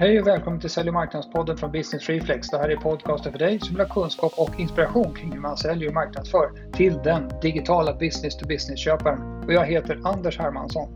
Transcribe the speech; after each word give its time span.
Hej 0.00 0.20
och 0.20 0.26
välkommen 0.26 0.60
till 0.60 0.70
Sälj 0.70 0.88
och 0.88 0.94
marknadspodden 0.94 1.56
från 1.56 1.72
Business 1.72 2.08
Reflex. 2.08 2.48
Det 2.48 2.58
här 2.58 2.68
är 2.68 2.76
podcasten 2.76 3.32
för 3.32 3.38
dig 3.38 3.60
som 3.60 3.76
vill 3.76 3.86
ha 3.86 3.94
kunskap 3.94 4.32
och 4.36 4.60
inspiration 4.60 5.14
kring 5.14 5.32
hur 5.32 5.40
man 5.40 5.56
säljer 5.56 5.88
och 5.88 5.94
marknadsför 5.94 6.72
till 6.72 6.98
den 7.04 7.30
digitala 7.42 7.94
business-to-business-köparen. 7.94 9.44
Och 9.44 9.52
jag 9.52 9.66
heter 9.66 10.00
Anders 10.04 10.38
Hermansson. 10.38 10.88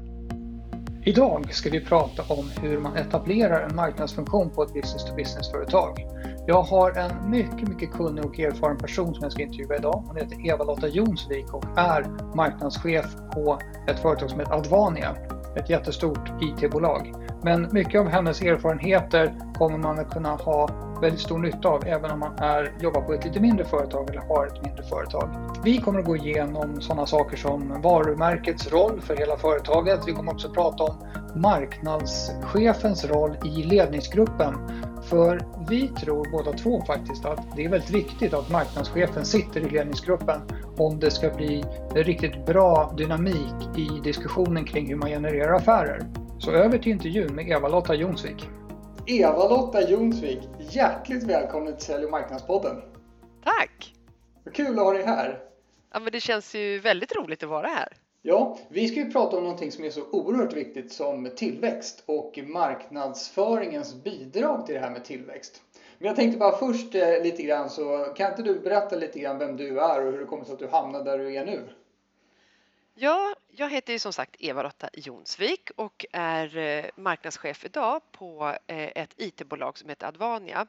Idag 1.04 1.54
ska 1.54 1.70
vi 1.70 1.80
prata 1.80 2.22
om 2.34 2.50
hur 2.62 2.78
man 2.78 2.96
etablerar 2.96 3.60
en 3.60 3.76
marknadsfunktion 3.76 4.50
på 4.50 4.62
ett 4.62 4.72
business-to-business-företag. 4.72 6.06
Jag 6.46 6.62
har 6.62 6.98
en 6.98 7.30
mycket, 7.30 7.68
mycket 7.68 7.92
kunnig 7.92 8.24
och 8.24 8.40
erfaren 8.40 8.78
person 8.78 9.14
som 9.14 9.22
jag 9.22 9.32
ska 9.32 9.42
intervjua 9.42 9.76
idag. 9.76 10.04
Hon 10.06 10.16
heter 10.16 10.50
Eva-Lotta 10.50 10.88
Jonsvik 10.88 11.54
och 11.54 11.64
är 11.76 12.34
marknadschef 12.36 13.06
på 13.34 13.58
ett 13.88 13.98
företag 13.98 14.30
som 14.30 14.40
heter 14.40 14.54
Advania, 14.54 15.16
ett 15.56 15.70
jättestort 15.70 16.32
IT-bolag. 16.42 17.14
Men 17.42 17.68
mycket 17.72 18.00
av 18.00 18.08
hennes 18.08 18.42
erfarenheter 18.42 19.34
kommer 19.54 19.78
man 19.78 19.98
att 19.98 20.10
kunna 20.10 20.28
ha 20.28 20.68
väldigt 21.00 21.20
stor 21.20 21.38
nytta 21.38 21.68
av 21.68 21.86
även 21.86 22.10
om 22.10 22.18
man 22.18 22.38
är, 22.38 22.72
jobbar 22.80 23.00
på 23.00 23.12
ett 23.12 23.24
lite 23.24 23.40
mindre 23.40 23.64
företag 23.64 24.10
eller 24.10 24.20
har 24.20 24.46
ett 24.46 24.62
mindre 24.62 24.82
företag. 24.82 25.28
Vi 25.64 25.78
kommer 25.78 25.98
att 25.98 26.06
gå 26.06 26.16
igenom 26.16 26.80
sådana 26.80 27.06
saker 27.06 27.36
som 27.36 27.80
varumärkets 27.82 28.72
roll 28.72 29.00
för 29.00 29.16
hela 29.16 29.36
företaget. 29.36 30.00
Vi 30.06 30.12
kommer 30.12 30.32
också 30.32 30.48
att 30.48 30.54
prata 30.54 30.84
om 30.84 30.96
marknadschefens 31.34 33.04
roll 33.04 33.36
i 33.44 33.62
ledningsgruppen. 33.62 34.54
För 35.08 35.40
vi 35.68 35.88
tror 35.88 36.30
båda 36.30 36.52
två 36.52 36.82
faktiskt 36.86 37.24
att 37.24 37.56
det 37.56 37.64
är 37.64 37.68
väldigt 37.68 37.90
viktigt 37.90 38.34
att 38.34 38.50
marknadschefen 38.50 39.24
sitter 39.24 39.60
i 39.60 39.70
ledningsgruppen 39.70 40.40
om 40.76 41.00
det 41.00 41.10
ska 41.10 41.30
bli 41.30 41.64
riktigt 41.94 42.46
bra 42.46 42.94
dynamik 42.96 43.78
i 43.78 44.00
diskussionen 44.04 44.64
kring 44.64 44.88
hur 44.88 44.96
man 44.96 45.10
genererar 45.10 45.54
affärer. 45.54 46.06
Så 46.38 46.50
över 46.50 46.78
till 46.78 46.92
intervjun 46.92 47.34
med 47.34 47.48
Eva-Lotta 47.48 47.94
Jonsvik. 47.94 48.48
Eva-Lotta 49.06 49.90
Jonsvik, 49.90 50.48
hjärtligt 50.70 51.22
välkommen 51.22 51.76
till 51.76 51.86
Sälj 51.86 52.04
och 52.04 52.10
marknadspodden. 52.10 52.76
Tack! 53.44 53.94
Vad 54.44 54.54
kul 54.54 54.78
att 54.78 54.84
ha 54.84 54.92
dig 54.92 55.04
här. 55.04 55.38
Ja, 55.92 56.00
men 56.00 56.12
det 56.12 56.20
känns 56.20 56.54
ju 56.54 56.78
väldigt 56.78 57.16
roligt 57.16 57.42
att 57.42 57.48
vara 57.48 57.66
här. 57.66 57.88
Ja, 58.26 58.58
vi 58.68 58.88
ska 58.88 58.96
ju 58.96 59.10
prata 59.10 59.36
om 59.36 59.42
någonting 59.42 59.72
som 59.72 59.84
är 59.84 59.90
så 59.90 60.02
oerhört 60.10 60.52
viktigt 60.52 60.92
som 60.92 61.30
tillväxt 61.36 62.02
och 62.06 62.38
marknadsföringens 62.38 63.94
bidrag 63.94 64.66
till 64.66 64.74
det 64.74 64.80
här 64.80 64.90
med 64.90 65.04
tillväxt. 65.04 65.62
Men 65.98 66.06
jag 66.06 66.16
tänkte 66.16 66.38
bara 66.38 66.56
först 66.56 66.94
eh, 66.94 67.22
lite 67.22 67.42
grann 67.42 67.70
så 67.70 68.14
kan 68.16 68.30
inte 68.30 68.42
du 68.42 68.60
berätta 68.60 68.96
lite 68.96 69.18
grann 69.18 69.38
vem 69.38 69.56
du 69.56 69.80
är 69.80 70.06
och 70.06 70.12
hur 70.12 70.20
det 70.20 70.26
kommer 70.26 70.44
sig 70.44 70.52
att 70.52 70.58
du 70.58 70.68
hamnade 70.68 71.10
där 71.10 71.18
du 71.18 71.34
är 71.34 71.46
nu? 71.46 71.68
Ja, 72.94 73.34
jag 73.50 73.70
heter 73.70 73.92
ju 73.92 73.98
som 73.98 74.12
sagt 74.12 74.36
Eva-Lotta 74.38 74.88
Jonsvik 74.92 75.70
och 75.76 76.06
är 76.12 76.56
eh, 76.56 76.84
marknadschef 76.96 77.64
idag 77.64 78.02
på 78.12 78.56
eh, 78.66 79.02
ett 79.02 79.14
IT-bolag 79.16 79.78
som 79.78 79.88
heter 79.88 80.06
Advania. 80.06 80.66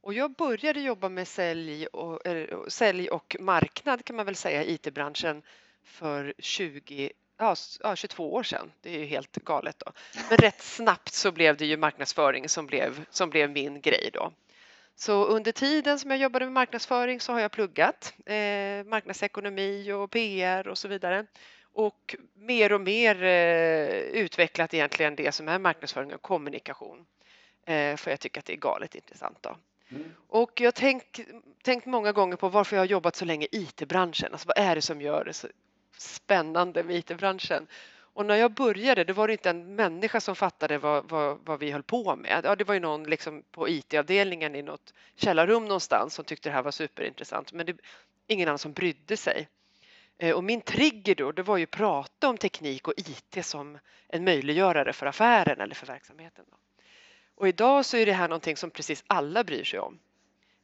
Och 0.00 0.14
jag 0.14 0.30
började 0.30 0.80
jobba 0.80 1.08
med 1.08 1.28
sälj 1.28 1.86
och, 1.86 2.20
sälj 2.68 3.08
och 3.08 3.36
marknad 3.40 4.04
kan 4.04 4.16
man 4.16 4.26
väl 4.26 4.36
säga 4.36 4.64
i 4.64 4.74
IT-branschen 4.74 5.42
för 5.86 6.34
20, 6.38 7.10
ja, 7.38 7.56
22 7.96 8.34
år 8.34 8.42
sedan. 8.42 8.72
Det 8.80 8.94
är 8.94 8.98
ju 8.98 9.04
helt 9.04 9.36
galet 9.36 9.78
då. 9.78 9.92
Men 10.28 10.38
rätt 10.38 10.62
snabbt 10.62 11.12
så 11.12 11.32
blev 11.32 11.56
det 11.56 11.66
ju 11.66 11.76
marknadsföring 11.76 12.48
som 12.48 12.66
blev, 12.66 13.04
som 13.10 13.30
blev 13.30 13.50
min 13.50 13.80
grej 13.80 14.10
då. 14.12 14.32
Så 14.94 15.24
under 15.24 15.52
tiden 15.52 15.98
som 15.98 16.10
jag 16.10 16.20
jobbade 16.20 16.44
med 16.44 16.52
marknadsföring 16.52 17.20
så 17.20 17.32
har 17.32 17.40
jag 17.40 17.52
pluggat 17.52 18.14
eh, 18.26 18.84
marknadsekonomi 18.84 19.92
och 19.92 20.10
PR 20.10 20.68
och 20.68 20.78
så 20.78 20.88
vidare 20.88 21.26
och 21.72 22.16
mer 22.34 22.72
och 22.72 22.80
mer 22.80 23.22
eh, 23.22 23.98
utvecklat 23.98 24.74
egentligen 24.74 25.16
det 25.16 25.32
som 25.32 25.48
är 25.48 25.58
marknadsföring 25.58 26.14
och 26.14 26.22
kommunikation. 26.22 27.06
Eh, 27.66 27.96
för 27.96 28.10
jag 28.10 28.20
tycker 28.20 28.40
att 28.40 28.46
det 28.46 28.52
är 28.52 28.56
galet 28.56 28.94
intressant. 28.94 29.38
Då. 29.40 29.56
Mm. 29.90 30.14
Och 30.28 30.60
jag 30.60 30.66
har 30.66 30.72
tänkt, 30.72 31.20
tänkt 31.62 31.86
många 31.86 32.12
gånger 32.12 32.36
på 32.36 32.48
varför 32.48 32.76
jag 32.76 32.80
har 32.80 32.86
jobbat 32.86 33.16
så 33.16 33.24
länge 33.24 33.46
i 33.52 33.56
IT-branschen. 33.62 34.32
Alltså 34.32 34.48
vad 34.48 34.66
är 34.66 34.74
det 34.74 34.82
som 34.82 35.00
gör 35.00 35.24
det 35.24 35.32
så 35.32 35.48
spännande 35.98 36.84
med 36.84 36.96
IT-branschen? 36.96 37.66
Och 38.16 38.26
när 38.26 38.36
jag 38.36 38.52
började, 38.52 39.04
det 39.04 39.12
var 39.12 39.26
det 39.26 39.32
inte 39.32 39.50
en 39.50 39.74
människa 39.74 40.20
som 40.20 40.36
fattade 40.36 40.78
vad, 40.78 41.08
vad, 41.08 41.38
vad 41.44 41.58
vi 41.58 41.70
höll 41.70 41.82
på 41.82 42.16
med. 42.16 42.40
Ja, 42.44 42.56
det 42.56 42.64
var 42.64 42.74
ju 42.74 42.80
någon 42.80 43.04
liksom 43.04 43.42
på 43.50 43.68
IT-avdelningen 43.68 44.54
i 44.54 44.62
något 44.62 44.94
källarrum 45.16 45.64
någonstans 45.64 46.14
som 46.14 46.24
tyckte 46.24 46.48
det 46.48 46.52
här 46.52 46.62
var 46.62 46.70
superintressant, 46.70 47.52
men 47.52 47.66
det, 47.66 47.76
ingen 48.26 48.48
annan 48.48 48.58
som 48.58 48.72
brydde 48.72 49.16
sig. 49.16 49.48
Eh, 50.18 50.34
och 50.34 50.44
min 50.44 50.60
trigger 50.60 51.14
då, 51.14 51.32
det 51.32 51.42
var 51.42 51.56
ju 51.56 51.64
att 51.64 51.70
prata 51.70 52.28
om 52.28 52.38
teknik 52.38 52.88
och 52.88 52.94
IT 52.96 53.46
som 53.46 53.78
en 54.08 54.24
möjliggörare 54.24 54.92
för 54.92 55.06
affären 55.06 55.60
eller 55.60 55.74
för 55.74 55.86
verksamheten. 55.86 56.44
Då. 56.50 56.56
Och 57.34 57.48
idag 57.48 57.84
så 57.84 57.96
är 57.96 58.06
det 58.06 58.12
här 58.12 58.28
någonting 58.28 58.56
som 58.56 58.70
precis 58.70 59.04
alla 59.06 59.44
bryr 59.44 59.64
sig 59.64 59.78
om 59.78 59.98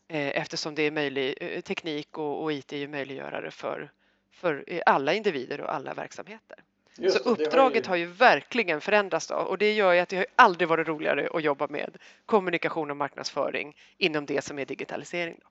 eh, 0.08 0.40
eftersom 0.40 0.74
det 0.74 0.82
är 0.82 0.90
möjlig, 0.90 1.34
eh, 1.40 1.60
teknik 1.60 2.18
och, 2.18 2.42
och 2.42 2.52
IT 2.52 2.72
är 2.72 2.76
ju 2.76 2.88
möjliggörare 2.88 3.50
för, 3.50 3.92
för 4.32 4.82
alla 4.86 5.14
individer 5.14 5.60
och 5.60 5.74
alla 5.74 5.94
verksamheter. 5.94 6.58
Just 6.96 7.22
så 7.22 7.30
uppdraget 7.30 7.86
har 7.86 7.96
ju... 7.96 8.04
har 8.04 8.10
ju... 8.10 8.16
verkligen 8.16 8.80
förändrats 8.80 9.26
då, 9.26 9.34
och 9.34 9.58
det 9.58 9.72
gör 9.72 9.92
ju 9.92 10.00
att 10.00 10.08
det 10.08 10.16
har 10.16 10.26
aldrig 10.36 10.68
varit 10.68 10.88
roligare 10.88 11.28
att 11.34 11.42
jobba 11.42 11.66
med 11.66 11.96
kommunikation 12.26 12.90
och 12.90 12.96
marknadsföring 12.96 13.76
inom 13.98 14.26
det 14.26 14.44
som 14.44 14.58
är 14.58 14.64
digitalisering. 14.64 15.38
Då. 15.42 15.48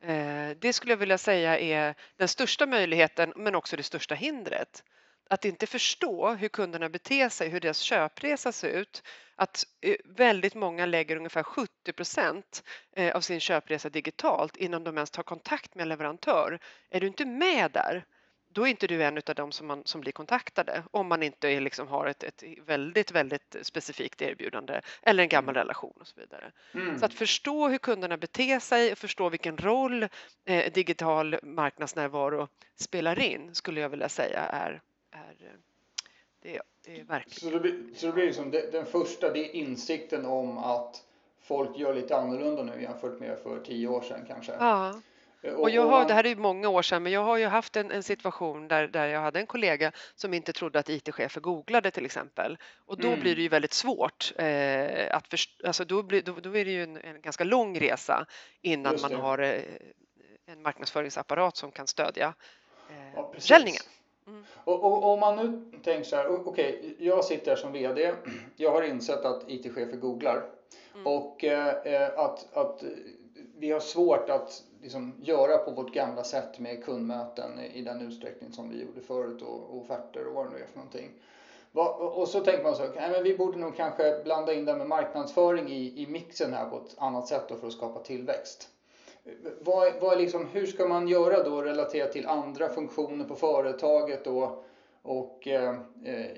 Eh, 0.00 0.50
det 0.58 0.72
skulle 0.72 0.92
jag 0.92 0.98
vilja 0.98 1.18
säga 1.18 1.58
är 1.58 1.94
den 2.16 2.28
största 2.28 2.66
möjligheten 2.66 3.32
men 3.36 3.54
också 3.54 3.76
det 3.76 3.82
största 3.82 4.14
hindret. 4.14 4.84
Att 5.30 5.44
inte 5.44 5.66
förstå 5.66 6.30
hur 6.30 6.48
kunderna 6.48 6.88
beter 6.88 7.28
sig, 7.28 7.48
hur 7.48 7.60
deras 7.60 7.78
köpresa 7.78 8.52
ser 8.52 8.68
ut. 8.68 9.02
Att 9.36 9.64
eh, 9.80 9.96
väldigt 10.04 10.54
många 10.54 10.86
lägger 10.86 11.16
ungefär 11.16 11.42
70 11.42 11.92
procent 11.92 12.62
eh, 12.96 13.16
av 13.16 13.20
sin 13.20 13.40
köpresa 13.40 13.90
digitalt 13.90 14.56
innan 14.56 14.84
de 14.84 14.96
ens 14.96 15.10
tar 15.10 15.22
kontakt 15.22 15.74
med 15.74 15.82
en 15.82 15.88
leverantör. 15.88 16.58
Är 16.90 17.00
du 17.00 17.06
inte 17.06 17.24
med 17.24 17.70
där 17.70 18.04
då 18.58 18.66
är 18.66 18.70
inte 18.70 18.86
du 18.86 19.02
en 19.02 19.16
av 19.16 19.34
dem 19.34 19.52
som, 19.52 19.66
man, 19.66 19.82
som 19.84 20.00
blir 20.00 20.12
kontaktade 20.12 20.82
om 20.90 21.06
man 21.06 21.22
inte 21.22 21.60
liksom 21.60 21.88
har 21.88 22.06
ett, 22.06 22.22
ett 22.22 22.44
väldigt, 22.66 23.10
väldigt 23.10 23.56
specifikt 23.62 24.22
erbjudande 24.22 24.80
eller 25.02 25.22
en 25.22 25.28
gammal 25.28 25.54
mm. 25.54 25.60
relation 25.60 25.94
och 26.00 26.06
så 26.06 26.20
vidare. 26.20 26.52
Mm. 26.74 26.98
Så 26.98 27.06
att 27.06 27.14
förstå 27.14 27.68
hur 27.68 27.78
kunderna 27.78 28.16
beter 28.16 28.60
sig 28.60 28.92
och 28.92 28.98
förstå 28.98 29.28
vilken 29.28 29.56
roll 29.56 30.08
eh, 30.44 30.72
digital 30.72 31.36
marknadsnärvaro 31.42 32.48
spelar 32.76 33.18
in 33.18 33.54
skulle 33.54 33.80
jag 33.80 33.88
vilja 33.88 34.08
säga 34.08 34.40
är, 34.40 34.80
är 35.10 35.34
det, 36.42 36.60
det 36.84 37.00
är 37.00 37.04
verkligen. 37.04 37.52
Så 37.52 37.58
det 37.58 37.60
blir, 37.60 37.94
så 37.94 38.06
det 38.06 38.12
blir 38.12 38.26
liksom 38.26 38.50
det, 38.50 38.72
den 38.72 38.86
första, 38.86 39.32
det 39.32 39.38
är 39.38 39.54
insikten 39.54 40.26
om 40.26 40.58
att 40.58 41.04
folk 41.40 41.78
gör 41.78 41.94
lite 41.94 42.16
annorlunda 42.16 42.62
nu 42.62 42.82
jämfört 42.82 43.20
med 43.20 43.38
för 43.38 43.60
tio 43.60 43.88
år 43.88 44.02
sedan 44.02 44.24
kanske. 44.28 44.52
Ja. 44.52 45.00
Och 45.42 45.70
jag 45.70 45.86
har, 45.86 46.04
det 46.04 46.14
här 46.14 46.26
är 46.26 46.36
många 46.36 46.68
år 46.68 46.82
sedan, 46.82 47.02
men 47.02 47.12
jag 47.12 47.24
har 47.24 47.36
ju 47.36 47.46
haft 47.46 47.76
en, 47.76 47.90
en 47.90 48.02
situation 48.02 48.68
där, 48.68 48.88
där 48.88 49.06
jag 49.06 49.20
hade 49.20 49.40
en 49.40 49.46
kollega 49.46 49.92
som 50.14 50.34
inte 50.34 50.52
trodde 50.52 50.78
att 50.78 50.88
IT-chefer 50.88 51.40
googlade 51.40 51.90
till 51.90 52.04
exempel. 52.04 52.58
Och 52.86 53.00
då 53.00 53.08
mm. 53.08 53.20
blir 53.20 53.36
det 53.36 53.42
ju 53.42 53.48
väldigt 53.48 53.72
svårt 53.72 54.32
eh, 54.38 55.16
att 55.16 55.28
förstå, 55.28 55.66
alltså 55.66 55.84
då, 55.84 56.02
blir, 56.02 56.22
då, 56.22 56.32
då, 56.32 56.56
är 56.56 56.64
det 56.64 56.70
ju 56.70 56.82
en, 56.82 56.96
en 56.96 57.20
ganska 57.20 57.44
lång 57.44 57.80
resa 57.80 58.26
innan 58.62 58.98
man 59.02 59.14
har 59.14 59.38
eh, 59.38 59.62
en 60.46 60.62
marknadsföringsapparat 60.62 61.56
som 61.56 61.70
kan 61.70 61.86
stödja 61.86 62.34
eh, 62.90 63.14
ja, 63.14 63.32
försäljningen. 63.34 63.82
Mm. 64.26 64.44
Och, 64.64 64.84
och, 64.84 65.04
om 65.12 65.20
man 65.20 65.36
nu 65.36 65.78
tänker 65.84 66.04
så 66.04 66.16
här, 66.16 66.28
okej, 66.28 66.78
okay, 66.78 66.94
jag 66.98 67.24
sitter 67.24 67.50
här 67.50 67.56
som 67.56 67.72
VD, 67.72 68.14
jag 68.56 68.72
har 68.72 68.82
insett 68.82 69.24
att 69.24 69.44
IT-chefer 69.48 69.96
googlar 69.96 70.42
mm. 70.94 71.06
och 71.06 71.44
eh, 71.44 71.68
eh, 71.68 72.18
att, 72.18 72.56
att 72.56 72.82
vi 73.58 73.70
har 73.70 73.80
svårt 73.80 74.30
att 74.30 74.62
liksom 74.82 75.14
göra 75.22 75.58
på 75.58 75.70
vårt 75.70 75.94
gamla 75.94 76.24
sätt 76.24 76.58
med 76.58 76.84
kundmöten 76.84 77.60
i 77.60 77.82
den 77.82 78.00
utsträckning 78.00 78.52
som 78.52 78.70
vi 78.70 78.82
gjorde 78.82 79.00
förut 79.00 79.42
och, 79.42 79.78
offerter 79.78 80.26
och 80.26 80.34
vad 80.34 80.46
det 80.46 80.50
nu 80.50 80.62
är 80.62 80.66
för 80.66 80.76
någonting. 80.76 81.10
Och 82.16 82.28
så 82.28 82.40
tänker 82.40 82.62
man 82.62 82.76
så, 82.76 82.82
nej, 82.82 83.10
men 83.10 83.22
vi 83.22 83.36
borde 83.36 83.58
nog 83.58 83.76
kanske 83.76 84.20
blanda 84.24 84.52
in 84.52 84.64
det 84.64 84.74
med 84.74 84.86
marknadsföring 84.86 85.68
i, 85.68 86.02
i 86.02 86.06
mixen 86.06 86.54
här 86.54 86.70
på 86.70 86.76
ett 86.76 86.94
annat 86.98 87.28
sätt 87.28 87.52
för 87.60 87.66
att 87.66 87.72
skapa 87.72 88.00
tillväxt. 88.00 88.68
Vad, 89.60 89.92
vad 90.00 90.18
liksom, 90.18 90.46
hur 90.46 90.66
ska 90.66 90.86
man 90.86 91.08
göra 91.08 91.42
då 91.42 91.62
relaterat 91.62 92.12
till 92.12 92.26
andra 92.26 92.68
funktioner 92.68 93.24
på 93.24 93.34
företaget 93.34 94.26
och, 94.26 94.64
och 95.02 95.48
eh, 95.48 95.74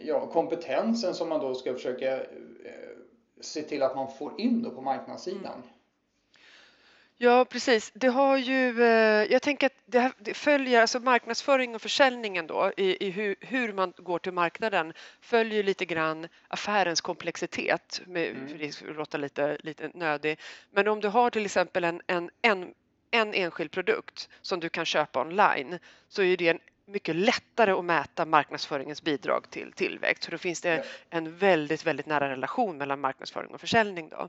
ja, 0.02 0.26
kompetensen 0.26 1.14
som 1.14 1.28
man 1.28 1.40
då 1.40 1.54
ska 1.54 1.74
försöka 1.74 2.16
eh, 2.16 2.26
se 3.40 3.62
till 3.62 3.82
att 3.82 3.96
man 3.96 4.08
får 4.10 4.40
in 4.40 4.62
då 4.62 4.70
på 4.70 4.80
marknadssidan? 4.80 5.52
Mm. 5.52 5.79
Ja, 7.22 7.44
precis. 7.44 7.92
Det 7.94 8.08
har 8.08 8.36
ju, 8.36 8.82
eh, 8.82 9.32
jag 9.32 9.42
tänker 9.42 9.66
att 9.66 9.82
det, 9.86 10.12
det, 10.18 10.34
följer, 10.34 10.80
alltså 10.80 11.00
marknadsföring 11.00 11.74
och 11.74 11.82
försäljningen 11.82 12.46
då 12.46 12.72
i, 12.76 13.06
i 13.06 13.10
hur, 13.10 13.36
hur, 13.40 13.72
man 13.72 13.92
går 13.96 14.18
till 14.18 14.32
marknaden 14.32 14.92
följer 15.20 15.62
lite 15.62 15.84
grann 15.84 16.28
affärens 16.48 17.00
komplexitet, 17.00 18.00
med, 18.06 18.30
mm. 18.30 18.48
för 18.48 18.86
det 18.86 18.92
låter 18.92 19.18
lite, 19.18 19.58
lite 19.60 19.90
nödig. 19.94 20.38
Men 20.70 20.88
om 20.88 21.00
du 21.00 21.08
har 21.08 21.30
till 21.30 21.44
exempel 21.44 21.84
en, 21.84 22.00
en, 22.06 22.30
en, 22.42 22.74
en 23.10 23.34
enskild 23.34 23.70
produkt 23.70 24.28
som 24.42 24.60
du 24.60 24.68
kan 24.68 24.84
köpa 24.84 25.20
online 25.20 25.78
så 26.08 26.22
är 26.22 26.36
det 26.36 26.48
en 26.48 26.58
mycket 26.86 27.16
lättare 27.16 27.70
att 27.70 27.84
mäta 27.84 28.24
marknadsföringens 28.24 29.02
bidrag 29.02 29.50
till 29.50 29.72
tillväxt. 29.72 30.22
Så 30.22 30.30
då 30.30 30.38
finns 30.38 30.60
det 30.60 30.84
en 31.10 31.36
väldigt, 31.36 31.86
väldigt 31.86 32.06
nära 32.06 32.30
relation 32.30 32.78
mellan 32.78 33.00
marknadsföring 33.00 33.50
och 33.54 33.60
försäljning. 33.60 34.08
Då. 34.08 34.28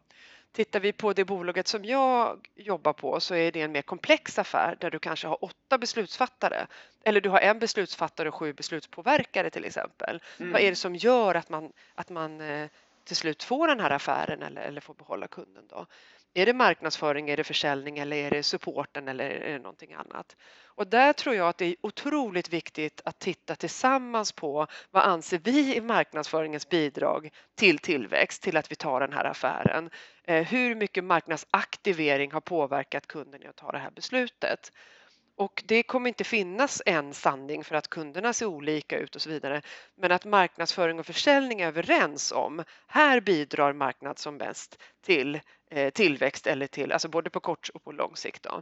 Tittar 0.51 0.79
vi 0.79 0.93
på 0.93 1.13
det 1.13 1.25
bolaget 1.25 1.67
som 1.67 1.85
jag 1.85 2.47
jobbar 2.55 2.93
på 2.93 3.19
så 3.19 3.35
är 3.35 3.51
det 3.51 3.61
en 3.61 3.71
mer 3.71 3.81
komplex 3.81 4.39
affär 4.39 4.77
där 4.79 4.91
du 4.91 4.99
kanske 4.99 5.27
har 5.27 5.43
åtta 5.43 5.77
beslutsfattare 5.77 6.67
eller 7.03 7.21
du 7.21 7.29
har 7.29 7.39
en 7.39 7.59
beslutsfattare 7.59 8.27
och 8.27 8.35
sju 8.35 8.53
beslutspåverkare 8.53 9.49
till 9.49 9.65
exempel. 9.65 10.21
Mm. 10.39 10.51
Vad 10.51 10.61
är 10.61 10.69
det 10.69 10.75
som 10.75 10.95
gör 10.95 11.35
att 11.35 11.49
man, 11.49 11.71
att 11.95 12.09
man 12.09 12.41
eh, 12.41 12.69
till 13.03 13.15
slut 13.15 13.43
får 13.43 13.67
den 13.67 13.79
här 13.79 13.91
affären 13.91 14.41
eller, 14.41 14.61
eller 14.61 14.81
får 14.81 14.93
behålla 14.93 15.27
kunden 15.27 15.63
då? 15.69 15.85
Är 16.33 16.45
det 16.45 16.53
marknadsföring, 16.53 17.29
är 17.29 17.37
det 17.37 17.43
försäljning 17.43 17.97
eller 17.97 18.17
är 18.17 18.29
det 18.31 18.43
supporten 18.43 19.07
eller 19.07 19.29
är 19.29 19.53
det 19.53 19.59
någonting 19.59 19.93
annat? 19.93 20.35
Och 20.65 20.87
där 20.87 21.13
tror 21.13 21.35
jag 21.35 21.47
att 21.47 21.57
det 21.57 21.65
är 21.65 21.75
otroligt 21.81 22.49
viktigt 22.49 23.01
att 23.05 23.19
titta 23.19 23.55
tillsammans 23.55 24.31
på 24.31 24.67
vad 24.91 25.03
anser 25.03 25.39
vi 25.43 25.75
i 25.75 25.81
marknadsföringens 25.81 26.69
bidrag 26.69 27.29
till 27.55 27.79
tillväxt, 27.79 28.43
till 28.43 28.57
att 28.57 28.71
vi 28.71 28.75
tar 28.75 28.99
den 28.99 29.13
här 29.13 29.25
affären? 29.25 29.89
Eh, 30.23 30.47
hur 30.47 30.75
mycket 30.75 31.03
marknadsaktivering 31.03 32.31
har 32.31 32.41
påverkat 32.41 33.07
kunden 33.07 33.43
i 33.43 33.47
att 33.47 33.55
ta 33.55 33.71
det 33.71 33.79
här 33.79 33.91
beslutet? 33.91 34.71
Och 35.35 35.63
det 35.65 35.83
kommer 35.83 36.07
inte 36.07 36.23
finnas 36.23 36.81
en 36.85 37.13
sanning 37.13 37.63
för 37.63 37.75
att 37.75 37.87
kunderna 37.87 38.33
ser 38.33 38.45
olika 38.45 38.97
ut 38.97 39.15
och 39.15 39.21
så 39.21 39.29
vidare. 39.29 39.61
Men 39.95 40.11
att 40.11 40.25
marknadsföring 40.25 40.99
och 40.99 41.05
försäljning 41.05 41.61
är 41.61 41.67
överens 41.67 42.31
om, 42.31 42.63
här 42.87 43.21
bidrar 43.21 43.73
marknad 43.73 44.19
som 44.19 44.37
bäst 44.37 44.81
till 45.01 45.39
eh, 45.69 45.89
tillväxt 45.89 46.47
eller 46.47 46.67
till, 46.67 46.91
alltså 46.91 47.09
både 47.09 47.29
på 47.29 47.39
kort 47.39 47.69
och 47.73 47.83
på 47.83 47.91
lång 47.91 48.15
sikt. 48.15 48.43
Då. 48.43 48.61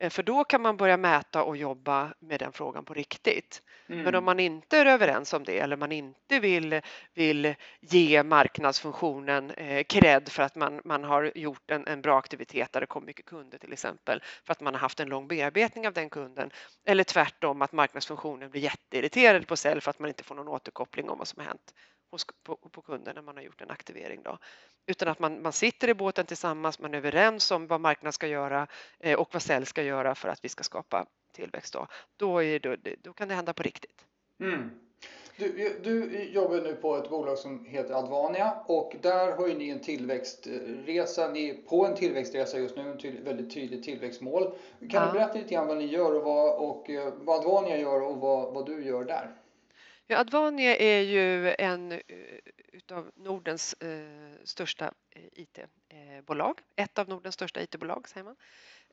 Eh, 0.00 0.10
för 0.10 0.22
då 0.22 0.44
kan 0.44 0.62
man 0.62 0.76
börja 0.76 0.96
mäta 0.96 1.42
och 1.42 1.56
jobba 1.56 2.14
med 2.18 2.40
den 2.40 2.52
frågan 2.52 2.84
på 2.84 2.94
riktigt. 2.94 3.62
Mm. 3.88 4.02
Men 4.02 4.14
om 4.14 4.24
man 4.24 4.40
inte 4.40 4.78
är 4.78 4.86
överens 4.86 5.32
om 5.32 5.44
det 5.44 5.58
eller 5.58 5.76
man 5.76 5.92
inte 5.92 6.40
vill, 6.40 6.80
vill 7.14 7.54
ge 7.80 8.22
marknadsfunktionen 8.22 9.50
eh, 9.50 9.84
cred 9.84 10.28
för 10.28 10.42
att 10.42 10.54
man, 10.54 10.80
man 10.84 11.04
har 11.04 11.32
gjort 11.34 11.70
en, 11.70 11.86
en 11.86 12.02
bra 12.02 12.18
aktivitet 12.18 12.72
där 12.72 12.80
det 12.80 12.86
kom 12.86 13.04
mycket 13.04 13.26
kunder 13.26 13.58
till 13.58 13.72
exempel 13.72 14.22
för 14.44 14.52
att 14.52 14.60
man 14.60 14.74
har 14.74 14.80
haft 14.80 15.00
en 15.00 15.08
lång 15.08 15.28
bearbetning 15.28 15.86
av 15.86 15.92
den 15.92 16.10
kunden 16.10 16.50
eller 16.84 17.04
tvärtom 17.04 17.62
att 17.62 17.72
marknadsfunktionen 17.72 18.50
blir 18.50 18.62
jätteirriterad 18.62 19.46
på 19.46 19.56
sälj 19.56 19.80
för 19.80 19.90
att 19.90 19.98
man 19.98 20.08
inte 20.08 20.24
får 20.24 20.34
någon 20.34 20.48
återkoppling 20.48 21.10
om 21.10 21.18
vad 21.18 21.28
som 21.28 21.40
har 21.40 21.46
hänt 21.46 21.74
hos, 22.10 22.26
på, 22.42 22.56
på 22.56 22.82
kunden 22.82 23.14
när 23.14 23.22
man 23.22 23.36
har 23.36 23.42
gjort 23.42 23.60
en 23.60 23.70
aktivering. 23.70 24.22
Då. 24.22 24.38
Utan 24.86 25.08
att 25.08 25.18
man, 25.18 25.42
man 25.42 25.52
sitter 25.52 25.88
i 25.88 25.94
båten 25.94 26.26
tillsammans, 26.26 26.78
man 26.78 26.94
är 26.94 26.98
överens 26.98 27.50
om 27.50 27.66
vad 27.66 27.80
marknaden 27.80 28.12
ska 28.12 28.26
göra 28.26 28.66
eh, 28.98 29.18
och 29.18 29.28
vad 29.32 29.42
sälj 29.42 29.66
ska 29.66 29.82
göra 29.82 30.14
för 30.14 30.28
att 30.28 30.44
vi 30.44 30.48
ska 30.48 30.62
skapa 30.62 31.06
tillväxt. 31.32 31.72
Då, 31.72 31.86
då, 32.16 32.42
är, 32.42 32.58
då, 32.58 32.76
då 33.02 33.12
kan 33.12 33.28
det 33.28 33.34
hända 33.34 33.52
på 33.52 33.62
riktigt. 33.62 34.04
Mm. 34.40 34.70
Du, 35.40 35.80
du, 35.82 36.22
jobbar 36.32 36.56
nu 36.56 36.74
på 36.74 36.96
ett 36.96 37.10
bolag 37.10 37.38
som 37.38 37.64
heter 37.64 37.94
Advania 37.94 38.54
och 38.66 38.96
där 39.02 39.32
har 39.32 39.48
ju 39.48 39.54
ni 39.54 39.70
en 39.70 39.80
tillväxtresa. 39.80 41.28
Ni 41.28 41.48
är 41.48 41.54
på 41.54 41.86
en 41.86 41.94
tillväxtresa 41.94 42.58
just 42.58 42.76
nu, 42.76 42.98
en 43.02 43.24
väldigt 43.24 43.54
tydlig 43.54 43.82
tillväxtmål. 43.82 44.42
Kan 44.78 44.88
ja. 44.90 45.06
du 45.06 45.12
berätta 45.12 45.38
lite 45.38 45.54
grann 45.54 45.66
vad 45.66 45.76
ni 45.76 45.86
gör 45.86 46.14
och 46.14 46.22
vad, 46.22 46.56
och, 46.56 46.90
eh, 46.90 47.12
vad 47.20 47.40
Advania 47.40 47.78
gör 47.78 48.02
och 48.02 48.16
vad, 48.16 48.54
vad 48.54 48.66
du 48.66 48.84
gör 48.84 49.04
där? 49.04 49.30
Ja, 50.10 50.18
Advania 50.18 50.76
är 50.76 51.00
ju 51.00 51.54
en 51.58 51.92
eh, 51.92 51.98
utav 52.72 53.10
Nordens 53.16 53.74
eh, 53.74 54.44
största 54.44 54.92
eh, 55.10 55.22
IT-bolag. 55.32 56.60
Eh, 56.76 56.84
Ett 56.84 56.98
av 56.98 57.08
Nordens 57.08 57.34
största 57.34 57.62
IT-bolag 57.62 58.08
säger 58.08 58.24
man. 58.24 58.36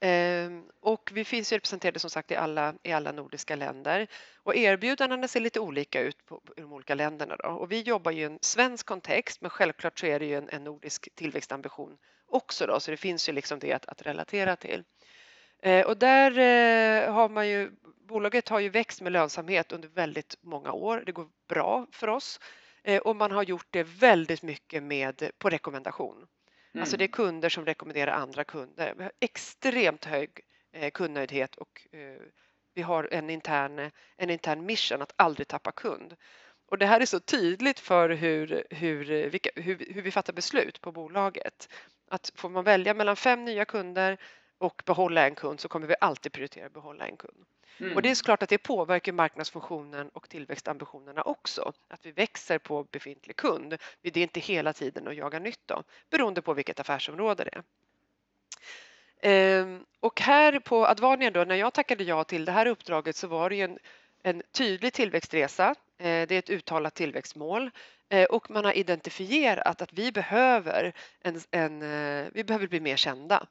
Eh, 0.02 0.64
och 0.80 1.12
vi 1.14 1.26
finns 1.26 1.54
ju 1.54 1.56
representerade 1.56 2.00
som 2.00 2.10
sagt 2.10 2.32
i 2.32 2.36
alla, 2.36 2.74
i 2.84 2.92
alla 2.92 3.12
nordiska 3.12 3.56
länder 3.56 4.08
och 4.44 4.56
erbjudandena 4.56 5.28
ser 5.28 5.40
lite 5.40 5.60
olika 5.60 6.02
ut 6.02 6.26
på, 6.26 6.40
på 6.40 6.54
de 6.54 6.74
olika 6.74 6.96
länderna. 6.96 7.36
Då. 7.36 7.50
Och 7.50 7.72
vi 7.72 7.82
jobbar 7.82 8.12
ju 8.12 8.22
i 8.22 8.24
en 8.26 8.40
svensk 8.42 8.86
kontext 8.86 9.42
men 9.42 9.50
självklart 9.50 10.00
så 10.00 10.06
är 10.06 10.20
det 10.20 10.26
ju 10.26 10.36
en, 10.36 10.50
en 10.50 10.64
nordisk 10.64 11.10
tillväxtambition 11.16 11.98
också 12.28 12.68
då, 12.68 12.80
så 12.80 12.92
det 12.92 12.98
finns 12.98 13.30
ju 13.30 13.34
liksom 13.34 13.60
det 13.60 13.74
att, 13.74 13.86
att 13.86 14.02
relatera 14.02 14.56
till. 14.56 14.84
Eh, 15.62 15.86
och 15.86 15.98
där 15.98 16.32
eh, 16.32 17.14
har 17.14 17.30
man 17.30 17.48
ju 17.48 17.72
bolaget 18.08 18.50
har 18.50 18.60
ju 18.60 18.70
växt 18.70 19.02
med 19.02 19.12
lönsamhet 19.12 19.72
under 19.72 19.90
väldigt 19.90 20.36
många 20.42 20.72
år. 20.72 21.04
Det 21.06 21.12
går 21.12 21.28
bra 21.48 21.88
för 21.92 22.08
oss 22.08 22.40
eh, 22.84 23.02
och 23.02 23.16
man 23.16 23.32
har 23.32 23.44
gjort 23.44 23.68
det 23.70 23.84
väldigt 23.84 24.44
mycket 24.44 24.84
med 24.84 25.32
på 25.38 25.50
rekommendation. 25.50 26.16
Mm. 26.16 26.82
Alltså 26.82 26.98
det 26.98 27.04
är 27.04 27.08
kunder 27.08 27.50
som 27.50 27.66
rekommenderar 27.66 28.12
andra 28.12 28.44
kunder. 28.44 28.94
Vi 28.98 29.04
har 29.04 29.12
extremt 29.20 30.06
hög 30.06 30.30
kundnöjdhet 30.94 31.56
och 31.56 31.88
vi 32.74 32.82
har 32.82 33.10
en 33.12 33.30
intern, 33.30 33.92
en 34.18 34.30
intern 34.30 34.66
mission 34.66 35.02
att 35.02 35.14
aldrig 35.16 35.48
tappa 35.48 35.72
kund. 35.72 36.16
Och 36.70 36.78
det 36.78 36.86
här 36.86 37.00
är 37.00 37.06
så 37.06 37.20
tydligt 37.20 37.80
för 37.80 38.10
hur, 38.10 38.64
hur, 38.70 39.30
vilka, 39.30 39.50
hur, 39.56 39.94
hur 39.94 40.02
vi 40.02 40.12
fattar 40.12 40.34
beslut 40.34 40.82
på 40.82 40.92
bolaget. 40.92 41.70
Att 42.10 42.32
får 42.36 42.50
man 42.50 42.64
välja 42.64 42.94
mellan 42.94 43.16
fem 43.16 43.46
nya 43.46 43.66
kunder 43.66 44.18
och 44.58 44.84
behålla 44.86 45.28
en 45.28 45.36
kund 45.36 45.60
så 45.60 45.68
kommer 45.68 45.88
vi 45.88 45.96
alltid 46.02 46.32
prioritera 46.32 46.66
att 46.66 46.74
behålla 46.74 47.08
en 47.08 47.18
kund. 47.18 47.46
Mm. 47.80 47.96
Och 47.96 48.02
det 48.02 48.10
är 48.10 48.16
såklart 48.16 48.44
att 48.44 48.50
det 48.50 48.58
påverkar 48.58 49.12
marknadsfunktionen 49.12 50.10
och 50.10 50.30
tillväxtambitionerna 50.30 51.22
också. 51.22 51.74
Att 51.88 52.06
vi 52.06 52.12
växer 52.12 52.58
på 52.58 52.84
befintlig 52.84 53.36
kund. 53.36 53.78
Det 54.02 54.18
är 54.18 54.24
inte 54.24 54.40
hela 54.40 54.74
tiden 54.74 55.08
att 55.08 55.16
jaga 55.16 55.40
nytt 55.40 55.62
då, 55.66 55.84
beroende 56.10 56.42
på 56.42 56.54
vilket 56.54 56.80
affärsområde 56.80 57.44
det 57.44 57.52
är. 57.56 57.64
Ehm, 59.22 59.86
och 60.00 60.22
här 60.22 60.60
på 60.60 60.88
Advania 60.88 61.32
då, 61.32 61.44
när 61.44 61.56
jag 61.56 61.74
tackade 61.74 62.04
ja 62.04 62.24
till 62.24 62.46
det 62.46 62.52
här 62.52 62.66
uppdraget 62.66 63.16
så 63.16 63.28
var 63.28 63.50
det 63.50 63.62
en, 63.62 63.78
en 64.24 64.44
tydlig 64.52 64.94
tillväxtresa. 64.94 65.76
Eh, 66.00 66.28
det 66.28 66.32
är 66.32 66.40
ett 66.40 66.50
uttalat 66.50 66.96
tillväxtmål 66.96 67.72
eh, 68.10 68.26
och 68.26 68.52
man 68.52 68.66
har 68.66 68.78
identifierat 68.78 69.82
att 69.82 69.94
vi 69.94 70.12
behöver, 70.12 70.94
en, 71.20 71.42
en, 71.52 71.82
eh, 71.82 72.28
vi 72.34 72.44
behöver 72.44 72.68
bli 72.68 72.80
mer 72.80 72.96
kända. 72.96 73.48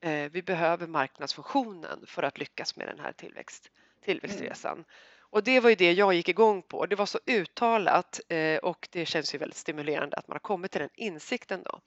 Eh, 0.00 0.30
vi 0.30 0.42
behöver 0.42 0.86
marknadsfunktionen 0.86 2.04
för 2.06 2.22
att 2.22 2.38
lyckas 2.38 2.76
med 2.76 2.88
den 2.88 2.98
här 2.98 3.12
tillväxt, 3.12 3.70
tillväxtresan. 4.04 4.72
Mm. 4.72 4.84
Och 5.30 5.44
det 5.44 5.60
var 5.60 5.70
ju 5.70 5.76
det 5.76 5.92
jag 5.92 6.14
gick 6.14 6.28
igång 6.28 6.62
på. 6.62 6.86
Det 6.86 6.96
var 6.96 7.06
så 7.06 7.18
uttalat 7.26 8.20
eh, 8.28 8.56
och 8.56 8.88
det 8.92 9.06
känns 9.06 9.34
ju 9.34 9.38
väldigt 9.38 9.58
stimulerande 9.58 10.16
att 10.16 10.28
man 10.28 10.34
har 10.34 10.40
kommit 10.40 10.70
till 10.70 10.80
den 10.80 10.90
insikten 10.94 11.62
då. 11.62 11.80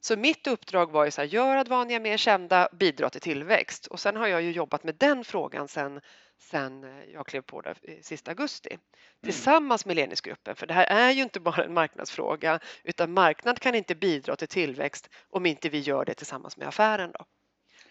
Så 0.00 0.16
mitt 0.16 0.46
uppdrag 0.46 0.90
var 0.90 1.04
ju 1.04 1.10
så 1.10 1.20
här, 1.20 1.28
gör 1.28 1.56
Advania 1.56 2.00
mer 2.00 2.16
kända, 2.16 2.68
bidra 2.72 3.10
till 3.10 3.20
tillväxt. 3.20 3.86
Och 3.86 4.00
sen 4.00 4.16
har 4.16 4.26
jag 4.26 4.42
ju 4.42 4.50
jobbat 4.50 4.84
med 4.84 4.94
den 4.94 5.24
frågan 5.24 5.68
sen, 5.68 6.00
sen 6.38 6.84
eh, 6.84 7.04
jag 7.12 7.26
klev 7.26 7.42
på 7.42 7.60
det 7.60 7.76
sista 8.02 8.30
augusti 8.30 8.70
mm. 8.70 8.80
tillsammans 9.24 9.86
med 9.86 9.96
ledningsgruppen. 9.96 10.56
För 10.56 10.66
det 10.66 10.74
här 10.74 10.86
är 10.86 11.10
ju 11.10 11.22
inte 11.22 11.40
bara 11.48 11.64
en 11.64 11.74
marknadsfråga 11.74 12.60
utan 12.84 13.12
marknad 13.12 13.60
kan 13.60 13.74
inte 13.74 13.94
bidra 13.94 14.36
till 14.36 14.48
tillväxt 14.48 15.08
om 15.30 15.46
inte 15.46 15.68
vi 15.68 15.78
gör 15.78 16.04
det 16.04 16.14
tillsammans 16.14 16.56
med 16.56 16.68
affären. 16.68 17.12
Då. 17.18 17.24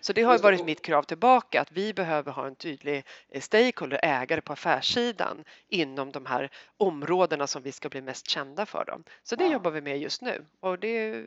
Så 0.02 0.14
det 0.14 0.22
har 0.22 0.40
varit 0.40 0.66
mitt 0.66 0.82
krav 0.82 1.04
tillbaka 1.04 1.62
att 1.62 1.72
vi 1.72 1.94
behöver 1.94 2.32
ha 2.32 2.48
en 2.48 2.56
tydlig 2.56 3.04
eh, 3.30 3.42
stakeholder, 3.42 4.00
ägare 4.04 4.42
på 4.42 4.54
affärssidan 4.54 5.44
inom 5.68 6.12
de 6.12 6.26
här 6.26 6.52
områdena 6.78 7.48
som 7.48 7.62
vi 7.64 7.72
ska 7.72 7.90
bli 7.90 8.02
mest 8.02 8.30
kända 8.30 8.66
för. 8.66 8.86
Dem. 8.86 9.04
Så 9.24 9.36
det 9.36 9.46
ja. 9.46 9.52
jobbar 9.52 9.72
vi 9.72 9.82
med 9.82 10.00
just 10.00 10.22
nu 10.22 10.46
och 10.60 10.80
det 10.80 10.88
är 10.88 11.26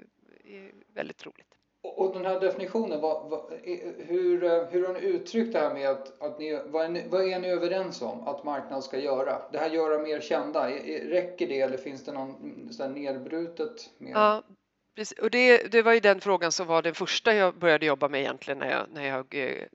väldigt 0.95 1.27
roligt. 1.27 1.55
Och 1.83 2.15
den 2.15 2.25
här 2.25 2.41
definitionen, 2.41 3.01
vad, 3.01 3.31
vad, 3.31 3.53
hur, 3.97 4.45
eh, 4.45 4.65
hur 4.71 4.87
har 4.87 4.95
ni 4.95 5.01
uttryckt 5.01 5.53
det 5.53 5.59
här 5.59 5.75
med 5.75 5.89
att, 5.91 6.23
att 6.23 6.39
ni, 6.39 6.61
vad 6.67 6.85
är 6.85 6.89
ni, 6.89 7.09
vad 7.09 7.29
är 7.29 7.39
ni 7.39 7.49
överens 7.49 8.03
om 8.03 8.29
att 8.29 8.45
marknaden 8.45 8.83
ska 8.83 8.99
göra? 8.99 9.43
Det 9.53 9.59
här 9.59 9.71
göra 9.71 9.99
mer 9.99 10.21
kända, 10.21 10.71
räcker 11.11 11.49
det 11.49 11.61
eller 11.61 11.77
finns 11.77 12.05
det 12.05 12.13
någon 12.13 12.69
så 12.73 12.89
nedbrutet? 12.89 13.91
Mer? 13.99 14.11
Ja, 14.11 14.43
och 15.23 15.31
det, 15.31 15.73
det, 15.73 15.83
var 15.83 15.93
ju 15.93 16.01
den 16.01 16.21
frågan 16.21 16.53
som 16.53 16.67
var 16.67 16.83
den 16.83 16.95
första 16.95 17.35
jag 17.35 17.55
började 17.59 17.87
jobba 17.87 18.09
med 18.09 18.21
egentligen 18.21 18.59
när 18.59 18.71
jag, 18.71 18.87
när 18.93 19.07
jag, 19.07 19.27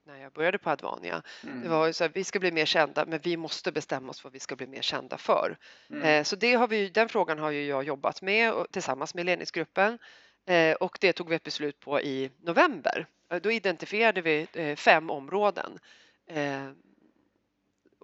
när 0.04 0.22
jag 0.22 0.32
började 0.32 0.58
på 0.58 0.70
Advania. 0.70 1.22
Mm. 1.44 1.62
Det 1.62 1.68
var 1.68 1.92
så 1.92 2.04
här, 2.04 2.10
vi 2.14 2.24
ska 2.24 2.38
bli 2.38 2.52
mer 2.52 2.64
kända 2.64 3.04
men 3.06 3.20
vi 3.22 3.36
måste 3.36 3.72
bestämma 3.72 4.10
oss 4.10 4.24
vad 4.24 4.32
vi 4.32 4.40
ska 4.40 4.56
bli 4.56 4.66
mer 4.66 4.82
kända 4.82 5.18
för. 5.18 5.58
Mm. 5.90 6.02
Eh, 6.02 6.22
så 6.24 6.36
det 6.36 6.54
har 6.54 6.68
vi, 6.68 6.88
den 6.88 7.08
frågan 7.08 7.38
har 7.38 7.50
ju 7.50 7.66
jag 7.66 7.84
jobbat 7.84 8.22
med 8.22 8.52
och, 8.52 8.70
tillsammans 8.70 9.14
med 9.14 9.26
ledningsgruppen 9.26 9.98
eh, 10.46 10.74
och 10.74 10.98
det 11.00 11.12
tog 11.12 11.28
vi 11.28 11.36
ett 11.36 11.42
beslut 11.42 11.80
på 11.80 12.00
i 12.00 12.30
november. 12.40 13.06
Eh, 13.30 13.40
då 13.40 13.50
identifierade 13.50 14.20
vi 14.20 14.46
eh, 14.52 14.76
fem 14.76 15.10
områden 15.10 15.78
eh, 16.26 16.70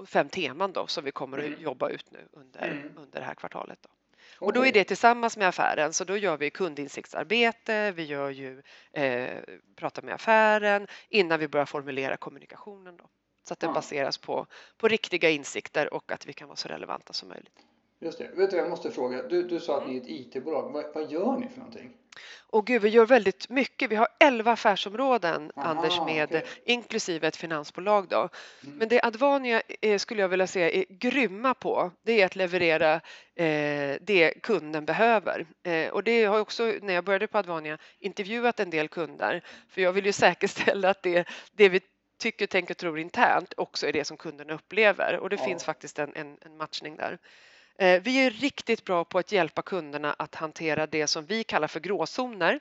fem 0.07 0.29
teman 0.29 0.73
då 0.73 0.87
som 0.87 1.05
vi 1.05 1.11
kommer 1.11 1.39
att 1.39 1.45
mm. 1.45 1.63
jobba 1.63 1.89
ut 1.89 2.11
nu 2.11 2.29
under, 2.33 2.69
mm. 2.69 2.93
under 2.97 3.21
det 3.21 3.27
här 3.27 3.35
kvartalet. 3.35 3.79
Då. 3.83 3.89
Och 4.39 4.53
då 4.53 4.67
är 4.67 4.73
det 4.73 4.85
tillsammans 4.85 5.37
med 5.37 5.49
affären, 5.49 5.93
så 5.93 6.05
då 6.05 6.17
gör 6.17 6.37
vi 6.37 6.51
kundinsiktsarbete, 6.51 7.93
vi 7.93 8.05
gör 8.05 8.31
ju, 8.31 8.63
eh, 8.93 9.43
pratar 9.77 10.03
med 10.03 10.15
affären 10.15 10.87
innan 11.09 11.41
vi 11.41 11.49
börjar 11.49 11.67
formulera 11.67 12.17
kommunikationen. 12.17 12.97
Då. 12.97 13.09
Så 13.49 13.53
att 13.53 13.61
den 13.61 13.73
baseras 13.73 14.19
på, 14.19 14.47
på 14.77 14.89
riktiga 14.89 15.31
insikter 15.31 15.95
och 15.95 16.13
att 16.13 16.27
vi 16.27 16.33
kan 16.33 16.49
vara 16.49 16.57
så 16.57 16.69
relevanta 16.69 17.13
som 17.13 17.29
möjligt. 17.29 17.59
Just 18.01 18.19
det. 18.19 18.31
Vet 18.35 18.51
du, 18.51 18.57
jag 18.57 18.71
måste 18.71 18.91
fråga. 18.91 19.23
Du, 19.23 19.43
du 19.43 19.61
sa 19.61 19.79
att 19.79 19.89
ni 19.89 19.97
är 19.97 20.01
ett 20.01 20.09
IT-bolag. 20.09 20.73
Vad, 20.73 20.85
vad 20.95 21.11
gör 21.11 21.37
ni 21.37 21.49
för 21.49 21.59
någonting? 21.59 21.93
Och 22.51 22.67
gud, 22.67 22.83
vi 22.83 22.89
gör 22.89 23.07
väldigt 23.07 23.49
mycket. 23.49 23.91
Vi 23.91 23.97
har 23.97 24.09
11 24.21 24.53
affärsområden, 24.53 25.53
Aha, 25.57 25.69
Anders, 25.69 26.01
med 26.07 26.29
okay. 26.29 26.43
inklusive 26.65 27.29
ett 27.29 27.37
finansbolag. 27.37 28.09
Då. 28.09 28.17
Mm. 28.19 28.79
Men 28.79 28.89
det 28.89 29.03
Advania 29.03 29.63
eh, 29.81 29.99
skulle 29.99 30.21
jag 30.21 30.29
vilja 30.29 30.47
säga 30.47 30.71
är 30.71 30.85
grymma 30.89 31.55
på, 31.55 31.91
det 32.03 32.21
är 32.21 32.27
att 32.27 32.37
leverera 32.37 32.95
eh, 33.35 33.97
det 34.01 34.43
kunden 34.43 34.85
behöver. 34.85 35.47
Eh, 35.63 35.89
och 35.89 36.03
det 36.05 36.25
har 36.25 36.41
också, 36.41 36.73
när 36.83 36.95
jag 36.95 37.05
började 37.05 37.27
på 37.27 37.39
Advania, 37.39 37.79
intervjuat 37.99 38.61
en 38.61 38.71
del 38.71 38.89
kunder. 38.89 39.45
För 39.69 39.81
jag 39.81 39.93
vill 39.93 40.07
ju 40.07 40.13
säkerställa 40.27 40.91
att 40.91 41.03
det, 41.03 41.29
det 41.53 41.69
vi 41.69 41.81
tycker, 42.19 42.47
tänker 42.47 42.75
och 42.75 42.79
tror 42.79 42.99
internt 42.99 43.55
också 43.57 43.87
är 43.87 43.93
det 43.93 44.05
som 44.05 44.17
kunderna 44.17 44.55
upplever. 44.55 45.19
Och 45.19 45.31
det 45.31 45.37
ja. 45.37 45.45
finns 45.45 45.65
faktiskt 45.65 45.99
en, 45.99 46.13
en, 46.15 46.37
en 46.41 46.57
matchning 46.57 46.97
där. 46.97 47.19
Eh, 47.79 48.03
vi 48.03 48.27
är 48.27 48.31
riktigt 48.31 48.85
bra 48.85 49.05
på 49.05 49.19
att 49.19 49.33
hjälpa 49.33 49.63
kunderna 49.63 50.13
att 50.19 50.35
hantera 50.35 50.87
det 50.87 51.07
som 51.07 51.27
vi 51.27 51.45
kallar 51.45 51.69
för 51.69 51.81
gråzoner. 51.81 52.61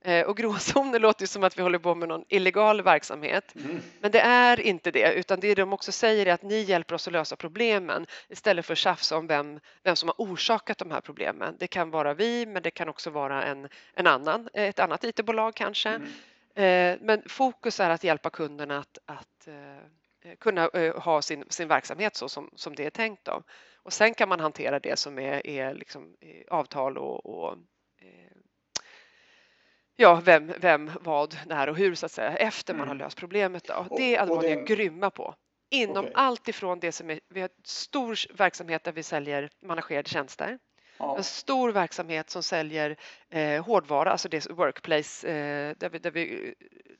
Eh, 0.00 0.26
och 0.26 0.36
gråzoner 0.36 0.98
låter 0.98 1.22
ju 1.22 1.26
som 1.26 1.44
att 1.44 1.58
vi 1.58 1.62
håller 1.62 1.78
på 1.78 1.94
med 1.94 2.08
någon 2.08 2.24
illegal 2.28 2.82
verksamhet. 2.82 3.54
Mm. 3.54 3.80
Men 4.00 4.10
det 4.10 4.20
är 4.20 4.60
inte 4.60 4.90
det, 4.90 5.12
utan 5.12 5.40
det 5.40 5.54
de 5.54 5.72
också 5.72 5.92
säger 5.92 6.26
är 6.26 6.32
att 6.32 6.42
ni 6.42 6.60
hjälper 6.60 6.94
oss 6.94 7.06
att 7.06 7.12
lösa 7.12 7.36
problemen 7.36 8.06
istället 8.28 8.66
för 8.66 8.72
att 8.72 8.78
tjafsa 8.78 9.16
om 9.16 9.26
vem, 9.26 9.60
vem 9.82 9.96
som 9.96 10.08
har 10.08 10.14
orsakat 10.18 10.78
de 10.78 10.90
här 10.90 11.00
problemen. 11.00 11.56
Det 11.58 11.66
kan 11.66 11.90
vara 11.90 12.14
vi, 12.14 12.46
men 12.46 12.62
det 12.62 12.70
kan 12.70 12.88
också 12.88 13.10
vara 13.10 13.44
en, 13.44 13.68
en 13.94 14.06
annan, 14.06 14.48
ett 14.52 14.78
annat 14.78 15.04
IT-bolag 15.04 15.54
kanske. 15.54 15.88
Mm. 15.88 16.08
Eh, 16.54 16.98
men 17.00 17.22
fokus 17.28 17.80
är 17.80 17.90
att 17.90 18.04
hjälpa 18.04 18.30
kunderna 18.30 18.78
att, 18.78 18.98
att 19.06 19.48
kunna 20.38 20.70
ha 20.96 21.22
sin, 21.22 21.44
sin 21.48 21.68
verksamhet 21.68 22.16
så 22.16 22.28
som, 22.28 22.50
som 22.54 22.74
det 22.74 22.86
är 22.86 22.90
tänkt. 22.90 23.24
Då. 23.24 23.42
Och 23.86 23.92
sen 23.92 24.14
kan 24.14 24.28
man 24.28 24.40
hantera 24.40 24.80
det 24.80 24.98
som 24.98 25.18
är, 25.18 25.46
är 25.46 25.74
liksom 25.74 26.16
avtal 26.48 26.98
och, 26.98 27.26
och 27.26 27.52
eh, 28.02 28.36
ja, 29.96 30.20
vem, 30.24 30.52
vem, 30.58 30.90
vad, 31.00 31.36
när 31.46 31.68
och 31.68 31.76
hur 31.76 31.94
så 31.94 32.06
att 32.06 32.12
säga 32.12 32.36
efter 32.36 32.74
man 32.74 32.88
har 32.88 32.94
mm. 32.94 33.04
löst 33.04 33.18
problemet. 33.18 33.64
Då. 33.64 33.86
Det 33.96 34.16
är 34.16 34.22
Advonia 34.22 34.56
det... 34.56 34.62
grymma 34.62 35.10
på. 35.10 35.34
Inom 35.70 36.04
okay. 36.04 36.12
allt 36.14 36.48
ifrån 36.48 36.80
det 36.80 36.92
som 36.92 37.10
är, 37.10 37.20
vi 37.28 37.40
har 37.40 37.50
stor 37.64 38.36
verksamhet 38.36 38.84
där 38.84 38.92
vi 38.92 39.02
säljer 39.02 39.50
managerade 39.62 40.08
tjänster 40.08 40.58
Ja. 40.98 41.16
En 41.16 41.24
stor 41.24 41.72
verksamhet 41.72 42.30
som 42.30 42.42
säljer 42.42 42.96
eh, 43.30 43.64
hårdvara, 43.64 44.10
alltså 44.10 44.28
det 44.28 44.50
workplace 44.50 45.28
eh, 45.28 45.76
där, 45.78 45.88
vi, 45.88 45.98
där 45.98 46.10
vi 46.10 46.54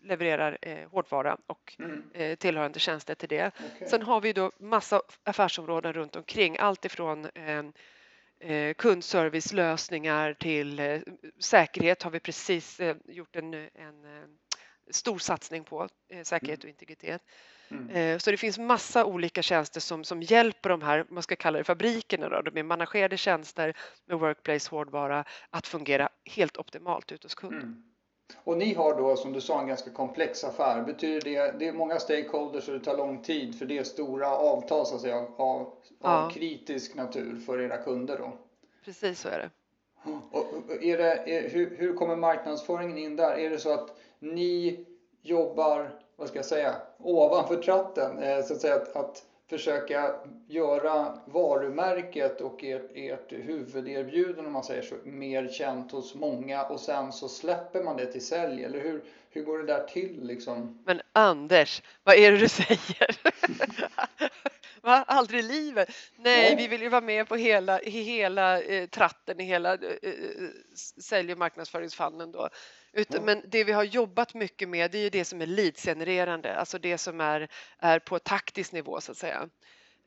levererar 0.07 0.59
eh, 0.63 0.89
hårdvara 0.91 1.37
och 1.47 1.77
mm. 1.79 2.03
eh, 2.15 2.37
tillhörande 2.37 2.79
tjänster 2.79 3.15
till 3.15 3.29
det. 3.29 3.47
Okay. 3.47 3.89
Sen 3.89 4.03
har 4.03 4.21
vi 4.21 4.33
då 4.33 4.53
massa 4.59 5.03
affärsområden 5.25 5.93
runt 5.93 6.17
omkring, 6.17 6.57
allt 6.59 6.85
ifrån 6.85 7.27
eh, 7.35 7.65
eh 8.41 8.75
kundservicelösningar 8.75 10.35
till 10.35 10.79
eh, 10.79 11.01
säkerhet 11.41 12.03
har 12.03 12.11
vi 12.11 12.21
precis 12.21 12.81
eh, 12.81 12.97
gjort 13.05 13.37
en, 13.37 13.55
en 13.55 14.05
stor 14.91 15.19
satsning 15.19 15.65
på, 15.65 15.89
säkerhet 16.23 16.65
mm. 16.65 16.69
och 16.69 16.69
integritet. 16.69 17.23
Mm. 17.69 18.21
Så 18.21 18.31
det 18.31 18.37
finns 18.37 18.59
massa 18.59 19.05
olika 19.05 19.43
tjänster 19.43 19.81
som, 19.81 20.05
som 20.05 20.23
hjälper 20.23 20.69
de 20.69 20.83
här, 20.83 21.07
man 21.09 21.23
ska 21.23 21.37
kalla 21.37 21.59
det 21.59 21.65
fabrikerna, 21.65 22.29
då, 22.29 22.43
de 22.43 22.61
är 22.61 22.63
managerade 22.63 23.17
tjänster 23.17 23.77
med 24.07 24.19
workplace 24.19 24.71
hårdvara 24.71 25.25
att 25.51 25.67
fungera 25.67 26.09
helt 26.25 26.57
optimalt 26.57 27.13
ute 27.13 27.25
hos 27.25 27.35
kunden. 27.35 27.63
Mm. 27.63 27.96
Och 28.45 28.57
ni 28.57 28.75
har 28.75 28.95
då 28.95 29.17
som 29.17 29.33
du 29.33 29.41
sa 29.41 29.61
en 29.61 29.67
ganska 29.67 29.91
komplex 29.91 30.45
affär. 30.45 30.83
Betyder 30.83 31.21
det, 31.21 31.59
det 31.59 31.69
är 31.69 31.73
många 31.73 31.99
stakeholders 31.99 32.69
och 32.69 32.75
det 32.75 32.85
tar 32.85 32.97
lång 32.97 33.23
tid 33.23 33.59
för 33.59 33.67
det 33.67 33.79
är 33.79 33.85
stora 33.85 34.31
avtal 34.31 34.87
så 34.87 34.95
att 34.95 35.01
säga, 35.01 35.17
av, 35.17 35.27
av 35.37 35.73
ja. 36.01 36.31
kritisk 36.33 36.95
natur 36.95 37.37
för 37.37 37.61
era 37.61 37.77
kunder 37.77 38.19
då? 38.19 38.33
Precis 38.85 39.21
så 39.21 39.29
är 39.29 39.39
det. 39.39 39.51
Och 40.31 40.83
är 40.83 40.99
det 40.99 41.37
är, 41.37 41.51
hur, 41.51 41.77
hur 41.77 41.95
kommer 41.95 42.17
marknadsföringen 42.17 42.99
in 42.99 43.17
där? 43.17 43.39
Är 43.39 43.51
det 43.51 43.59
så 43.59 43.73
att 43.73 43.97
ni 44.19 44.87
jobbar 45.23 45.91
vad 46.17 46.29
ska 46.29 46.39
jag 46.39 46.47
säga, 46.47 46.75
ovanför 46.99 47.57
tratten. 47.57 48.19
Eh, 48.19 48.45
så 48.45 48.53
att 48.53 48.61
säga 48.61 48.75
att, 48.75 48.97
att 48.97 49.25
försöka 49.49 50.15
göra 50.47 51.19
varumärket 51.25 52.41
och 52.41 52.65
ert, 52.65 52.91
ert 52.95 53.33
huvuderbjudande 53.33 54.47
om 54.47 54.53
man 54.53 54.65
säger 54.65 54.83
så, 54.83 54.95
mer 55.05 55.49
känt 55.49 55.93
hos 55.93 56.15
många 56.15 56.63
och 56.63 56.81
sen 56.81 57.13
så 57.13 57.29
släpper 57.29 57.83
man 57.83 57.97
det 57.97 58.07
till 58.07 58.27
sälj 58.27 58.65
eller 58.65 58.81
hur, 58.81 59.05
hur 59.31 59.45
går 59.45 59.59
det 59.59 59.67
där 59.67 59.85
till 59.85 60.27
liksom? 60.27 60.79
Men 60.85 61.01
Anders, 61.13 61.83
vad 62.05 62.17
är 62.17 62.33
det 62.33 62.39
du 62.39 62.49
säger? 62.49 63.17
Va? 64.87 65.05
Aldrig 65.07 65.41
i 65.41 65.43
livet? 65.43 65.89
Nej, 66.17 66.43
Nej, 66.43 66.57
vi 66.57 66.69
vill 66.69 66.83
ju 66.83 66.89
vara 66.89 67.01
med 67.01 67.29
på 67.29 67.37
hela, 67.37 67.79
hela 67.79 68.63
eh, 68.63 68.89
tratten, 68.89 69.41
i 69.41 69.45
hela 69.45 69.75
eh, 69.75 69.81
eh 70.03 70.49
sälj 71.01 71.33
och 71.33 71.39
marknadsföringsfallen 71.39 72.33
då. 72.33 72.49
Utan, 72.93 73.25
men 73.25 73.43
det 73.47 73.65
vi 73.65 73.73
har 73.73 73.85
jobbat 73.85 74.35
mycket 74.35 74.69
med 74.69 74.91
det 74.91 74.99
är 74.99 75.03
ju 75.03 75.11
det 75.11 75.25
som 75.25 75.43
är 75.43 75.47
leadsgenererande, 75.47 76.57
alltså 76.57 76.79
det 76.79 76.99
som 76.99 77.21
är, 77.21 77.49
är 77.79 77.99
på 77.99 78.19
taktisk 78.19 78.73
nivå 78.73 79.01
så 79.01 79.13
att 79.13 79.19
säga. 79.19 79.49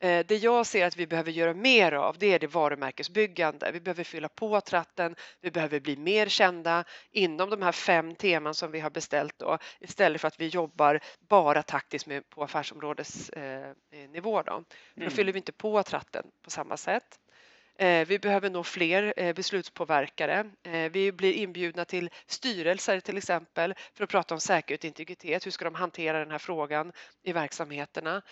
Eh, 0.02 0.26
det 0.26 0.36
jag 0.36 0.66
ser 0.66 0.86
att 0.86 0.96
vi 0.96 1.06
behöver 1.06 1.30
göra 1.32 1.54
mer 1.54 1.92
av 1.92 2.18
det 2.18 2.32
är 2.32 2.38
det 2.38 2.46
varumärkesbyggande. 2.46 3.70
Vi 3.72 3.80
behöver 3.80 4.04
fylla 4.04 4.28
på 4.28 4.60
tratten, 4.60 5.16
vi 5.40 5.50
behöver 5.50 5.80
bli 5.80 5.96
mer 5.96 6.28
kända 6.28 6.84
inom 7.10 7.50
de 7.50 7.62
här 7.62 7.72
fem 7.72 8.14
teman 8.14 8.54
som 8.54 8.70
vi 8.70 8.80
har 8.80 8.90
beställt 8.90 9.38
då, 9.38 9.58
istället 9.80 10.20
för 10.20 10.28
att 10.28 10.40
vi 10.40 10.46
jobbar 10.48 11.00
bara 11.28 11.62
taktiskt 11.62 12.06
med, 12.06 12.30
på 12.30 12.42
affärsområdesnivå. 12.42 14.38
Eh, 14.38 14.44
då. 14.44 14.52
Mm. 14.52 14.64
Då 14.94 15.10
fyller 15.10 15.32
vi 15.32 15.38
inte 15.38 15.52
på 15.52 15.82
tratten 15.82 16.26
på 16.44 16.50
samma 16.50 16.76
sätt. 16.76 17.18
Eh, 17.78 18.06
vi 18.06 18.18
behöver 18.18 18.50
nå 18.50 18.64
fler 18.64 19.32
beslutspåverkare. 19.32 20.50
Vi 20.90 21.12
blir 21.12 21.32
inbjudna 21.32 21.84
till 21.84 22.10
styrelser 22.26 23.00
till 23.00 23.16
exempel 23.16 23.74
för 23.94 24.04
att 24.04 24.10
prata 24.10 24.34
om 24.34 24.40
säkerhet 24.40 24.80
och 24.80 24.84
integritet. 24.84 25.46
Hur 25.46 25.50
ska 25.50 25.64
de 25.64 25.74
hantera 25.74 26.18
den 26.18 26.30
här 26.30 26.38
frågan 26.38 26.92
i 27.22 27.32
verksamheterna? 27.32 28.22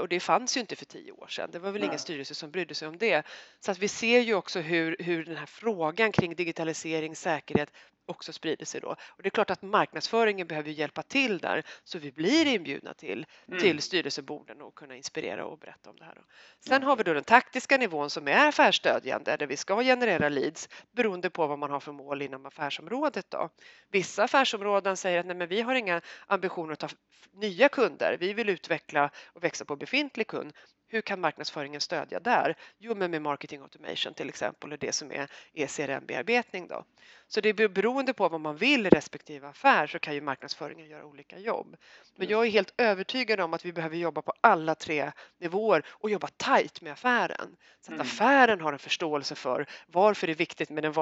Och 0.00 0.08
det 0.08 0.20
fanns 0.20 0.56
ju 0.56 0.60
inte 0.60 0.76
för 0.76 0.84
tio 0.84 1.12
år 1.12 1.26
sedan. 1.26 1.50
Det 1.52 1.58
var 1.58 1.70
väl 1.70 1.80
Nej. 1.80 1.88
ingen 1.88 1.98
styrelse 1.98 2.34
som 2.34 2.50
brydde 2.50 2.74
sig 2.74 2.88
om 2.88 2.98
det. 2.98 3.26
Så 3.60 3.70
att 3.70 3.78
vi 3.78 3.88
ser 3.88 4.20
ju 4.20 4.34
också 4.34 4.60
hur, 4.60 4.96
hur 4.98 5.24
den 5.24 5.36
här 5.36 5.46
frågan 5.46 6.12
kring 6.12 6.34
digitalisering, 6.34 7.16
säkerhet 7.16 7.70
också 8.06 8.32
sprider 8.32 8.66
sig 8.66 8.80
då. 8.80 8.88
Och 8.88 9.22
det 9.22 9.28
är 9.28 9.30
klart 9.30 9.50
att 9.50 9.62
marknadsföringen 9.62 10.46
behöver 10.46 10.70
hjälpa 10.70 11.02
till 11.02 11.38
där 11.38 11.62
så 11.84 11.98
vi 11.98 12.12
blir 12.12 12.46
inbjudna 12.46 12.94
till, 12.94 13.26
mm. 13.48 13.60
till 13.60 13.82
styrelseborden 13.82 14.62
och 14.62 14.74
kunna 14.74 14.96
inspirera 14.96 15.44
och 15.44 15.58
berätta 15.58 15.90
om 15.90 15.96
det 15.96 16.04
här. 16.04 16.14
Då. 16.14 16.22
Sen 16.60 16.76
mm. 16.76 16.88
har 16.88 16.96
vi 16.96 17.02
då 17.02 17.14
den 17.14 17.24
taktiska 17.24 17.76
nivån 17.76 18.10
som 18.10 18.28
är 18.28 18.48
affärsstödjande 18.48 19.36
där 19.36 19.46
vi 19.46 19.56
ska 19.56 19.82
generera 19.82 20.28
leads 20.28 20.68
beroende 20.92 21.30
på 21.30 21.46
vad 21.46 21.58
man 21.58 21.70
har 21.70 21.80
för 21.80 21.92
mål 21.92 22.22
inom 22.22 22.46
affärsområdet. 22.46 23.30
Då. 23.30 23.48
Vissa 23.90 24.24
affärsområden 24.24 24.96
säger 24.96 25.20
att 25.20 25.26
nej, 25.26 25.36
men 25.36 25.48
vi 25.48 25.60
har 25.60 25.74
inga 25.74 26.00
ambitioner 26.26 26.72
att 26.72 26.78
ta 26.78 26.88
nya 27.32 27.68
kunder. 27.68 28.16
Vi 28.20 28.32
vill 28.32 28.48
utveckla 28.48 29.10
och 29.26 29.44
växa 29.44 29.64
på 29.64 29.73
befintlig 29.76 30.26
kund. 30.26 30.52
Hur 30.94 31.00
kan 31.00 31.20
marknadsföringen 31.20 31.80
stödja 31.80 32.20
där? 32.20 32.56
Jo, 32.78 32.94
men 32.94 33.10
med 33.10 33.22
marketing 33.22 33.60
automation 33.60 34.14
till 34.14 34.28
exempel 34.28 34.72
och 34.72 34.78
det 34.78 34.92
som 34.92 35.12
är 35.12 35.30
ECRM-bearbetning. 35.52 36.68
Då. 36.68 36.84
Så 37.28 37.40
det 37.40 37.48
är 37.48 37.68
beroende 37.68 38.12
på 38.12 38.28
vad 38.28 38.40
man 38.40 38.56
vill 38.56 38.86
i 38.86 38.90
respektive 38.90 39.48
affär 39.48 39.86
så 39.86 39.98
kan 39.98 40.14
ju 40.14 40.20
marknadsföringen 40.20 40.86
göra 40.86 41.04
olika 41.04 41.38
jobb. 41.38 41.76
Men 42.16 42.28
jag 42.28 42.46
är 42.46 42.50
helt 42.50 42.74
övertygad 42.76 43.40
om 43.40 43.54
att 43.54 43.64
vi 43.64 43.72
behöver 43.72 43.96
jobba 43.96 44.22
på 44.22 44.32
alla 44.40 44.74
tre 44.74 45.12
nivåer 45.38 45.86
och 45.88 46.10
jobba 46.10 46.28
tajt 46.36 46.80
med 46.80 46.92
affären. 46.92 47.56
Så 47.80 47.92
att 47.92 47.94
mm. 47.94 48.00
affären 48.00 48.60
har 48.60 48.72
en 48.72 48.78
förståelse 48.78 49.34
för 49.34 49.66
varför 49.86 50.26
det 50.26 50.32
är 50.32 50.34
viktigt 50.36 50.70
med 50.70 50.84
den 50.84 50.92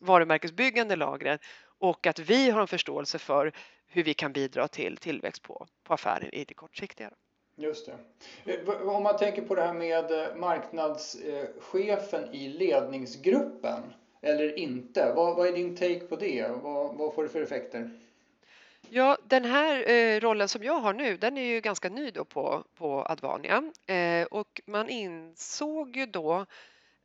varumärkesbyggande 0.00 0.96
lagret 0.96 1.40
och 1.78 2.06
att 2.06 2.18
vi 2.18 2.50
har 2.50 2.60
en 2.60 2.68
förståelse 2.68 3.18
för 3.18 3.52
hur 3.86 4.04
vi 4.04 4.14
kan 4.14 4.32
bidra 4.32 4.68
till 4.68 4.96
tillväxt 4.96 5.42
på, 5.42 5.66
på 5.84 5.94
affären 5.94 6.34
i 6.34 6.44
det 6.44 6.54
kortsiktiga. 6.54 7.10
Just 7.56 7.86
det. 7.86 7.96
Eh, 8.52 8.88
om 8.88 9.02
man 9.02 9.16
tänker 9.16 9.42
på 9.42 9.54
det 9.54 9.62
här 9.62 9.72
med 9.72 10.10
eh, 10.10 10.36
marknadschefen 10.36 12.34
i 12.34 12.48
ledningsgruppen 12.48 13.82
eller 14.20 14.58
inte. 14.58 15.12
Vad, 15.16 15.36
vad 15.36 15.48
är 15.48 15.52
din 15.52 15.76
take 15.76 16.00
på 16.00 16.16
det? 16.16 16.48
Vad, 16.62 16.94
vad 16.96 17.14
får 17.14 17.22
det 17.22 17.28
för 17.28 17.42
effekter? 17.42 17.90
Ja, 18.88 19.18
den 19.24 19.44
här 19.44 19.90
eh, 19.90 20.20
rollen 20.20 20.48
som 20.48 20.62
jag 20.62 20.78
har 20.78 20.92
nu, 20.92 21.16
den 21.16 21.38
är 21.38 21.42
ju 21.44 21.60
ganska 21.60 21.88
ny 21.88 22.10
då 22.10 22.24
på, 22.24 22.64
på 22.74 23.06
Advania 23.08 23.72
eh, 23.86 24.26
och 24.26 24.60
man 24.66 24.88
insåg 24.88 25.96
ju 25.96 26.06
då 26.06 26.46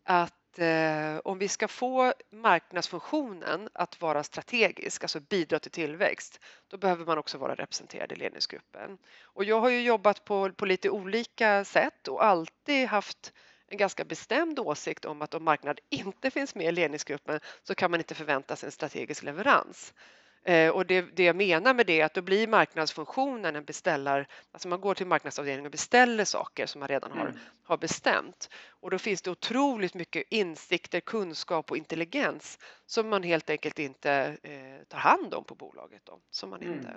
att 0.04 0.39
eh, 0.62 1.18
om 1.24 1.38
vi 1.38 1.48
ska 1.48 1.68
få 1.68 2.14
marknadsfunktionen 2.32 3.70
att 3.74 4.02
vara 4.02 4.24
strategisk, 4.24 5.04
alltså 5.04 5.20
bidra 5.20 5.60
till 5.60 5.72
tillväxt, 5.72 6.40
då 6.68 6.78
behöver 6.78 7.06
man 7.06 7.18
också 7.18 7.38
vara 7.38 7.56
representerad 7.56 8.12
i 8.12 8.16
ledningsgruppen. 8.16 8.98
Och 9.24 9.44
jag 9.44 9.60
har 9.60 9.70
ju 9.70 9.82
jobbat 9.82 10.26
på, 10.26 10.52
på 10.52 10.66
lite 10.66 10.90
olika 10.90 11.66
sätt 11.66 12.08
och 12.08 12.26
alltid 12.26 12.88
haft 12.88 13.34
en 13.68 13.78
ganska 13.78 14.06
bestämd 14.06 14.60
åsikt 14.60 15.06
om 15.06 15.22
att 15.22 15.34
om 15.34 15.44
marknad 15.44 15.80
inte 15.90 16.32
finns 16.32 16.56
med 16.56 16.68
i 16.68 16.72
ledningsgruppen 16.72 17.40
så 17.64 17.76
kan 17.76 17.92
man 17.92 18.00
inte 18.00 18.16
förvänta 18.16 18.56
sig 18.56 18.68
en 18.68 18.72
strategisk 18.72 19.24
leverans. 19.24 19.94
Eh, 20.44 20.70
och 20.70 20.86
det, 20.86 21.02
det 21.02 21.24
jag 21.24 21.36
menar 21.36 21.74
med 21.74 21.86
det 21.86 22.02
är 22.02 22.06
att 22.06 22.14
då 22.14 22.22
blir 22.22 22.48
marknadsfunktionen 22.48 23.56
en 23.56 23.64
beställar, 23.66 24.28
alltså 24.52 24.68
man 24.68 24.82
går 24.82 24.94
till 24.94 25.08
marknadsavdelningen 25.08 25.66
och 25.66 25.72
beställer 25.72 26.26
saker 26.26 26.66
som 26.66 26.80
man 26.80 26.88
redan 26.88 27.12
har, 27.12 27.26
mm. 27.26 27.38
har 27.64 27.78
bestämt. 27.78 28.50
Och 28.70 28.92
då 28.92 28.98
finns 28.98 29.22
det 29.22 29.32
otroligt 29.32 29.94
mycket 29.94 30.24
insikter, 30.30 31.00
kunskap 31.00 31.72
och 31.72 31.78
intelligens 31.78 32.60
som 32.86 33.10
man 33.10 33.24
helt 33.24 33.50
enkelt 33.50 33.80
inte 33.80 34.38
eh, 34.44 34.88
tar 34.88 34.98
hand 34.98 35.34
om 35.34 35.44
på 35.44 35.56
bolaget 35.56 36.02
då, 36.04 36.20
som 36.30 36.50
man 36.50 36.62
mm. 36.62 36.74
inte 36.74 36.96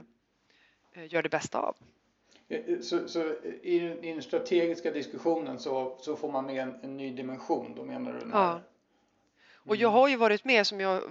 eh, 0.93 1.13
gör 1.13 1.23
det 1.23 1.29
bästa 1.29 1.59
av. 1.59 1.77
Eh, 2.49 2.81
så, 2.81 3.09
så 3.09 3.35
i, 3.63 3.99
i, 4.03 4.13
den 4.13 4.23
strategiska 4.23 4.91
diskussionen 4.91 5.59
så, 5.59 5.97
så 6.01 6.17
får 6.17 6.33
man 6.33 6.47
med 6.47 6.63
en, 6.63 6.75
en 6.83 6.97
ny 6.97 7.13
dimension, 7.13 7.75
då 7.77 7.85
menar 7.85 8.13
du? 8.13 8.27
När... 8.27 8.37
Ja. 8.37 8.61
Och 9.65 9.77
jag 9.77 9.89
mm. 9.89 9.93
har 9.93 10.09
ju 10.09 10.17
varit 10.17 10.45
med, 10.45 10.67
som 10.67 10.81
jag 10.81 11.03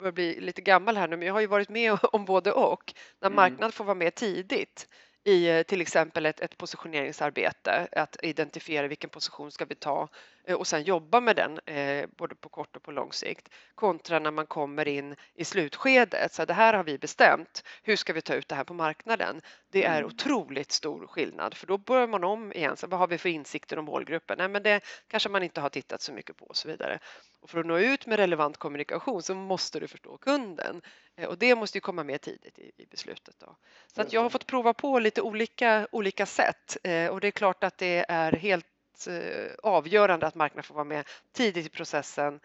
börjar 0.00 0.12
bli 0.12 0.40
lite 0.40 0.62
gammal 0.62 0.96
här 0.96 1.08
nu, 1.08 1.16
men 1.16 1.26
jag 1.26 1.34
har 1.34 1.40
ju 1.40 1.46
varit 1.46 1.68
med 1.68 1.98
om 2.12 2.24
både 2.24 2.52
och. 2.52 2.94
När 3.20 3.26
mm. 3.26 3.36
marknad 3.36 3.74
får 3.74 3.84
vara 3.84 3.94
med 3.94 4.14
tidigt 4.14 4.88
i 5.24 5.48
eh, 5.48 5.62
till 5.62 5.80
exempel 5.80 6.26
ett, 6.26 6.40
ett 6.40 6.56
positioneringsarbete, 6.56 7.88
att 7.92 8.16
identifiera 8.22 8.88
vilken 8.88 9.10
position 9.10 9.50
ska 9.50 9.64
vi 9.64 9.74
ta 9.74 10.08
och 10.48 10.66
sen 10.66 10.82
jobba 10.82 11.20
med 11.20 11.36
den 11.36 11.60
eh, 11.66 12.06
både 12.16 12.34
på 12.34 12.48
kort 12.48 12.76
och 12.76 12.82
på 12.82 12.90
lång 12.90 13.12
sikt 13.12 13.48
kontra 13.74 14.18
när 14.18 14.30
man 14.30 14.46
kommer 14.46 14.88
in 14.88 15.16
i 15.34 15.44
slutskedet. 15.44 16.34
Så 16.34 16.44
det 16.44 16.54
här 16.54 16.74
har 16.74 16.84
vi 16.84 16.98
bestämt. 16.98 17.64
Hur 17.82 17.96
ska 17.96 18.12
vi 18.12 18.22
ta 18.22 18.34
ut 18.34 18.48
det 18.48 18.54
här 18.54 18.64
på 18.64 18.74
marknaden? 18.74 19.40
Det 19.70 19.84
är 19.84 19.98
mm. 19.98 20.06
otroligt 20.06 20.72
stor 20.72 21.06
skillnad 21.06 21.54
för 21.54 21.66
då 21.66 21.78
börjar 21.78 22.06
man 22.06 22.24
om 22.24 22.52
igen. 22.52 22.76
Så 22.76 22.86
vad 22.86 23.00
har 23.00 23.06
vi 23.06 23.18
för 23.18 23.28
insikter 23.28 23.78
om 23.78 23.84
målgruppen? 23.84 24.38
Nej, 24.38 24.48
men 24.48 24.62
det 24.62 24.80
kanske 25.08 25.28
man 25.28 25.42
inte 25.42 25.60
har 25.60 25.68
tittat 25.68 26.02
så 26.02 26.12
mycket 26.12 26.36
på 26.36 26.44
och 26.44 26.56
så 26.56 26.68
vidare. 26.68 26.98
Och 27.40 27.50
för 27.50 27.60
att 27.60 27.66
nå 27.66 27.78
ut 27.78 28.06
med 28.06 28.18
relevant 28.18 28.56
kommunikation 28.56 29.22
så 29.22 29.34
måste 29.34 29.80
du 29.80 29.88
förstå 29.88 30.16
kunden 30.16 30.82
Eh, 31.20 31.28
och 31.28 31.38
det 31.38 31.54
måste 31.54 31.78
ju 31.78 31.80
komma 31.80 32.04
med 32.04 32.20
tidigt 32.20 32.58
i, 32.58 32.72
i 32.76 32.86
beslutet. 32.86 33.34
Då. 33.38 33.56
Så 33.94 34.02
att 34.02 34.12
jag 34.12 34.22
har 34.22 34.30
fått 34.30 34.46
prova 34.46 34.74
på 34.74 34.98
lite 34.98 35.22
olika, 35.22 35.88
olika 35.92 36.26
sätt 36.26 36.76
eh, 36.82 37.06
och 37.06 37.20
det 37.20 37.26
är 37.26 37.30
klart 37.32 37.64
att 37.64 37.78
det 37.78 38.04
är 38.08 38.32
helt 38.32 38.66
eh, 39.06 39.50
avgörande 39.62 40.26
att 40.26 40.34
marknaden 40.34 40.62
får 40.62 40.74
vara 40.74 40.84
med 40.84 41.06
tidigt 41.32 41.66
i 41.66 41.70
processen 41.70 42.40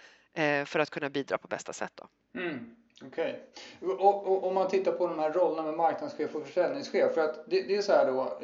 för 0.65 0.80
att 0.80 0.89
kunna 0.89 1.10
bidra 1.10 1.38
på 1.38 1.48
bästa 1.48 1.74
sätt. 1.74 1.91
Då. 1.96 2.08
Mm. 2.39 2.76
Okej. 3.04 3.44
Okay. 3.82 3.96
Om 4.50 4.54
man 4.54 4.68
tittar 4.68 4.91
på 4.91 5.08
de 5.08 5.20
här 5.20 5.34
rollerna 5.34 5.63
med 5.63 5.74
marknadschef 5.74 6.36
och 6.36 6.46
försäljningschef. 6.46 7.13
För 7.13 7.22
att 7.22 7.50
det, 7.50 7.62
det 7.62 7.76
är 7.76 7.82
så 7.82 7.91
här 7.91 8.12
då. 8.12 8.39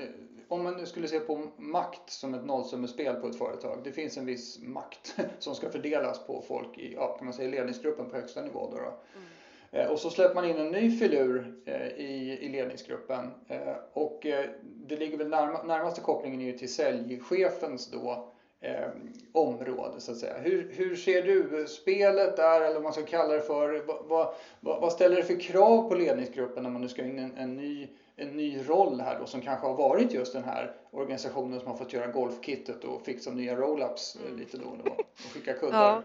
Om 0.48 0.64
man 0.64 0.78
nu 0.78 0.86
skulle 0.86 1.08
se 1.08 1.20
på 1.20 1.48
makt 1.58 2.10
som 2.10 2.34
ett 2.34 2.46
nollsummespel 2.46 3.16
på 3.16 3.28
ett 3.28 3.38
företag. 3.38 3.82
Det 3.84 3.92
finns 3.92 4.18
en 4.18 4.26
viss 4.26 4.60
makt 4.60 5.16
som 5.40 5.56
ska 5.56 5.70
fördelas 5.70 6.28
på 6.28 6.44
folk 6.48 6.78
i 6.78 6.94
ja, 6.94 7.18
kan 7.18 7.26
man 7.26 7.34
säga, 7.34 7.50
ledningsgruppen 7.50 8.10
på 8.10 8.16
högsta 8.16 8.42
nivå. 8.42 8.70
Då, 8.72 8.78
då. 8.78 8.84
Mm. 8.84 9.28
Eh, 9.72 9.92
och 9.92 10.00
så 10.00 10.10
släpper 10.10 10.36
man 10.36 10.46
in 10.46 10.58
en 10.58 10.72
ny 10.72 10.92
filur 10.92 11.54
eh, 11.66 11.88
i, 11.88 12.50
ledningsgruppen. 12.52 13.32
Eh, 13.48 13.76
och 13.94 14.26
det 14.64 14.96
ligger 14.96 15.18
väl 15.18 15.30
närma, 15.30 15.64
närmaste 15.64 16.02
kopplingen 16.02 16.42
är 16.42 16.46
ju 16.46 16.58
till 16.58 16.74
säljchefens 16.74 17.92
då, 17.92 18.32
eh, 18.62 18.90
område 19.32 20.00
så 20.00 20.12
att 20.12 20.18
säga. 20.18 20.38
Hur, 20.38 20.72
hur 20.76 20.96
ser 20.96 21.22
du 21.22 21.68
spelet 21.68 22.38
där 22.38 22.62
eller 22.62 22.74
vad 22.74 22.84
man 22.84 22.94
ska 22.94 23.06
kalla 23.06 23.34
det 23.34 23.42
för? 23.42 23.84
Vad, 24.08 24.34
vad, 24.60 24.82
vad 24.82 24.92
ställer 24.92 25.16
det 25.16 25.24
för 25.24 25.40
krav 25.40 25.90
på 25.90 25.96
ledningsgruppen 25.96 26.64
när 26.64 26.70
man 26.70 26.82
nu 26.82 26.90
ska 26.90 27.04
in 27.04 27.20
en, 27.20 27.38
en, 27.38 27.56
ny, 27.56 27.88
en 28.16 28.38
ny 28.38 28.60
roll 28.68 29.02
här 29.02 29.20
då 29.20 29.26
som 29.26 29.42
kanske 29.42 29.68
har 29.68 29.76
varit 29.76 30.14
just 30.14 30.34
den 30.34 30.44
här 30.44 30.76
organisationen 30.92 31.60
som 31.60 31.68
har 31.68 31.78
fått 31.78 31.94
göra 31.94 32.08
golfkittet 32.08 32.84
och 32.84 33.02
fixa 33.02 33.32
nya 33.32 33.56
roll-ups 33.56 34.18
lite 34.38 34.58
då 34.58 34.66
och 34.66 34.78
då 34.86 34.92
och 34.92 35.34
skicka 35.34 35.54
kuddar? 35.54 35.78
Ja. 35.78 36.04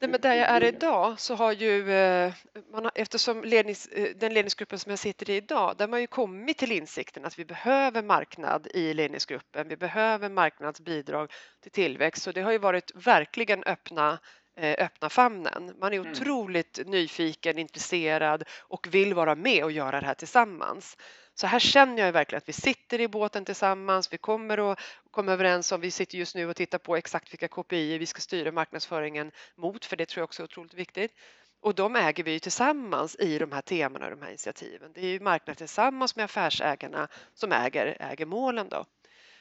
Nej, 0.00 0.10
men 0.10 0.20
där 0.20 0.34
jag 0.34 0.48
är 0.48 0.64
idag 0.64 1.20
så 1.20 1.34
har 1.34 1.52
ju, 1.52 1.92
eh, 1.92 2.32
man 2.72 2.84
har, 2.84 2.92
eftersom 2.94 3.44
lednings, 3.44 3.86
eh, 3.86 4.16
den 4.16 4.34
ledningsgruppen 4.34 4.78
som 4.78 4.90
jag 4.90 4.98
sitter 4.98 5.30
i 5.30 5.36
idag, 5.36 5.74
där 5.76 5.84
har 5.84 5.90
man 5.90 6.00
ju 6.00 6.06
kommit 6.06 6.58
till 6.58 6.72
insikten 6.72 7.24
att 7.24 7.38
vi 7.38 7.44
behöver 7.44 8.02
marknad 8.02 8.66
i 8.74 8.94
ledningsgruppen. 8.94 9.68
Vi 9.68 9.76
behöver 9.76 10.28
marknadsbidrag 10.28 11.32
till 11.62 11.72
tillväxt 11.72 12.22
så 12.22 12.32
det 12.32 12.40
har 12.40 12.52
ju 12.52 12.58
varit 12.58 12.92
verkligen 12.94 13.64
öppna 13.64 14.18
eh, 14.56 14.84
öppna 14.84 15.08
famnen. 15.08 15.74
Man 15.80 15.92
är 15.92 15.98
mm. 15.98 16.12
otroligt 16.12 16.80
nyfiken, 16.86 17.58
intresserad 17.58 18.44
och 18.60 18.88
vill 18.90 19.14
vara 19.14 19.34
med 19.34 19.64
och 19.64 19.72
göra 19.72 20.00
det 20.00 20.06
här 20.06 20.14
tillsammans. 20.14 20.96
Så 21.40 21.46
här 21.46 21.58
känner 21.58 22.02
jag 22.02 22.12
verkligen 22.12 22.38
att 22.38 22.48
vi 22.48 22.52
sitter 22.52 23.00
i 23.00 23.08
båten 23.08 23.44
tillsammans. 23.44 24.12
Vi 24.12 24.18
kommer 24.18 24.72
att 24.72 24.78
komma 25.10 25.32
överens 25.32 25.72
om, 25.72 25.80
vi 25.80 25.90
sitter 25.90 26.18
just 26.18 26.34
nu 26.34 26.46
och 26.46 26.56
tittar 26.56 26.78
på 26.78 26.96
exakt 26.96 27.32
vilka 27.32 27.48
KPI 27.48 27.98
vi 27.98 28.06
ska 28.06 28.20
styra 28.20 28.52
marknadsföringen 28.52 29.32
mot, 29.54 29.84
för 29.84 29.96
det 29.96 30.06
tror 30.06 30.20
jag 30.20 30.24
också 30.24 30.42
är 30.42 30.44
otroligt 30.44 30.74
viktigt. 30.74 31.12
Och 31.60 31.74
de 31.74 31.96
äger 31.96 32.24
vi 32.24 32.30
ju 32.30 32.38
tillsammans 32.38 33.16
i 33.16 33.38
de 33.38 33.52
här 33.52 33.62
temana 33.62 34.04
och 34.04 34.10
de 34.10 34.22
här 34.22 34.28
initiativen. 34.28 34.92
Det 34.94 35.00
är 35.00 35.06
ju 35.06 35.20
marknaden 35.20 35.56
tillsammans 35.56 36.16
med 36.16 36.24
affärsägarna 36.24 37.08
som 37.34 37.52
äger, 37.52 37.96
äger 38.00 38.26
målen 38.26 38.68
då. 38.68 38.84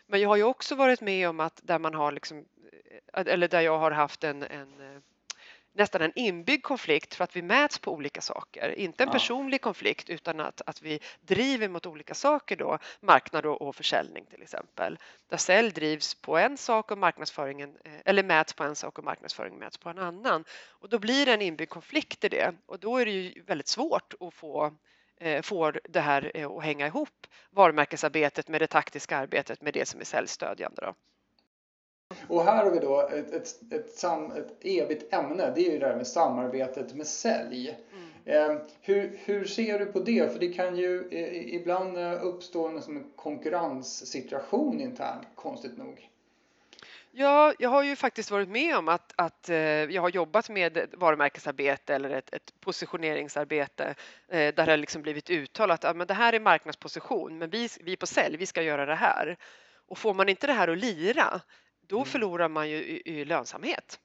Men 0.07 0.21
jag 0.21 0.29
har 0.29 0.35
ju 0.35 0.43
också 0.43 0.75
varit 0.75 1.01
med 1.01 1.29
om 1.29 1.39
att 1.39 1.59
där 1.63 1.79
man 1.79 1.93
har 1.93 2.12
liksom, 2.12 2.45
eller 3.13 3.47
där 3.47 3.62
jag 3.62 3.79
har 3.79 3.91
haft 3.91 4.23
en, 4.23 4.43
en 4.43 5.01
nästan 5.80 6.02
en 6.02 6.12
inbyggd 6.15 6.63
konflikt 6.63 7.15
för 7.15 7.24
att 7.24 7.36
vi 7.36 7.42
mäts 7.42 7.80
på 7.80 7.94
olika 7.94 8.22
saker. 8.22 8.80
Inte 8.80 9.04
en 9.04 9.08
ja. 9.08 9.13
personlig 9.13 9.62
konflikt 9.62 10.10
utan 10.10 10.39
att, 10.39 10.62
att 10.65 10.82
vi 10.82 11.00
driver 11.22 11.68
mot 11.68 11.86
olika 11.86 12.13
saker 12.13 12.56
då, 12.56 12.78
marknad 13.02 13.46
och, 13.46 13.62
och 13.62 13.76
försäljning 13.76 14.26
till 14.26 14.42
exempel. 14.42 15.00
Där 15.30 15.38
sälj 15.38 15.72
drivs 15.72 16.15
på 16.15 16.38
en 16.38 16.58
sak 16.58 16.92
och 16.92 16.98
marknadsföringen, 16.98 17.78
eh, 17.86 17.92
eller 18.06 18.24
mäts 18.24 18.54
på 18.54 18.63
en 18.63 18.76
sak 18.76 18.98
och 18.98 19.04
marknadsföringen 19.04 19.60
mäts 19.60 19.78
på 19.78 19.89
en 19.89 20.00
annan. 20.00 20.44
Och 20.68 20.89
då 20.89 21.00
blir 21.00 21.26
det 21.26 21.34
en 21.34 21.42
inbyggd 21.42 21.70
konflikt 21.70 22.24
i 22.24 22.30
det 22.30 22.54
och 22.65 22.80
då 22.80 22.98
är 22.98 23.06
det 23.06 23.12
ju 23.12 23.42
väldigt 23.42 23.68
svårt 23.68 24.13
att 24.20 24.34
få 24.34 24.74
eh, 25.20 25.42
får 25.42 25.80
det 25.89 26.02
här 26.02 26.32
eh, 26.34 26.52
att 26.52 26.63
hänga 26.63 26.88
ihop, 26.88 27.28
varumärkesarbetet 27.50 28.48
med 28.48 28.62
det 28.62 28.68
taktiska 28.68 29.18
arbetet 29.18 29.62
med 29.62 29.74
det 29.74 29.88
som 29.88 30.00
är 30.00 30.06
säljstödjande. 30.06 30.82
Då. 30.82 30.94
Och 32.28 32.43
här 32.43 32.63
har 32.63 32.72
vi 32.72 32.80
då 32.80 33.08
ett, 33.08 33.34
ett, 33.34 33.74
ett, 33.74 33.89
sam, 33.89 34.32
ett 34.32 34.65
evigt 34.65 35.13
ämne. 35.13 35.52
Det 35.56 35.62
är 35.67 35.72
ju 35.72 35.80
det 35.80 35.88
här 35.88 35.95
med 35.95 36.08
samarbetet 36.08 36.95
med 36.95 37.08
sälj. 37.08 37.78
Mm. 38.26 38.52
Eh, 38.52 38.62
hur, 38.82 39.19
hur 39.26 39.45
ser 39.45 39.80
du 39.80 39.86
på 39.86 40.00
det? 40.00 40.32
För 40.34 40.39
det 40.39 40.54
kan 40.54 40.76
ju 40.76 41.08
eh, 41.12 41.56
ibland 41.56 41.98
uppstå 42.22 42.67
en, 42.67 42.82
som 42.82 42.98
en 42.98 43.12
konkurrenssituation 43.15 44.82
internt, 44.82 45.28
konstigt 45.36 45.78
nog. 45.78 46.10
Ja, 47.12 47.54
jag 47.60 47.69
har 47.69 47.84
ju 47.84 47.95
faktiskt 47.95 48.32
varit 48.32 48.50
med 48.50 48.78
om 48.78 48.88
att, 48.88 49.13
att 49.15 49.50
eh, 49.50 49.58
jag 49.58 50.02
har 50.02 50.10
jobbat 50.10 50.50
med 50.50 50.88
varumärkesarbete 50.93 51.95
eller 51.95 52.10
ett, 52.10 52.34
ett 52.34 52.54
positioneringsarbete 52.60 53.95
eh, 54.28 54.54
där 54.54 54.65
det 54.65 54.78
liksom 54.78 55.02
blivit 55.02 55.30
uttalat 55.30 55.86
att 55.86 56.08
det 56.08 56.13
här 56.13 56.34
är 56.34 56.39
marknadsposition, 56.39 57.38
men 57.38 57.50
vi, 57.50 57.67
vi 57.82 57.95
på 57.95 58.08
sälj, 58.08 58.38
vi 58.38 58.45
ska 58.45 58.62
göra 58.62 58.86
det 58.86 58.95
här. 58.95 59.38
Och 59.88 59.98
får 59.98 60.13
man 60.13 60.30
inte 60.30 60.48
det 60.48 60.54
här 60.54 60.67
att 60.67 60.78
lira, 60.78 61.41
då 61.89 61.97
mm. 61.97 62.06
förlorar 62.06 62.49
man 62.49 62.69
ju 62.69 62.75
i, 62.75 63.02
i 63.06 63.25
lönsamhet. 63.25 63.99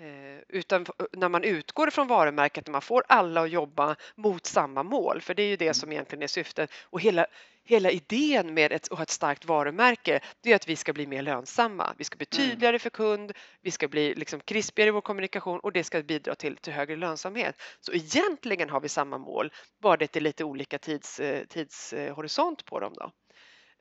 Eh, 0.00 0.42
utan 0.48 0.86
när 1.12 1.28
man 1.28 1.44
utgår 1.44 1.90
från 1.90 2.06
varumärket, 2.06 2.66
när 2.66 2.72
man 2.72 2.82
får 2.82 3.04
alla 3.08 3.42
att 3.42 3.50
jobba 3.50 3.96
mot 4.14 4.46
samma 4.46 4.82
mål, 4.82 5.20
för 5.20 5.34
det 5.34 5.42
är 5.42 5.46
ju 5.46 5.56
det 5.56 5.64
mm. 5.64 5.74
som 5.74 5.92
egentligen 5.92 6.22
är 6.22 6.26
syftet. 6.26 6.70
Och 6.82 7.00
hela, 7.00 7.26
hela 7.64 7.90
idén 7.90 8.54
med 8.54 8.72
ett, 8.72 8.92
att 8.92 8.98
ha 8.98 9.02
ett 9.02 9.10
starkt 9.10 9.44
varumärke, 9.44 10.20
det 10.40 10.52
är 10.52 10.56
att 10.56 10.68
vi 10.68 10.76
ska 10.76 10.92
bli 10.92 11.06
mer 11.06 11.22
lönsamma. 11.22 11.94
Vi 11.98 12.04
ska 12.04 12.16
bli 12.16 12.26
mm. 12.32 12.48
tydligare 12.48 12.78
för 12.78 12.90
kund, 12.90 13.32
vi 13.60 13.70
ska 13.70 13.88
bli 13.88 14.14
liksom 14.14 14.40
krispigare 14.40 14.88
i 14.88 14.92
vår 14.92 15.00
kommunikation 15.00 15.60
och 15.60 15.72
det 15.72 15.84
ska 15.84 16.02
bidra 16.02 16.34
till, 16.34 16.56
till 16.56 16.72
högre 16.72 16.96
lönsamhet. 16.96 17.62
Så 17.80 17.92
egentligen 17.92 18.70
har 18.70 18.80
vi 18.80 18.88
samma 18.88 19.18
mål, 19.18 19.52
bara 19.78 19.96
det 19.96 20.16
är 20.16 20.20
lite 20.20 20.44
olika 20.44 20.78
tids, 20.78 21.20
eh, 21.20 21.44
tidshorisont 21.44 22.64
på 22.64 22.80
dem. 22.80 22.92
Då. 22.96 23.12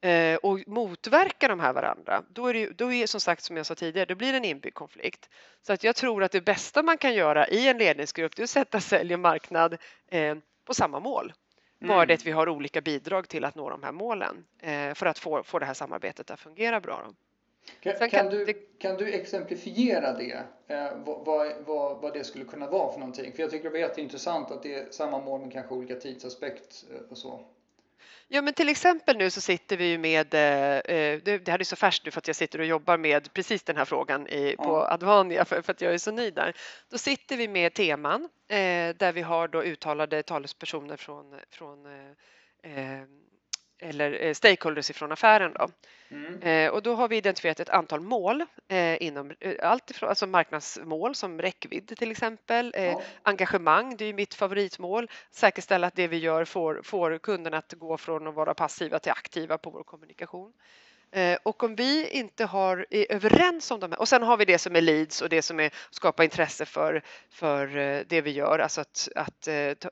Eh, 0.02 0.36
och 0.36 0.60
motverkar 0.68 1.50
de 1.50 1.60
här 1.60 1.74
varandra, 1.74 2.24
då 2.30 2.48
är 2.48 2.54
det, 2.54 2.70
då 2.78 2.94
är 2.94 3.08
som 3.08 3.22
sagt 3.22 3.44
som 3.44 3.58
jag 3.58 3.66
sa 3.66 3.76
tidigare, 3.76 4.06
då 4.06 4.16
blir 4.16 4.32
det 4.32 4.38
en 4.38 4.46
inbyggd 4.46 4.76
konflikt. 4.76 5.30
Så 5.62 5.74
att 5.74 5.84
jag 5.84 5.96
tror 5.96 6.24
att 6.24 6.32
det 6.32 6.42
bästa 6.42 6.84
man 6.84 6.98
kan 6.98 7.14
göra 7.14 7.48
i 7.48 7.68
en 7.68 7.78
ledningsgrupp 7.78 8.36
det 8.36 8.42
är 8.42 8.44
att 8.44 8.50
sätta 8.50 8.80
sälj 8.80 9.14
och 9.14 9.20
marknad 9.20 9.78
eh, 10.08 10.36
på 10.66 10.74
samma 10.74 11.00
mål. 11.00 11.34
Mm. 11.82 11.96
Bara 11.96 12.06
det 12.06 12.14
att 12.14 12.26
vi 12.26 12.32
har 12.32 12.50
olika 12.50 12.82
bidrag 12.82 13.30
till 13.30 13.46
att 13.46 13.56
nå 13.56 13.70
de 13.70 13.84
här 13.84 13.92
målen 13.92 14.46
eh, 14.62 14.94
för 14.94 15.06
att 15.06 15.20
få, 15.20 15.44
få 15.44 15.60
det 15.60 15.66
här 15.66 15.74
samarbetet 15.74 16.32
att 16.32 16.40
fungera 16.40 16.80
bra. 16.80 17.04
Då. 17.06 17.14
Kan, 17.80 18.10
kan, 18.10 18.30
du, 18.30 18.54
kan 18.80 18.98
du 18.98 19.14
exemplifiera 19.14 20.14
det? 20.14 20.44
Eh, 20.68 20.98
vad, 21.06 21.26
vad, 21.66 22.02
vad 22.02 22.14
det 22.14 22.24
skulle 22.24 22.46
kunna 22.46 22.68
vara 22.68 22.92
för 22.92 23.00
någonting? 23.00 23.34
För 23.34 23.44
jag 23.44 23.52
tycker 23.52 23.64
det 23.64 23.70
var 23.70 23.80
jätteintressant 23.80 24.52
att 24.52 24.64
det 24.64 24.74
är 24.74 24.88
samma 24.92 25.20
mål 25.20 25.42
med 25.42 25.54
kanske 25.54 25.74
olika 25.74 25.96
tidsaspekt 25.96 26.86
och 27.10 27.18
så. 27.18 27.46
Ja, 28.30 28.42
men 28.42 28.54
till 28.54 28.70
exempel 28.70 29.18
nu 29.18 29.30
så 29.30 29.42
sitter 29.42 29.78
vi 29.78 29.86
ju 29.86 29.98
med, 29.98 30.34
eh, 30.34 30.96
eh, 30.96 31.22
det, 31.24 31.48
här 31.48 31.60
är 31.60 31.64
så 31.64 31.76
färskt 31.76 32.06
nu 32.06 32.12
för 32.12 32.20
att 32.20 32.28
jag 32.28 32.36
sitter 32.36 32.60
och 32.60 32.66
jobbar 32.66 32.98
med 32.98 33.34
precis 33.34 33.64
den 33.64 33.78
här 33.78 33.86
frågan 33.86 34.28
i, 34.28 34.56
på. 34.58 34.78
Advania 34.82 35.46
för, 35.46 35.62
för, 35.62 35.72
att 35.72 35.82
jag 35.82 35.94
är 35.94 35.98
så 35.98 36.12
nöjd 36.12 36.34
där. 36.34 36.56
Då 36.90 36.98
sitter 36.98 37.38
vi 37.38 37.48
med 37.48 37.74
teman 37.74 38.30
eh, 38.48 38.96
där 38.96 39.12
vi 39.12 39.22
har 39.22 39.48
då 39.48 39.64
uttalade 39.64 40.24
talespersoner 40.24 40.98
från, 40.98 41.40
från 41.50 41.86
eller 43.80 44.26
eh, 44.26 44.34
stakeholders 44.34 44.90
ifrån 44.90 45.12
affären. 45.12 45.54
Då. 45.54 45.68
Mm. 46.10 46.42
Eh, 46.42 46.74
och 46.74 46.84
då 46.84 46.96
har 46.96 47.08
vi 47.08 47.18
identifierat 47.18 47.60
ett 47.60 47.70
antal 47.70 48.02
mål 48.02 48.44
eh, 48.68 49.04
inom 49.04 49.34
eh, 49.40 49.70
allt 49.70 49.92
ifrån 49.92 50.10
alltså 50.10 50.28
marknadsmål 50.28 51.16
som 51.16 51.42
räckvidd 51.42 51.98
till 51.98 52.12
exempel, 52.12 52.74
eh, 52.76 52.86
ja. 52.86 53.02
engagemang, 53.24 53.98
det 53.98 54.06
är 54.06 54.08
ju 54.08 54.14
mitt 54.14 54.34
favoritmål, 54.34 55.10
säkerställa 55.32 55.88
att 55.88 55.96
det 55.96 56.08
vi 56.08 56.18
gör 56.18 56.46
får, 56.46 56.82
får 56.84 57.18
kunderna 57.18 57.58
att 57.58 57.74
gå 57.74 57.98
från 57.98 58.28
att 58.28 58.36
vara 58.36 58.54
passiva 58.54 59.00
till 59.00 59.12
aktiva 59.12 59.58
på 59.58 59.70
vår 59.70 59.84
kommunikation. 59.84 60.54
Eh, 61.12 61.38
och 61.44 61.64
om 61.64 61.76
vi 61.76 62.10
inte 62.10 62.46
har, 62.46 62.86
är 62.90 63.12
överens 63.12 63.72
om 63.72 63.80
de 63.80 63.92
här, 63.92 64.00
och 64.00 64.08
sen 64.08 64.24
har 64.24 64.38
vi 64.38 64.46
det 64.46 64.58
som 64.58 64.76
är 64.76 64.82
leads 64.82 65.22
och 65.22 65.30
det 65.30 65.42
som 65.42 65.60
är 65.60 65.72
skapa 65.92 66.24
intresse 66.24 66.66
för, 66.66 67.02
för 67.30 67.68
det 68.08 68.22
vi 68.22 68.32
gör, 68.32 68.60
alltså 68.60 68.82
att, 68.82 69.10
att 69.16 69.48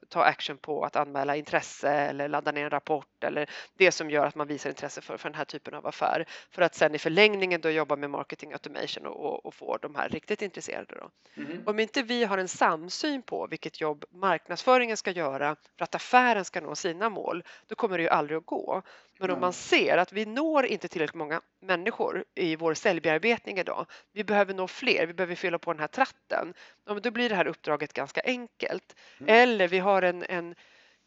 ta 0.09 0.23
action 0.23 0.57
på 0.57 0.83
att 0.83 0.95
anmäla 0.95 1.35
intresse 1.35 1.89
eller 1.89 2.27
ladda 2.27 2.51
ner 2.51 2.63
en 2.63 2.69
rapport 2.69 3.14
eller 3.25 3.49
det 3.77 3.91
som 3.91 4.09
gör 4.09 4.25
att 4.25 4.35
man 4.35 4.47
visar 4.47 4.69
intresse 4.69 5.01
för, 5.01 5.17
för 5.17 5.29
den 5.29 5.37
här 5.37 5.45
typen 5.45 5.73
av 5.73 5.87
affär. 5.87 6.25
För 6.51 6.61
att 6.61 6.75
sen 6.75 6.95
i 6.95 6.97
förlängningen 6.97 7.61
då 7.61 7.69
jobba 7.69 7.95
med 7.95 8.09
marketing 8.09 8.53
automation 8.53 9.05
och, 9.05 9.45
och 9.45 9.53
få 9.53 9.77
de 9.77 9.95
här 9.95 10.09
riktigt 10.09 10.41
intresserade. 10.41 10.95
Då. 10.95 11.09
Mm. 11.41 11.63
Om 11.65 11.79
inte 11.79 12.01
vi 12.01 12.23
har 12.23 12.37
en 12.37 12.47
samsyn 12.47 13.21
på 13.21 13.47
vilket 13.47 13.81
jobb 13.81 14.05
marknadsföringen 14.09 14.97
ska 14.97 15.11
göra 15.11 15.55
för 15.77 15.83
att 15.83 15.95
affären 15.95 16.45
ska 16.45 16.61
nå 16.61 16.75
sina 16.75 17.09
mål, 17.09 17.43
då 17.67 17.75
kommer 17.75 17.97
det 17.97 18.03
ju 18.03 18.09
aldrig 18.09 18.37
att 18.37 18.45
gå. 18.45 18.81
Men 19.19 19.31
om 19.31 19.39
man 19.39 19.53
ser 19.53 19.97
att 19.97 20.13
vi 20.13 20.25
når 20.25 20.65
inte 20.65 20.87
tillräckligt 20.87 21.15
många 21.15 21.41
människor 21.59 22.25
i 22.35 22.55
vår 22.55 22.73
säljbearbetning 22.73 23.57
idag, 23.57 23.85
vi 24.11 24.23
behöver 24.23 24.53
nå 24.53 24.67
fler, 24.67 25.07
vi 25.07 25.13
behöver 25.13 25.35
fylla 25.35 25.59
på 25.59 25.73
den 25.73 25.79
här 25.79 25.87
tratten, 25.87 26.53
då 27.01 27.11
blir 27.11 27.29
det 27.29 27.35
här 27.35 27.47
uppdraget 27.47 27.93
ganska 27.93 28.21
enkelt. 28.25 28.95
Mm. 29.19 29.35
Eller 29.35 29.67
vi 29.67 29.79
har 29.79 30.01
en, 30.01 30.23
en 30.23 30.55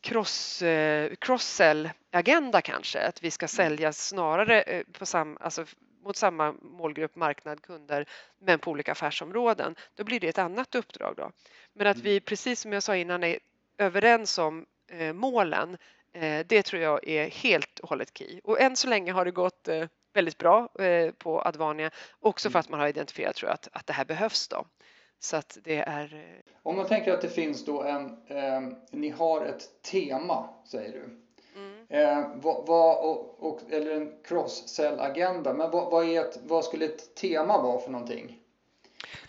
cross, 0.01 0.63
eh, 0.63 1.15
cross-sell-agenda 1.15 2.61
kanske, 2.61 3.01
att 3.01 3.23
vi 3.23 3.31
ska 3.31 3.45
mm. 3.45 3.49
sälja 3.49 3.93
snarare 3.93 4.63
eh, 4.63 4.85
på 4.93 5.07
sam, 5.07 5.39
alltså 5.41 5.65
mot 6.05 6.17
samma 6.17 6.55
målgrupp, 6.63 7.17
marknad, 7.17 7.63
kunder, 7.63 8.09
men 8.39 8.59
på 8.59 8.71
olika 8.71 8.93
affärsområden. 8.93 9.75
Då 9.95 10.05
blir 10.05 10.21
det 10.21 10.29
ett 10.29 10.39
annat 10.39 10.75
uppdrag. 10.75 11.15
Då. 11.17 11.31
Men 11.73 11.87
att 11.87 11.99
vi, 11.99 12.11
mm. 12.11 12.23
precis 12.23 12.61
som 12.61 12.73
jag 12.73 12.83
sa 12.83 12.97
innan, 12.97 13.25
är 13.25 13.39
överens 13.79 14.39
om 14.39 14.67
eh, 14.89 15.13
målen 15.13 15.77
Eh, 16.13 16.47
det 16.47 16.63
tror 16.63 16.83
jag 16.83 17.09
är 17.09 17.31
helt 17.31 17.79
och 17.79 17.89
hållet 17.89 18.19
key. 18.19 18.41
Och 18.45 18.61
än 18.61 18.77
så 18.77 18.89
länge 18.89 19.13
har 19.13 19.25
det 19.25 19.31
gått 19.31 19.69
eh, 19.69 19.87
väldigt 20.13 20.39
bra 20.39 20.69
på 21.19 21.43
Advania 21.43 21.91
också 22.21 22.51
för 22.51 22.57
mm. 22.57 22.61
att 22.61 22.69
man 22.69 22.81
har 22.81 22.89
identifierat 22.89 23.37
tror 23.37 23.49
jag, 23.49 23.55
att, 23.55 23.69
att 23.73 23.87
det 23.87 23.93
här 23.93 24.05
behövs. 24.05 24.49
Då. 24.49 24.67
Så 25.19 25.37
att 25.37 25.59
det 25.65 25.79
är... 25.79 26.43
Om 26.63 26.77
man 26.77 26.87
tänker 26.87 27.13
att 27.13 27.21
det 27.21 27.29
finns 27.29 27.65
då 27.65 27.83
en, 27.83 28.05
eh, 28.27 28.61
ni 28.91 29.09
har 29.09 29.45
ett 29.45 29.83
tema 29.83 30.49
säger 30.65 30.93
du. 30.93 31.19
Mm. 31.57 31.87
Eh, 31.89 32.29
vad, 32.35 32.67
vad, 32.67 33.05
och, 33.05 33.43
och, 33.43 33.61
eller 33.71 33.91
en 33.91 34.13
cross-sell-agenda. 34.25 35.55
Men 35.55 35.71
vad, 35.71 35.91
vad, 35.91 36.09
är 36.09 36.21
ett, 36.21 36.39
vad 36.43 36.65
skulle 36.65 36.85
ett 36.85 37.15
tema 37.15 37.63
vara 37.63 37.81
för 37.81 37.91
någonting? 37.91 38.39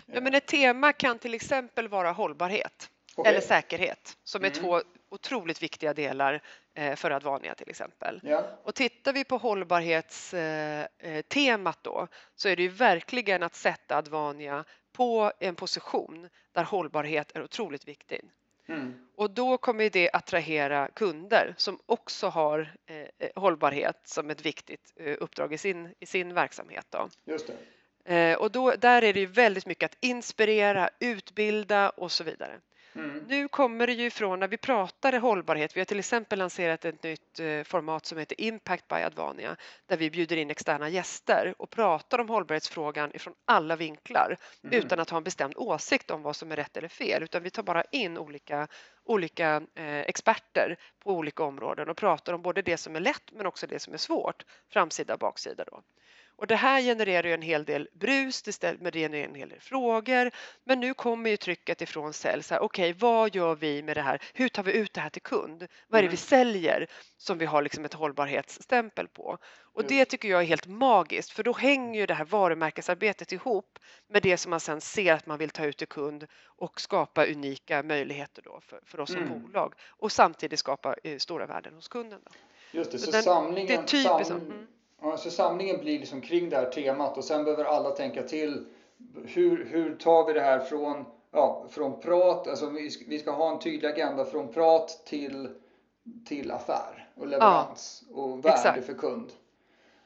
Ja, 0.05 0.21
men 0.21 0.35
ett 0.35 0.45
tema 0.45 0.93
kan 0.93 1.19
till 1.19 1.33
exempel 1.33 1.87
vara 1.87 2.11
hållbarhet 2.11 2.89
okay. 3.15 3.31
eller 3.31 3.41
säkerhet 3.41 4.17
som 4.23 4.43
är 4.43 4.47
mm. 4.47 4.59
två 4.59 4.81
otroligt 5.09 5.63
viktiga 5.63 5.93
delar 5.93 6.41
eh, 6.73 6.95
för 6.95 7.11
Advania 7.11 7.55
till 7.55 7.69
exempel. 7.69 8.21
Ja. 8.23 8.43
Och 8.63 8.75
tittar 8.75 9.13
vi 9.13 9.23
på 9.23 9.37
hållbarhetstemat 9.37 11.77
eh, 11.77 11.91
då 11.91 12.07
så 12.35 12.49
är 12.49 12.55
det 12.55 12.61
ju 12.61 12.69
verkligen 12.69 13.43
att 13.43 13.55
sätta 13.55 13.97
Advania 13.97 14.65
på 14.99 15.31
en 15.39 15.55
position 15.55 16.29
där 16.51 16.63
hållbarhet 16.63 17.31
är 17.35 17.43
otroligt 17.43 17.87
viktig. 17.87 18.21
Mm. 18.67 19.07
Och 19.15 19.31
då 19.31 19.57
kommer 19.57 19.89
det 19.89 20.09
attrahera 20.13 20.87
kunder 20.87 21.53
som 21.57 21.79
också 21.85 22.27
har 22.27 22.75
eh, 22.85 23.29
hållbarhet 23.35 24.01
som 24.03 24.29
ett 24.29 24.45
viktigt 24.45 24.93
eh, 24.95 25.17
uppdrag 25.19 25.53
i 25.53 25.57
sin, 25.57 25.93
i 25.99 26.05
sin 26.05 26.33
verksamhet. 26.33 26.85
Då. 26.89 27.09
Just. 27.25 27.49
Eh, 28.05 28.37
och 28.37 28.51
då, 28.51 28.71
där 28.71 29.01
är 29.01 29.13
det 29.13 29.19
ju 29.19 29.25
väldigt 29.25 29.65
mycket 29.65 29.91
att 29.91 29.97
inspirera, 29.99 30.89
utbilda 30.99 31.89
och 31.89 32.11
så 32.11 32.23
vidare. 32.23 32.59
Mm. 32.95 33.25
Nu 33.27 33.47
kommer 33.47 33.87
det 33.87 33.93
ju 33.93 34.05
ifrån 34.05 34.39
när 34.39 34.47
vi 34.47 34.57
pratar 34.57 35.13
hållbarhet. 35.13 35.75
Vi 35.75 35.79
har 35.79 35.85
till 35.85 35.99
exempel 35.99 36.39
lanserat 36.39 36.85
ett 36.85 37.03
nytt 37.03 37.39
eh, 37.39 37.63
format 37.63 38.05
som 38.05 38.17
heter 38.17 38.41
Impact 38.41 38.87
by 38.87 38.95
Advania 38.95 39.55
där 39.85 39.97
vi 39.97 40.09
bjuder 40.09 40.37
in 40.37 40.51
externa 40.51 40.89
gäster 40.89 41.53
och 41.57 41.69
pratar 41.69 42.19
om 42.19 42.29
hållbarhetsfrågan 42.29 43.15
ifrån 43.15 43.33
alla 43.45 43.75
vinklar 43.75 44.37
mm. 44.63 44.79
utan 44.79 44.99
att 44.99 45.09
ha 45.09 45.17
en 45.17 45.23
bestämd 45.23 45.53
åsikt 45.57 46.11
om 46.11 46.21
vad 46.21 46.35
som 46.35 46.51
är 46.51 46.55
rätt 46.55 46.77
eller 46.77 46.87
fel 46.87 47.23
utan 47.23 47.43
vi 47.43 47.49
tar 47.49 47.63
bara 47.63 47.83
in 47.91 48.17
olika, 48.17 48.67
olika 49.03 49.61
eh, 49.75 49.99
experter 49.99 50.77
på 51.03 51.11
olika 51.11 51.43
områden 51.43 51.89
och 51.89 51.97
pratar 51.97 52.33
om 52.33 52.41
både 52.41 52.61
det 52.61 52.77
som 52.77 52.95
är 52.95 52.99
lätt 52.99 53.31
men 53.31 53.45
också 53.45 53.67
det 53.67 53.79
som 53.79 53.93
är 53.93 53.97
svårt, 53.97 54.45
framsida 54.69 55.13
och 55.13 55.19
baksida. 55.19 55.63
Då. 55.63 55.81
Och 56.39 56.47
det 56.47 56.55
här 56.55 56.81
genererar 56.81 57.27
ju 57.27 57.33
en 57.33 57.41
hel 57.41 57.65
del 57.65 57.89
brus, 57.93 58.41
det 58.41 58.61
genererar 58.61 59.25
en 59.25 59.35
hel 59.35 59.49
del 59.49 59.59
frågor. 59.59 60.31
Men 60.63 60.79
nu 60.79 60.93
kommer 60.93 61.29
ju 61.29 61.37
trycket 61.37 61.81
ifrån 61.81 62.13
sälj. 62.13 62.43
Okej, 62.49 62.59
okay, 62.59 62.93
vad 62.93 63.35
gör 63.35 63.55
vi 63.55 63.83
med 63.83 63.97
det 63.97 64.01
här? 64.01 64.21
Hur 64.33 64.49
tar 64.49 64.63
vi 64.63 64.71
ut 64.71 64.93
det 64.93 65.01
här 65.01 65.09
till 65.09 65.21
kund? 65.21 65.67
Vad 65.87 65.99
är 65.99 66.03
det 66.03 66.07
vi 66.07 66.13
mm. 66.13 66.17
säljer 66.17 66.87
som 67.17 67.37
vi 67.37 67.45
har 67.45 67.61
liksom 67.61 67.85
ett 67.85 67.93
hållbarhetsstämpel 67.93 69.07
på? 69.07 69.37
Och 69.73 69.83
det 69.83 70.05
tycker 70.05 70.29
jag 70.29 70.41
är 70.41 70.45
helt 70.45 70.67
magiskt 70.67 71.31
för 71.31 71.43
då 71.43 71.53
hänger 71.53 71.99
ju 71.99 72.05
det 72.05 72.13
här 72.13 72.25
varumärkesarbetet 72.25 73.31
ihop 73.31 73.79
med 74.07 74.21
det 74.23 74.37
som 74.37 74.49
man 74.49 74.59
sen 74.59 74.81
ser 74.81 75.13
att 75.13 75.25
man 75.25 75.37
vill 75.37 75.49
ta 75.49 75.65
ut 75.65 75.77
till 75.77 75.87
kund 75.87 76.27
och 76.45 76.81
skapa 76.81 77.25
unika 77.25 77.83
möjligheter 77.83 78.41
då 78.41 78.59
för, 78.61 78.79
för 78.85 78.99
oss 78.99 79.11
som 79.11 79.23
mm. 79.23 79.41
bolag 79.41 79.73
och 79.87 80.11
samtidigt 80.11 80.59
skapa 80.59 80.95
eh, 81.03 81.17
stora 81.17 81.45
värden 81.45 81.73
hos 81.73 81.87
kunden. 81.87 82.19
Då. 82.25 82.31
Just 82.71 82.91
det, 82.91 82.99
så, 82.99 83.05
så 83.05 83.11
den, 83.11 83.23
samlingen, 83.23 83.67
det 83.67 83.73
är 83.73 83.83
typiskt, 83.83 84.27
sam, 84.27 84.41
mm. 84.41 84.67
Ja, 85.01 85.17
så 85.17 85.31
samlingen 85.31 85.79
blir 85.79 85.99
liksom 85.99 86.21
kring 86.21 86.49
det 86.49 86.55
här 86.55 86.65
temat 86.65 87.17
och 87.17 87.23
sen 87.23 87.43
behöver 87.43 87.63
alla 87.63 87.91
tänka 87.91 88.23
till. 88.23 88.65
Hur, 89.23 89.65
hur 89.65 89.95
tar 89.95 90.27
vi 90.27 90.33
det 90.33 90.41
här 90.41 90.59
från, 90.59 91.05
ja, 91.31 91.65
från 91.69 91.99
prat, 91.99 92.47
alltså 92.47 92.69
vi 92.69 92.89
ska, 92.89 93.05
vi 93.07 93.19
ska 93.19 93.31
ha 93.31 93.51
en 93.51 93.59
tydlig 93.59 93.89
agenda 93.89 94.25
från 94.25 94.47
prat 94.47 95.01
till, 95.05 95.49
till 96.25 96.51
affär 96.51 97.09
och 97.15 97.27
leverans 97.27 98.03
ja, 98.09 98.15
och 98.15 98.45
värde 98.45 98.49
exakt. 98.49 98.85
för 98.85 98.93
kund. 98.93 99.31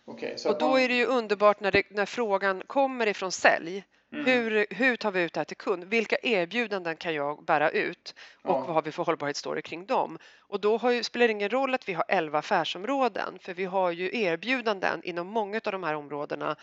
Okay, 0.06 0.36
och 0.46 0.58
då 0.58 0.70
man... 0.70 0.82
är 0.82 0.88
det 0.88 0.96
ju 0.96 1.06
underbart 1.06 1.60
när, 1.60 1.72
det, 1.72 1.84
när 1.90 2.06
frågan 2.06 2.64
kommer 2.68 3.08
ifrån 3.08 3.32
sälj. 3.32 3.84
Mm. 4.14 4.26
Hur, 4.26 4.66
hur 4.70 4.96
tar 4.96 5.12
vi 5.12 5.22
ut 5.22 5.34
det 5.34 5.40
här 5.40 5.46
till 5.46 5.58
kund? 5.58 5.84
Vilka 5.84 6.16
erbjudanden 6.24 6.98
kan 6.98 7.14
jag 7.14 7.46
bära 7.46 7.70
ut 7.70 8.16
och 8.44 8.50
ja. 8.50 8.60
vad 8.60 8.76
har 8.76 8.82
vi 8.82 8.92
för 8.92 9.04
hållbarhetsstory 9.04 9.62
kring 9.62 9.86
dem? 9.86 10.18
Och 10.40 10.60
då 10.60 10.92
ju, 10.92 11.04
spelar 11.04 11.28
det 11.28 11.32
ingen 11.32 11.50
roll 11.50 11.74
att 11.74 11.90
vi 11.90 11.94
har 11.94 12.06
11 12.08 12.40
affärsområden 12.40 13.40
för 13.40 13.54
vi 13.54 13.66
har 13.66 13.92
ju 13.92 14.22
erbjudanden 14.22 15.04
inom 15.04 15.28
många 15.28 15.62
av 15.66 15.72
de 15.72 15.84
här 15.84 15.94
områdena 15.94 16.56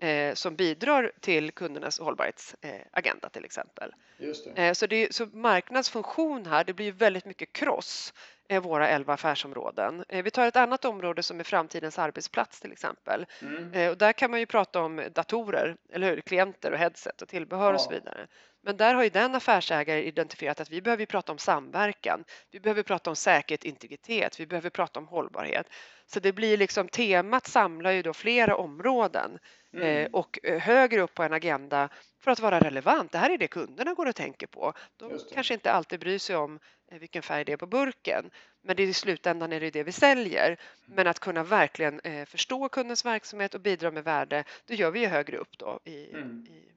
eh, 0.00 0.34
som 0.34 0.56
bidrar 0.56 1.12
till 1.20 1.50
kundernas 1.50 2.00
hållbarhetsagenda 2.00 3.28
till 3.28 3.44
exempel. 3.44 3.92
Just 4.18 4.54
det. 4.54 4.74
Så, 4.74 4.86
det, 4.86 5.14
så 5.14 5.26
marknadsfunktion 5.26 6.46
här, 6.46 6.64
det 6.64 6.72
blir 6.72 6.92
väldigt 6.92 7.24
mycket 7.24 7.52
cross 7.52 8.14
våra 8.62 8.88
elva 8.88 9.14
affärsområden. 9.14 10.04
Vi 10.08 10.30
tar 10.30 10.46
ett 10.46 10.56
annat 10.56 10.84
område 10.84 11.22
som 11.22 11.40
är 11.40 11.44
framtidens 11.44 11.98
arbetsplats 11.98 12.60
till 12.60 12.72
exempel. 12.72 13.26
Mm. 13.42 13.90
Och 13.90 13.98
där 13.98 14.12
kan 14.12 14.30
man 14.30 14.40
ju 14.40 14.46
prata 14.46 14.80
om 14.80 15.02
datorer, 15.14 15.76
eller 15.92 16.10
hur? 16.10 16.20
klienter 16.20 16.72
och 16.72 16.78
headset 16.78 17.22
och 17.22 17.28
tillbehör 17.28 17.68
ja. 17.68 17.74
och 17.74 17.80
så 17.80 17.90
vidare. 17.90 18.26
Men 18.62 18.76
där 18.76 18.94
har 18.94 19.02
ju 19.02 19.10
den 19.10 19.34
affärsägare 19.34 20.02
identifierat 20.02 20.60
att 20.60 20.70
vi 20.70 20.82
behöver 20.82 21.06
prata 21.06 21.32
om 21.32 21.38
samverkan. 21.38 22.24
Vi 22.50 22.60
behöver 22.60 22.82
prata 22.82 23.10
om 23.10 23.16
säkerhet, 23.16 23.64
integritet. 23.64 24.40
Vi 24.40 24.46
behöver 24.46 24.70
prata 24.70 25.00
om 25.00 25.06
hållbarhet. 25.08 25.66
Så 26.06 26.20
det 26.20 26.32
blir 26.32 26.56
liksom 26.56 26.88
temat 26.88 27.46
samlar 27.46 27.90
ju 27.90 28.02
då 28.02 28.12
flera 28.12 28.56
områden 28.56 29.38
mm. 29.72 29.86
eh, 29.86 30.08
och 30.12 30.38
eh, 30.42 30.58
högre 30.58 31.00
upp 31.00 31.14
på 31.14 31.22
en 31.22 31.32
agenda 31.32 31.88
för 32.20 32.30
att 32.30 32.40
vara 32.40 32.60
relevant. 32.60 33.12
Det 33.12 33.18
här 33.18 33.30
är 33.30 33.38
det 33.38 33.48
kunderna 33.48 33.94
går 33.94 34.06
och 34.06 34.14
tänker 34.14 34.46
på. 34.46 34.72
De 34.96 35.18
kanske 35.34 35.54
inte 35.54 35.72
alltid 35.72 36.00
bryr 36.00 36.18
sig 36.18 36.36
om 36.36 36.58
eh, 36.90 36.98
vilken 36.98 37.22
färg 37.22 37.44
det 37.44 37.52
är 37.52 37.56
på 37.56 37.66
burken, 37.66 38.30
men 38.62 38.76
det 38.76 38.82
är 38.82 38.86
i 38.86 38.92
slutändan 38.92 39.52
är 39.52 39.60
det 39.60 39.70
det 39.70 39.82
vi 39.82 39.92
säljer. 39.92 40.56
Men 40.86 41.06
att 41.06 41.18
kunna 41.18 41.42
verkligen 41.42 42.00
förstå 42.26 42.68
kundens 42.68 43.04
verksamhet 43.04 43.54
och 43.54 43.60
bidra 43.60 43.90
med 43.90 44.04
värde, 44.04 44.44
det 44.66 44.74
gör 44.74 44.90
vi 44.90 45.00
ju 45.00 45.06
högre 45.06 45.36
upp 45.36 45.58
då 45.58 45.80
i, 45.84 46.10
mm. 46.10 46.46
i 46.50 46.68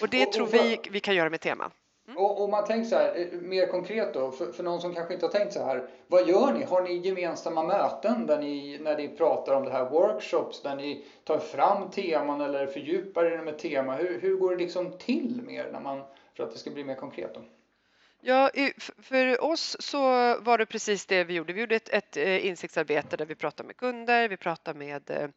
och 0.00 0.08
det 0.08 0.26
och, 0.26 0.32
tror 0.32 0.46
och, 0.46 0.54
vi 0.54 0.80
vi 0.90 1.00
kan 1.00 1.14
göra 1.14 1.30
med 1.30 1.40
tema. 1.40 1.70
Mm. 2.10 2.22
Och 2.22 2.44
om 2.44 2.50
man 2.50 2.64
tänker 2.64 2.88
så 2.88 2.96
här, 2.96 3.16
eh, 3.16 3.40
mer 3.40 3.66
konkret 3.66 4.14
då, 4.14 4.30
för, 4.30 4.52
för 4.52 4.62
någon 4.62 4.80
som 4.80 4.94
kanske 4.94 5.14
inte 5.14 5.26
har 5.26 5.32
tänkt 5.32 5.52
så 5.52 5.64
här. 5.64 5.88
Vad 6.06 6.28
gör 6.28 6.52
ni? 6.52 6.64
Har 6.64 6.82
ni 6.82 6.96
gemensamma 6.96 7.62
möten 7.62 8.26
där 8.26 8.38
ni, 8.38 8.78
när 8.78 8.96
ni 8.96 9.08
pratar 9.08 9.54
om 9.54 9.64
det 9.64 9.70
här, 9.70 9.90
workshops, 9.90 10.62
där 10.62 10.76
ni 10.76 11.04
tar 11.24 11.38
fram 11.38 11.90
teman 11.90 12.40
eller 12.40 12.66
fördjupar 12.66 13.24
er 13.24 13.38
med 13.38 13.58
tema? 13.58 13.94
Hur, 13.94 14.20
hur 14.20 14.36
går 14.36 14.50
det 14.50 14.56
liksom 14.56 14.92
till 14.98 15.42
mer 15.46 15.70
när 15.72 15.80
man, 15.80 16.02
för 16.36 16.44
att 16.44 16.52
det 16.52 16.58
ska 16.58 16.70
bli 16.70 16.84
mer 16.84 16.94
konkret? 16.94 17.34
Då? 17.34 17.40
Ja, 18.20 18.50
för 19.02 19.44
oss 19.44 19.76
så 19.80 20.00
var 20.40 20.58
det 20.58 20.66
precis 20.66 21.06
det 21.06 21.24
vi 21.24 21.34
gjorde. 21.34 21.52
Vi 21.52 21.60
gjorde 21.60 21.76
ett, 21.76 21.88
ett 21.88 22.16
eh, 22.16 22.46
insiktsarbete 22.46 23.16
där 23.16 23.26
vi 23.26 23.34
pratade 23.34 23.66
med 23.66 23.76
kunder, 23.76 24.28
vi 24.28 24.36
pratade 24.36 24.78
med 24.78 25.10
eh, 25.10 25.28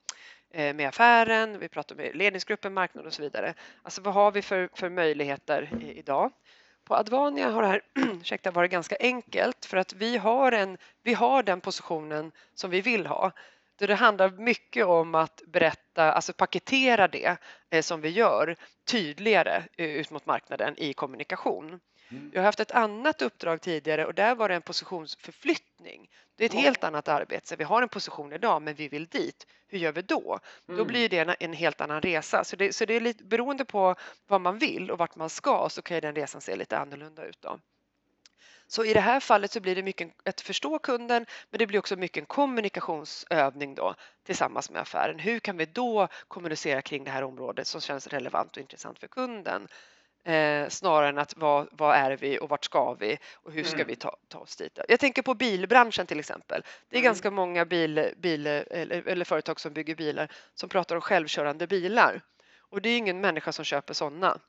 med 0.54 0.88
affären, 0.88 1.60
vi 1.60 1.70
pratar 1.70 1.96
med 1.96 2.16
ledningsgruppen, 2.16 2.74
marknad 2.74 3.06
och 3.06 3.14
så 3.14 3.22
vidare. 3.22 3.54
Alltså 3.84 4.02
vad 4.02 4.14
har 4.14 4.32
vi 4.32 4.42
för, 4.42 4.70
för 4.74 4.90
möjligheter 4.90 5.70
idag? 5.96 6.32
På 6.86 6.96
Advania 6.96 7.50
har 7.50 7.62
det 7.62 7.68
här 7.68 7.82
ursäkta, 7.96 8.52
varit 8.52 8.72
ganska 8.72 8.96
enkelt 9.00 9.66
för 9.66 9.78
att 9.78 9.94
vi 9.94 10.18
har, 10.18 10.52
en, 10.52 10.78
vi 11.04 11.14
har 11.14 11.44
den 11.44 11.62
positionen 11.62 12.32
som 12.54 12.70
vi 12.70 12.82
vill 12.82 13.06
ha. 13.06 13.32
Det 13.76 13.94
handlar 13.94 14.30
mycket 14.30 14.86
om 14.86 15.16
att 15.16 15.42
berätta, 15.48 16.12
alltså 16.12 16.34
paketera 16.34 17.08
det 17.08 17.38
eh, 17.70 17.82
som 17.82 18.02
vi 18.02 18.10
gör 18.10 18.56
tydligare 18.92 19.64
eh, 19.78 19.90
ut 19.90 20.12
mot 20.12 20.26
marknaden 20.26 20.74
i 20.78 20.94
kommunikation. 20.94 21.80
Mm. 22.14 22.32
Jag 22.34 22.42
har 22.42 22.46
haft 22.46 22.60
ett 22.60 22.72
annat 22.72 23.22
uppdrag 23.22 23.62
tidigare 23.62 24.06
och 24.06 24.14
där 24.14 24.36
var 24.36 24.50
det 24.50 24.56
en 24.56 24.62
positionsförflyttning. 24.62 26.10
Det 26.36 26.44
är 26.44 26.46
ett 26.46 26.54
helt 26.54 26.84
annat 26.84 27.08
arbete. 27.08 27.48
Så 27.48 27.56
vi 27.56 27.64
har 27.64 27.82
en 27.82 27.90
position 27.90 28.34
idag 28.34 28.62
men 28.62 28.76
vi 28.76 28.88
vill 28.88 29.06
dit. 29.06 29.48
Hur 29.68 29.80
gör 29.80 29.92
vi 29.92 30.02
då? 30.02 30.40
Mm. 30.68 30.78
Då 30.78 30.86
blir 30.86 31.10
det 31.10 31.36
en, 31.40 31.54
helt 31.54 31.82
annan 31.82 32.02
resa. 32.02 32.44
Så 32.44 32.56
det, 32.56 32.76
så 32.76 32.86
det 32.86 32.94
är 32.94 33.00
lite 33.00 33.24
beroende 33.24 33.66
på 33.66 33.96
vad 34.28 34.42
man 34.42 34.58
vill 34.58 34.92
och 34.92 34.98
vart 34.98 35.16
man 35.16 35.30
ska 35.30 35.68
så 35.70 35.82
kan 35.82 36.02
den 36.02 36.16
resan 36.16 36.42
se 36.42 36.56
lite 36.56 36.78
annorlunda 36.78 37.26
ut. 37.26 37.42
Då. 37.42 37.60
Så 38.68 38.86
i 38.86 38.94
det 38.94 39.00
här 39.00 39.20
fallet 39.20 39.52
så 39.52 39.60
blir 39.60 39.76
det 39.76 39.84
mycket 39.84 40.28
att 40.28 40.42
förstå 40.42 40.80
kunden 40.80 41.26
men 41.50 41.60
det 41.60 41.68
blir 41.68 41.80
också 41.80 41.96
mycket 41.96 42.22
en 42.22 42.26
kommunikationsövning 42.26 43.76
då 43.76 43.96
tillsammans 44.24 44.70
med 44.70 44.82
affären. 44.82 45.20
Hur 45.20 45.40
kan 45.40 45.58
vi 45.58 45.66
då 45.66 46.08
kommunicera 46.28 46.82
kring 46.82 47.04
det 47.04 47.12
här 47.12 47.24
området 47.24 47.68
som 47.68 47.82
känns 47.82 48.08
relevant 48.08 48.58
och 48.58 48.62
intressant 48.62 49.00
för 49.00 49.08
kunden? 49.08 49.68
Eh, 50.26 50.70
snarare 50.70 51.10
än 51.10 51.18
att 51.18 51.38
vad, 51.38 51.68
vad 51.72 51.96
är 51.96 52.18
vi 52.18 52.40
och 52.40 52.50
vart 52.50 52.66
ska 52.66 52.94
vi 52.94 53.18
och 53.34 53.52
hur 53.52 53.64
ska 53.64 53.76
mm. 53.76 53.88
vi 53.88 53.96
ta, 53.96 54.18
ta 54.28 54.40
oss 54.40 54.56
dit? 54.56 54.80
Jag 54.88 55.00
tänker 55.00 55.22
på 55.22 55.34
bilbranschen 55.34 56.08
till 56.08 56.20
exempel. 56.20 56.64
Det 56.90 56.96
är 56.96 57.00
mm. 57.00 57.06
ganska 57.06 57.32
många 57.32 57.66
bil, 57.66 58.14
bil 58.18 58.48
eller, 58.48 59.08
eller, 59.08 59.26
företag 59.26 59.60
som 59.60 59.74
bygger 59.74 59.96
bilar 59.96 60.32
som 60.54 60.70
pratar 60.70 60.96
om 60.96 61.02
självkörande 61.02 61.68
bilar 61.68 62.22
och 62.58 62.82
det 62.82 62.90
är 62.90 62.98
ingen 62.98 63.22
människa 63.22 63.52
som 63.52 63.66
köper 63.66 63.94
sådana. 63.94 64.40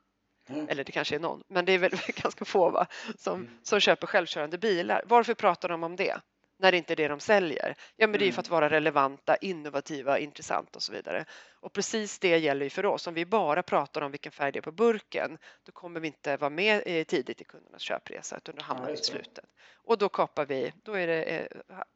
Mm. 0.48 0.68
Eller 0.68 0.84
det 0.84 0.92
kanske 0.92 1.14
är 1.14 1.20
någon, 1.20 1.42
men 1.48 1.64
det 1.64 1.72
är 1.72 1.78
väl 1.78 1.90
ganska 2.22 2.44
få 2.44 2.70
va? 2.70 2.86
Som, 3.18 3.34
mm. 3.34 3.50
som 3.62 3.80
köper 3.80 4.06
självkörande 4.06 4.58
bilar. 4.58 5.02
Varför 5.06 5.34
pratar 5.34 5.68
de 5.68 5.84
om 5.84 5.96
det? 5.96 6.20
När 6.64 6.72
det 6.72 6.78
inte 6.78 6.92
är 6.92 6.96
det 6.96 7.08
de 7.08 7.20
säljer? 7.20 7.76
Ja, 7.96 8.06
men 8.06 8.20
det 8.20 8.28
är 8.28 8.32
för 8.32 8.40
att 8.40 8.46
mm. 8.46 8.60
vara 8.60 8.70
relevanta, 8.70 9.36
innovativa, 9.36 10.18
intressanta 10.18 10.76
och 10.76 10.82
så 10.82 10.92
vidare. 10.92 11.24
Och 11.60 11.72
precis 11.72 12.18
det 12.18 12.38
gäller 12.38 12.64
ju 12.64 12.70
för 12.70 12.86
oss. 12.86 13.06
Om 13.06 13.14
vi 13.14 13.26
bara 13.26 13.62
pratar 13.62 14.00
om 14.00 14.10
vilken 14.10 14.32
färg 14.32 14.52
det 14.52 14.58
är 14.58 14.60
på 14.60 14.72
burken, 14.72 15.38
då 15.62 15.72
kommer 15.72 16.00
vi 16.00 16.06
inte 16.06 16.36
vara 16.36 16.50
med 16.50 17.06
tidigt 17.06 17.40
i 17.40 17.44
kundernas 17.44 17.82
köpresa, 17.82 18.36
utan 18.36 18.54
då 18.54 18.62
hamnar 18.62 18.86
vi 18.86 18.92
i 18.92 18.96
slutet. 18.96 19.44
Och 19.74 19.98
då 19.98 20.08
kapar 20.08 20.46
vi, 20.46 20.72
då 20.82 20.92
är 20.92 21.06
det 21.06 21.22
eh, 21.22 21.46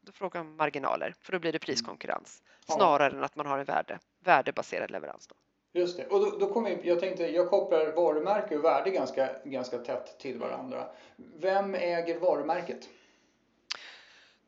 då 0.01 0.13
frågan 0.13 0.47
om 0.47 0.57
marginaler, 0.57 1.15
för 1.21 1.33
då 1.33 1.39
blir 1.39 1.53
det 1.53 1.57
mm. 1.57 1.67
priskonkurrens 1.67 2.43
snarare 2.67 3.13
än 3.13 3.25
att 3.25 3.37
man 3.37 3.47
har 3.47 3.59
en 3.59 3.65
värde, 3.65 3.99
värdebaserad 4.25 4.91
leverans. 4.91 5.27
Då. 5.27 5.35
Just 5.73 5.97
det. 5.97 6.07
Och 6.07 6.21
då, 6.21 6.39
då 6.39 6.53
kommer 6.53 6.79
jag 6.83 7.01
tänkte, 7.01 7.27
jag 7.27 7.51
kopplar 7.51 7.93
varumärke 7.93 8.57
och 8.59 8.65
värde 8.65 8.91
ganska, 8.91 9.29
ganska 9.45 9.79
tätt 9.79 10.19
till 10.19 10.39
varandra. 10.39 10.87
Vem 11.17 11.75
äger 11.75 12.19
varumärket? 12.19 12.89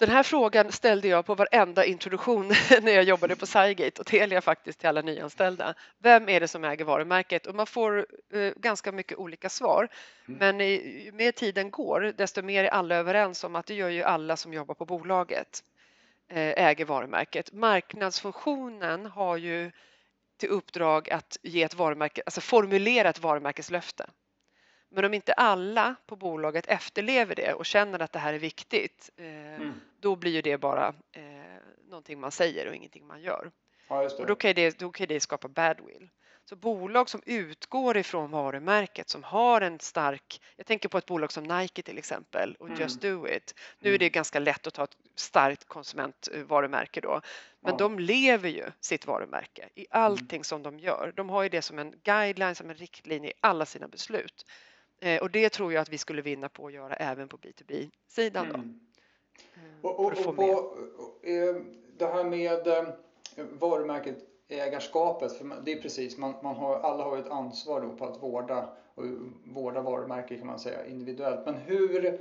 Den 0.01 0.11
här 0.11 0.23
frågan 0.23 0.73
ställde 0.73 1.09
jag 1.09 1.27
på 1.27 1.35
varenda 1.35 1.85
introduktion 1.85 2.49
när 2.83 2.93
jag 2.93 3.05
jobbade 3.05 3.37
på 3.37 3.47
Cygate 3.47 4.01
och 4.01 4.07
Telia 4.07 4.41
faktiskt 4.41 4.79
till 4.79 4.89
alla 4.89 5.03
nyanställda. 5.03 5.75
Vem 5.99 6.29
är 6.29 6.41
det 6.41 6.49
som 6.49 6.65
äger 6.65 6.85
varumärket? 6.85 7.47
Och 7.47 7.55
man 7.55 7.67
får 7.67 8.07
eh, 8.33 8.53
ganska 8.57 8.93
mycket 8.93 9.19
olika 9.19 9.49
svar. 9.49 9.89
Mm. 10.29 10.39
Men 10.39 10.69
ju 10.69 11.13
mer 11.13 11.33
tiden 11.33 11.71
går 11.71 12.13
desto 12.17 12.43
mer 12.43 12.65
är 12.65 12.69
alla 12.69 12.95
överens 12.95 13.45
om 13.45 13.57
att 13.57 13.67
det 13.67 13.75
gör 13.75 13.89
ju 13.89 14.03
alla 14.03 14.37
som 14.37 14.53
jobbar 14.53 14.75
på 14.75 14.85
bolaget 14.85 15.65
eh, 16.29 16.67
äger 16.67 16.85
varumärket. 16.85 17.53
Marknadsfunktionen 17.53 19.07
har 19.07 19.37
ju 19.37 19.71
till 20.37 20.49
uppdrag 20.49 21.11
att 21.11 21.37
ge 21.43 21.63
ett 21.63 21.75
varumärke, 21.75 22.23
alltså 22.27 22.41
formulera 22.41 23.09
ett 23.09 23.23
varumärkeslöfte. 23.23 24.07
Men 24.91 25.05
om 25.05 25.15
inte 25.15 25.33
alla 25.33 25.95
på 26.07 26.17
bolaget 26.17 26.67
efterlever 26.67 27.35
det 27.35 27.55
och 27.55 27.67
känner 27.67 28.03
att 28.03 28.13
det 28.13 28.19
här 28.19 28.35
är 28.35 28.39
viktigt, 28.39 29.11
eh, 29.17 29.55
mm. 29.55 29.73
då 30.01 30.17
blir 30.17 30.33
ju 30.33 30.43
det 30.43 30.59
bara 30.59 30.89
eh, 31.13 31.23
någonting 31.89 32.21
man 32.21 32.33
säger 32.33 32.69
och 32.69 32.75
ingenting 32.75 33.07
man 33.07 33.23
gör. 33.23 33.51
Ja, 33.89 34.11
och 34.19 34.27
då 34.27 34.35
kan, 34.35 34.55
det, 34.55 34.79
då 34.79 34.91
kan 34.91 35.07
det 35.07 35.21
skapa 35.21 35.49
badwill. 35.49 36.09
Så 36.45 36.57
bolag 36.57 37.09
som 37.09 37.23
utgår 37.27 37.97
ifrån 37.97 38.31
varumärket 38.31 39.09
som 39.09 39.25
har 39.25 39.61
en 39.61 39.79
stark, 39.79 40.43
jag 40.57 40.67
tänker 40.67 40.89
på 40.89 40.99
ett 40.99 41.07
bolag 41.07 41.33
som 41.33 41.45
Nike 41.45 41.83
till 41.83 41.99
exempel 41.99 42.57
och 42.59 42.67
mm. 42.67 42.81
Just 42.81 43.01
Do 43.01 43.29
It. 43.29 43.55
Nu 43.79 43.89
är 43.89 43.95
mm. 43.95 43.99
det 43.99 44.09
ganska 44.09 44.39
lätt 44.39 44.67
att 44.67 44.75
ta 44.75 44.85
ett 44.85 44.97
starkt 45.15 45.65
konsumentvarumärke 45.65 47.01
då, 47.01 47.21
men 47.61 47.73
ja. 47.73 47.79
de 47.79 47.99
lever 47.99 48.49
ju 48.49 48.65
sitt 48.81 49.07
varumärke 49.07 49.69
i 49.75 49.87
allting 49.91 50.37
mm. 50.37 50.45
som 50.45 50.63
de 50.63 50.79
gör. 50.79 51.13
De 51.17 51.31
har 51.31 51.43
ju 51.43 51.49
det 51.49 51.63
som 51.63 51.79
en 51.79 51.95
guideline, 52.03 52.55
som 52.55 52.71
en 52.71 52.77
riktlinje 52.77 53.31
i 53.31 53.35
alla 53.41 53.67
sina 53.67 53.89
beslut. 53.89 54.47
Eh, 55.01 55.23
och 55.23 55.31
det 55.31 55.49
tror 55.49 55.73
jag 55.73 55.83
att 55.83 55.89
vi 55.89 55.99
skulle 55.99 56.23
vinna 56.23 56.49
på 56.49 56.67
att 56.67 56.73
göra 56.73 56.95
även 56.95 57.29
på 57.29 57.37
B2B-sidan. 57.37 58.49
Då. 58.49 58.55
Mm. 58.55 58.81
Eh, 59.55 59.85
och, 59.85 60.01
och, 60.01 60.27
och 60.27 60.37
på, 60.37 60.77
eh, 61.23 61.55
det 61.97 62.07
här 62.07 62.25
med 62.25 62.93
varumärket 63.61 64.19
ägarskapet, 64.49 65.33
för 65.33 65.63
det 65.65 65.73
är 65.73 65.83
precis, 65.83 66.19
man, 66.19 66.35
man 66.43 66.57
har, 66.57 66.77
alla 66.77 67.05
har 67.05 67.19
ett 67.19 67.31
ansvar 67.31 67.81
då 67.81 67.97
på 67.97 68.05
att 68.05 68.23
vårda, 68.23 68.69
och 68.95 69.05
vårda 69.45 69.81
varumärket 69.81 70.39
kan 70.39 70.47
man 70.47 70.59
säga 70.59 70.87
individuellt. 70.87 71.47
Men 71.47 71.55
hur, 71.55 72.21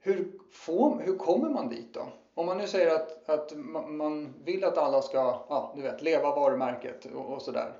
hur, 0.00 0.32
får, 0.50 1.00
hur 1.00 1.16
kommer 1.16 1.50
man 1.50 1.68
dit 1.68 1.94
då? 1.94 2.08
Om 2.34 2.46
man 2.46 2.58
nu 2.58 2.66
säger 2.66 2.94
att, 2.94 3.28
att 3.28 3.52
man 3.86 4.34
vill 4.44 4.64
att 4.64 4.78
alla 4.78 5.02
ska, 5.02 5.18
ja, 5.48 5.72
du 5.76 5.82
vet, 5.82 6.02
leva 6.02 6.34
varumärket 6.34 7.04
och, 7.04 7.32
och 7.32 7.42
sådär. 7.42 7.72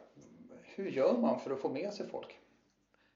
Hur 0.62 0.90
gör 0.90 1.12
man 1.12 1.40
för 1.40 1.50
att 1.50 1.60
få 1.60 1.68
med 1.68 1.92
sig 1.92 2.06
folk? 2.08 2.38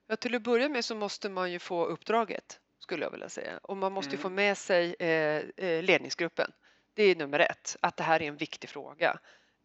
Ja, 0.07 0.17
till 0.17 0.35
att 0.35 0.43
börja 0.43 0.69
med 0.69 0.85
så 0.85 0.95
måste 0.95 1.29
man 1.29 1.53
ju 1.53 1.59
få 1.59 1.85
uppdraget 1.85 2.61
skulle 2.79 3.05
jag 3.05 3.11
vilja 3.11 3.29
säga 3.29 3.61
och 3.63 3.77
man 3.77 3.93
måste 3.93 4.11
mm. 4.11 4.23
få 4.23 4.29
med 4.29 4.59
sig 4.59 4.95
eh, 4.99 5.43
eh, 5.57 5.83
ledningsgruppen. 5.83 6.53
Det 6.95 7.03
är 7.03 7.17
nummer 7.17 7.39
ett, 7.39 7.77
att 7.81 7.97
det 7.97 8.03
här 8.03 8.23
är 8.23 8.29
en 8.29 8.37
viktig 8.37 8.71
fråga. 8.71 9.19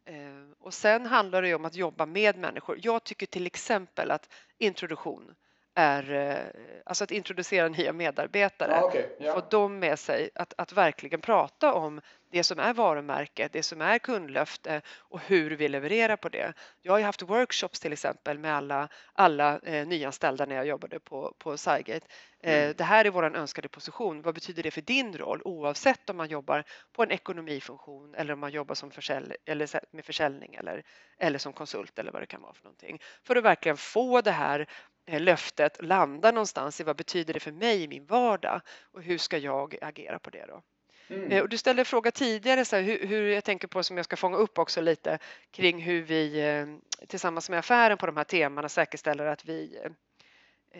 Eh, 0.05 0.51
och 0.59 0.73
sen 0.73 1.05
handlar 1.05 1.41
det 1.41 1.55
om 1.55 1.65
att 1.65 1.75
jobba 1.75 2.05
med 2.05 2.37
människor. 2.37 2.79
Jag 2.81 3.03
tycker 3.03 3.25
till 3.25 3.45
exempel 3.45 4.11
att 4.11 4.33
introduktion 4.57 5.35
är 5.75 6.13
eh, 6.13 6.61
alltså 6.85 7.03
att 7.03 7.11
introducera 7.11 7.67
nya 7.67 7.93
medarbetare, 7.93 8.71
Ja, 8.71 8.83
okej, 8.83 9.15
ja. 9.19 9.33
få 9.33 9.41
dem 9.49 9.79
med 9.79 9.99
sig 9.99 10.29
att, 10.35 10.53
att 10.57 10.73
verkligen 10.73 11.21
prata 11.21 11.73
om 11.73 12.01
det 12.31 12.43
som 12.43 12.59
är 12.59 12.73
varumärket, 12.73 13.53
det 13.53 13.63
som 13.63 13.81
är 13.81 13.99
kundlöfte 13.99 14.81
och 14.97 15.19
hur 15.19 15.51
vi 15.51 15.67
levererar 15.67 16.15
på 16.15 16.29
det. 16.29 16.53
Jag 16.81 16.93
har 16.93 16.99
ju 16.99 17.05
haft 17.05 17.21
workshops 17.21 17.79
till 17.79 17.93
exempel 17.93 18.39
med 18.39 18.55
alla, 18.55 18.87
alla 19.13 19.59
eh, 19.59 19.87
nyanställda 19.87 20.45
när 20.45 20.55
jag 20.55 20.65
jobbade 20.67 20.99
på, 20.99 21.35
på 21.37 21.57
Cygate. 21.57 22.07
Eh, 22.43 22.61
Mm. 22.61 22.73
Det 22.77 22.83
här 22.83 23.05
är 23.05 23.09
vår 23.09 23.35
önskade 23.35 23.67
position. 23.67 24.21
Vad 24.21 24.33
betyder 24.33 24.63
det 24.63 24.71
för 24.71 24.81
din 24.81 25.17
roll 25.17 25.41
oavsett 25.45 26.09
om 26.09 26.17
man 26.17 26.29
jobbar 26.29 26.63
på 26.93 27.03
en 27.03 27.11
ekonomifunktion 27.11 28.15
eller 28.15 28.33
om 28.33 28.39
man 28.39 28.51
jobbar 28.51 28.75
som 28.75 28.91
försälj 28.91 29.35
eller 29.45 29.95
med 29.95 30.05
försäljning 30.05 30.55
eller, 30.55 30.83
eller 31.19 31.39
som 31.39 31.53
konsult 31.53 31.99
eller 31.99 32.11
vad 32.11 32.21
det 32.21 32.25
kan 32.25 32.41
vara 32.41 32.53
för 32.53 32.63
någonting. 32.63 32.99
För 33.23 33.35
att 33.35 33.43
verkligen 33.43 33.77
få 33.77 34.21
det 34.21 34.31
här 34.31 34.67
löftet 35.07 35.83
landa 35.83 36.31
någonstans 36.31 36.81
i 36.81 36.83
vad 36.83 36.95
betyder 36.95 37.33
det 37.33 37.39
för 37.39 37.51
mig 37.51 37.83
i 37.83 37.87
min 37.87 38.05
vardag 38.05 38.61
och 38.81 39.01
hur 39.03 39.17
ska 39.17 39.37
jag 39.37 39.75
agera 39.81 40.19
på 40.19 40.29
det 40.29 40.45
då? 40.47 40.61
Mm. 41.07 41.31
Eh, 41.31 41.41
Och 41.41 41.49
du 41.49 41.57
ställde 41.57 41.81
en 41.81 41.85
fråga 41.85 42.11
tidigare 42.11 42.65
så 42.65 42.75
här, 42.75 42.83
hur, 42.83 43.07
hur 43.07 43.27
jag 43.27 43.43
tänker 43.43 43.67
på 43.67 43.83
som 43.83 43.97
jag 43.97 44.05
ska 44.05 44.15
fånga 44.17 44.37
upp 44.37 44.57
också 44.59 44.81
lite 44.81 45.19
kring 45.51 45.81
hur 45.81 46.01
vi 46.01 46.39
eh, 46.39 46.65
tillsammans 47.07 47.49
med 47.49 47.59
affären 47.59 47.97
på 47.97 48.05
de 48.05 48.17
här 48.17 48.23
temana 48.23 48.69
säkerställer 48.69 49.25
att 49.25 49.45
vi 49.45 49.79
eh, 49.83 49.91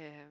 eh, 0.01 0.27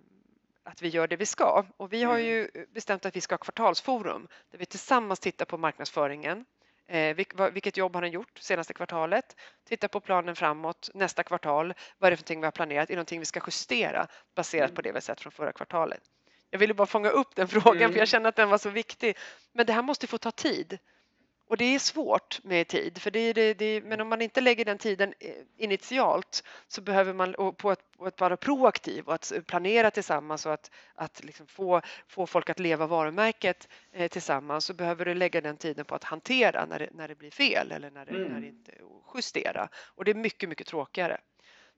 att 0.63 0.83
vi 0.83 0.89
gör 0.89 1.09
det 1.09 1.17
vi 1.17 1.27
ska. 1.27 1.65
Och 1.77 1.93
vi 1.93 2.03
har 2.03 2.15
Mm. 2.19 2.27
ju 2.27 2.51
bestämt 2.75 3.07
att 3.07 3.17
vi 3.17 3.21
ska 3.21 3.33
ha 3.33 3.39
kvartalsforum 3.39 4.29
där 4.51 4.59
vi 4.59 4.67
tillsammans 4.67 5.21
tittar 5.21 5.45
på 5.45 5.59
marknadsföringen. 5.59 6.45
Eh, 6.91 7.17
vilket 7.53 7.77
jobb 7.77 7.95
har 7.95 8.03
den 8.03 8.11
gjort 8.11 8.39
senaste 8.39 8.73
kvartalet? 8.75 9.37
Titta 9.69 9.89
på 9.89 10.01
planen 10.01 10.37
framåt 10.37 10.91
nästa 10.95 11.23
kvartal. 11.23 11.75
Vad 11.99 12.07
är 12.07 12.11
det 12.11 12.17
för 12.17 12.23
någonting 12.23 12.41
vi 12.41 12.47
har 12.47 12.53
planerat? 12.53 12.91
Är 12.91 12.95
det 12.95 12.97
någonting 12.97 13.19
vi 13.19 13.25
ska 13.25 13.41
justera 13.47 14.07
baserat 14.37 14.71
Mm. 14.71 14.75
på 14.75 14.83
det 14.83 14.93
vi 14.93 15.01
sett 15.01 15.21
från 15.21 15.33
förra 15.33 15.53
kvartalet? 15.53 16.01
Jag 16.51 16.59
ville 16.59 16.75
bara 16.75 16.87
fånga 16.87 17.11
upp 17.11 17.37
den 17.37 17.49
frågan 17.49 17.77
Mm. 17.83 17.93
för 17.93 17.99
jag 17.99 18.09
känner 18.09 18.29
att 18.29 18.37
den 18.37 18.49
var 18.49 18.59
så 18.59 18.71
viktig. 18.71 19.17
Men 19.53 19.67
det 19.67 19.73
här 19.73 19.83
måste 19.83 20.07
få 20.07 20.19
ta 20.19 20.31
tid. 20.31 20.79
Och 21.51 21.57
det 21.57 21.75
är 21.75 21.79
svårt 21.79 22.41
med 22.45 22.69
tid, 22.69 22.99
för 22.99 23.11
det 23.11 23.33
det, 23.33 23.55
det 23.55 23.81
men 23.81 24.01
om 24.01 24.09
man 24.09 24.23
inte 24.23 24.41
lägger 24.41 24.65
den 24.65 24.79
tiden 24.79 25.15
eh, 25.21 25.35
initialt 25.57 26.45
så 26.69 26.81
behöver 26.81 27.13
man 27.15 27.35
och 27.35 27.57
på 27.57 27.71
att, 27.71 27.93
på 27.99 28.07
att 28.07 28.21
vara 28.21 28.37
proaktiv 28.37 29.05
och 29.05 29.15
att 29.15 29.33
planera 29.47 29.91
tillsammans 29.91 30.47
och 30.47 30.53
att, 30.53 30.71
att 30.95 31.25
liksom 31.25 31.47
få, 31.47 31.81
få 32.09 32.27
folk 32.27 32.51
att 32.51 32.59
leva 32.59 32.87
varumärket 32.87 33.69
eh, 33.93 34.09
tillsammans 34.09 34.65
så 34.65 34.75
behöver 34.75 35.05
du 35.05 35.15
lägga 35.15 35.41
den 35.41 35.57
tiden 35.57 35.85
på 35.85 35.95
att 35.95 36.05
hantera 36.05 36.67
när 36.67 36.79
det, 36.79 36.89
när 36.93 37.09
det 37.09 37.15
blir 37.15 37.31
fel 37.31 37.73
eller 37.73 37.91
när 37.91 38.07
det, 38.07 38.11
Mm. 38.11 38.33
när 38.33 38.41
det 38.41 38.47
inte 38.47 38.73
och 38.83 39.13
justera. 39.15 39.69
Och 39.75 40.05
det 40.05 40.11
är 40.11 40.15
mycket, 40.15 40.49
mycket 40.49 40.67
tråkigare. 40.67 41.21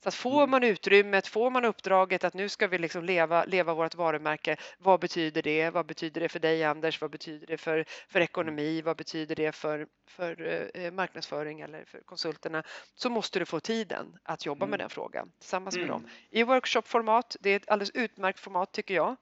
Så 0.02 0.08
att 0.08 0.14
får 0.14 0.38
Mm. 0.38 0.50
man 0.50 0.64
utrymmet, 0.64 1.26
får 1.26 1.50
man 1.50 1.64
uppdraget 1.64 2.24
att 2.24 2.34
nu 2.34 2.48
ska 2.48 2.66
vi 2.68 2.78
liksom 2.78 3.04
leva, 3.04 3.44
leva 3.44 3.74
vårt 3.74 3.94
varumärke, 3.94 4.56
vad 4.78 5.00
betyder 5.00 5.42
det? 5.42 5.70
Vad 5.70 5.86
betyder 5.86 6.20
det 6.20 6.28
för 6.28 6.38
dig 6.40 6.64
Anders? 6.64 7.00
Vad 7.00 7.10
betyder 7.10 7.46
det 7.46 7.58
för, 7.58 7.84
för 8.08 8.20
ekonomi? 8.20 8.82
Vad 8.82 8.96
betyder 8.96 9.34
det 9.34 9.52
för, 9.52 9.86
för 10.06 10.66
eh, 10.74 10.90
marknadsföring 10.90 11.60
eller 11.60 11.84
för 11.84 12.00
konsulterna? 12.00 12.62
Så 12.94 13.10
måste 13.10 13.38
du 13.38 13.44
få 13.46 13.60
tiden 13.60 14.18
att 14.22 14.46
jobba 14.46 14.66
med 14.66 14.74
Mm. 14.74 14.78
den 14.78 14.90
frågan 14.90 15.32
tillsammans 15.38 15.76
med 15.76 15.84
Mm. 15.84 15.92
dem. 15.92 16.08
I 16.30 16.42
workshopformat, 16.42 17.36
det 17.40 17.50
är 17.50 17.56
ett 17.56 17.68
alldeles 17.68 17.90
utmärkt 17.94 18.40
format 18.40 18.72
tycker 18.72 18.94
jag. 18.94 19.16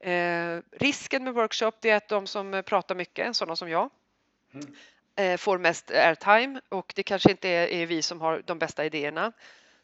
Eh, 0.00 0.60
risken 0.72 1.24
med 1.24 1.34
workshop 1.34 1.72
det 1.80 1.90
är 1.90 1.96
att 1.96 2.08
de 2.08 2.26
som 2.26 2.62
pratar 2.66 2.94
mycket, 2.94 3.36
sådana 3.36 3.56
som 3.56 3.70
jag, 3.70 3.90
Mm. 4.54 4.74
eh, 5.16 5.36
får 5.36 5.58
mest 5.58 5.90
airtime 5.90 6.60
och 6.68 6.92
det 6.96 7.02
kanske 7.02 7.30
inte 7.30 7.48
är, 7.48 7.68
är 7.68 7.86
vi 7.86 8.02
som 8.02 8.20
har 8.20 8.42
de 8.46 8.58
bästa 8.58 8.84
idéerna. 8.84 9.32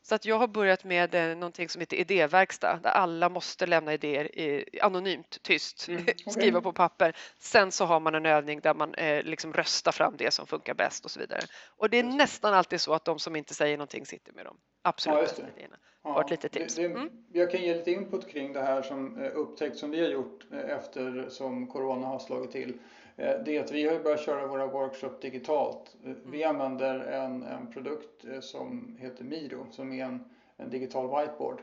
Så 0.02 0.14
att 0.14 0.24
jag 0.24 0.38
har 0.38 0.48
börjat 0.48 0.84
med 0.84 1.14
eh, 1.14 1.36
någonting 1.36 1.68
som 1.68 1.80
heter 1.80 1.96
idéverkstad 1.96 2.80
där 2.82 2.90
alla 2.90 3.28
måste 3.28 3.66
lämna 3.66 3.94
idéer 3.94 4.38
i, 4.38 4.78
anonymt, 4.82 5.42
tyst, 5.42 5.88
Mm, 5.88 6.02
okej. 6.02 6.14
skriva 6.32 6.60
på 6.60 6.72
papper. 6.72 7.16
Sen 7.38 7.72
så 7.72 7.84
har 7.84 8.00
man 8.00 8.14
en 8.14 8.26
övning 8.26 8.60
där 8.60 8.74
man 8.74 8.94
eh, 8.94 9.22
liksom 9.24 9.52
röstar 9.52 9.92
fram 9.92 10.14
det 10.18 10.30
som 10.30 10.46
funkar 10.46 10.74
bäst 10.74 11.04
och 11.04 11.10
så 11.10 11.20
vidare. 11.20 11.40
Och 11.76 11.90
det 11.90 11.98
är 11.98 12.02
det. 12.02 12.08
nästan 12.08 12.54
alltid 12.54 12.80
så 12.80 12.94
att 12.94 13.04
de 13.04 13.18
som 13.18 13.36
inte 13.36 13.54
säger 13.54 13.76
någonting 13.76 14.06
sitter 14.06 14.32
med 14.32 14.44
de 14.44 14.56
absolut 14.82 15.16
Ja, 15.16 15.22
just 15.22 15.36
det. 15.36 15.68
Ja, 16.04 16.26
litet 16.30 16.52
tips. 16.52 16.74
Det, 16.74 16.88
det, 16.88 16.94
Mm. 16.94 17.10
Jag 17.32 17.50
kan 17.50 17.62
ge 17.62 17.74
lite 17.74 17.90
input 17.90 18.28
kring 18.28 18.52
det 18.52 18.62
här 18.62 18.82
som 18.82 19.22
eh, 19.22 19.30
upptäckt 19.34 19.76
som 19.76 19.90
vi 19.90 20.00
har 20.00 20.08
gjort 20.08 20.46
efter 20.52 21.28
som 21.28 21.66
Corona 21.66 22.06
har 22.06 22.18
slagit 22.18 22.50
till. 22.50 22.78
Eh, 23.16 23.34
Det 23.44 23.56
är 23.56 23.60
att 23.60 23.72
vi 23.72 23.88
har 23.88 23.98
börjat 23.98 24.20
köra 24.20 24.46
våra 24.46 24.66
workshop 24.66 25.20
digitalt. 25.20 25.96
Eh, 26.04 26.12
Vi 26.24 26.42
Mm. 26.42 26.56
använder 26.56 27.00
en, 27.00 27.42
en 27.42 27.72
produkt 27.72 28.24
eh, 28.24 28.40
som 28.40 28.96
heter 29.00 29.24
Miro 29.24 29.66
som 29.70 29.92
är 29.92 30.04
en, 30.04 30.24
en 30.56 30.70
digital 30.70 31.20
whiteboard. 31.20 31.62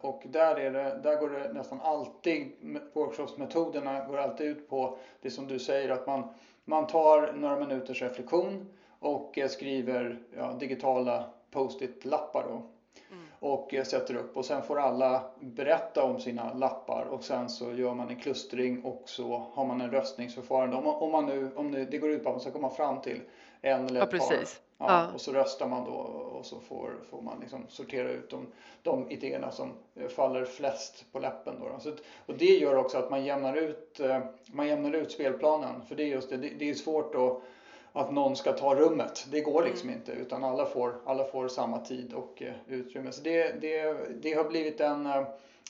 Och 0.00 0.22
där, 0.26 0.56
är 0.56 0.70
det, 0.72 1.00
där 1.02 1.20
går 1.20 1.30
det 1.30 1.52
nästan 1.52 1.80
alltid, 1.80 2.52
workshopsmetoderna 2.92 4.04
går 4.04 4.18
alltid 4.18 4.46
ut 4.46 4.68
på 4.68 4.98
det 5.20 5.30
som 5.30 5.46
du 5.46 5.58
säger 5.58 5.90
att 5.90 6.06
man, 6.06 6.28
man 6.64 6.86
tar 6.86 7.32
några 7.32 7.56
minuters 7.56 8.02
reflektion 8.02 8.68
och 8.98 9.38
skriver 9.48 10.18
ja, 10.36 10.52
digitala 10.52 11.30
post-it-lappar 11.50 12.42
då. 12.48 12.62
Och 13.40 13.74
eh, 13.74 13.84
sätter 13.84 14.14
upp 14.14 14.36
och 14.36 14.44
sen 14.44 14.62
får 14.62 14.80
alla 14.80 15.24
berätta 15.40 16.04
om 16.04 16.20
sina 16.20 16.54
lappar 16.54 17.04
och 17.10 17.24
sen 17.24 17.48
så 17.48 17.72
gör 17.72 17.94
man 17.94 18.08
en 18.08 18.16
klustring 18.20 18.82
och 18.84 19.02
så 19.04 19.46
har 19.52 19.64
man 19.64 19.80
en 19.80 19.90
röstningsförfarande. 19.90 20.76
Om 20.76 20.84
man, 20.84 20.94
om 20.94 21.12
man 21.12 21.26
nu, 21.26 21.50
om 21.56 21.72
det, 21.72 21.84
det 21.84 21.98
går 21.98 22.10
ut 22.10 22.22
på 22.22 22.28
att 22.28 22.34
man 22.34 22.40
ska 22.40 22.50
komma 22.50 22.70
fram 22.70 23.00
till 23.00 23.20
en 23.60 23.86
eller 23.86 23.98
Ja, 24.00 24.04
ett 24.04 24.10
par. 24.10 24.18
precis. 24.18 24.60
Ja, 24.60 24.64
Ja. 24.80 25.06
Och 25.14 25.20
så 25.20 25.32
röstar 25.32 25.68
man 25.68 25.84
då 25.84 25.92
och 26.38 26.46
så 26.46 26.60
får, 26.60 26.90
får 27.10 27.22
man 27.22 27.40
liksom 27.40 27.64
sortera 27.68 28.10
ut 28.10 28.30
de, 28.30 28.46
de 28.82 29.10
idéerna 29.10 29.50
som 29.50 29.72
eh, 29.96 30.08
faller 30.08 30.44
flest 30.44 31.04
på 31.12 31.18
läppen. 31.18 31.54
Då. 31.60 31.80
Så, 31.80 31.90
och 32.26 32.34
det 32.38 32.58
gör 32.58 32.76
också 32.76 32.98
att 32.98 33.10
man 33.10 33.24
jämnar 33.24 33.56
ut, 33.56 34.00
eh, 34.00 34.18
man 34.46 34.66
jämnar 34.66 34.92
ut 34.92 35.12
spelplanen. 35.12 35.82
För 35.88 35.94
det 35.94 36.02
är 36.02 36.06
just 36.06 36.30
det, 36.30 36.36
det, 36.36 36.48
det 36.58 36.70
är 36.70 36.74
svårt 36.74 37.14
att 37.14 37.42
att 37.98 38.12
någon 38.12 38.36
ska 38.36 38.52
ta 38.52 38.74
rummet. 38.74 39.26
Det 39.30 39.40
går 39.40 39.62
liksom 39.64 39.88
Mm. 39.88 40.00
inte 40.00 40.12
utan 40.12 40.44
alla 40.44 40.66
får, 40.66 40.94
alla 41.06 41.24
får 41.24 41.48
samma 41.48 41.78
tid 41.78 42.12
och 42.12 42.42
eh, 42.42 42.52
utrymme. 42.68 43.12
Så 43.12 43.22
det, 43.22 43.60
det, 43.60 43.96
det 44.22 44.32
har 44.32 44.44
blivit 44.44 44.80
en, 44.80 45.06
eh, 45.06 45.22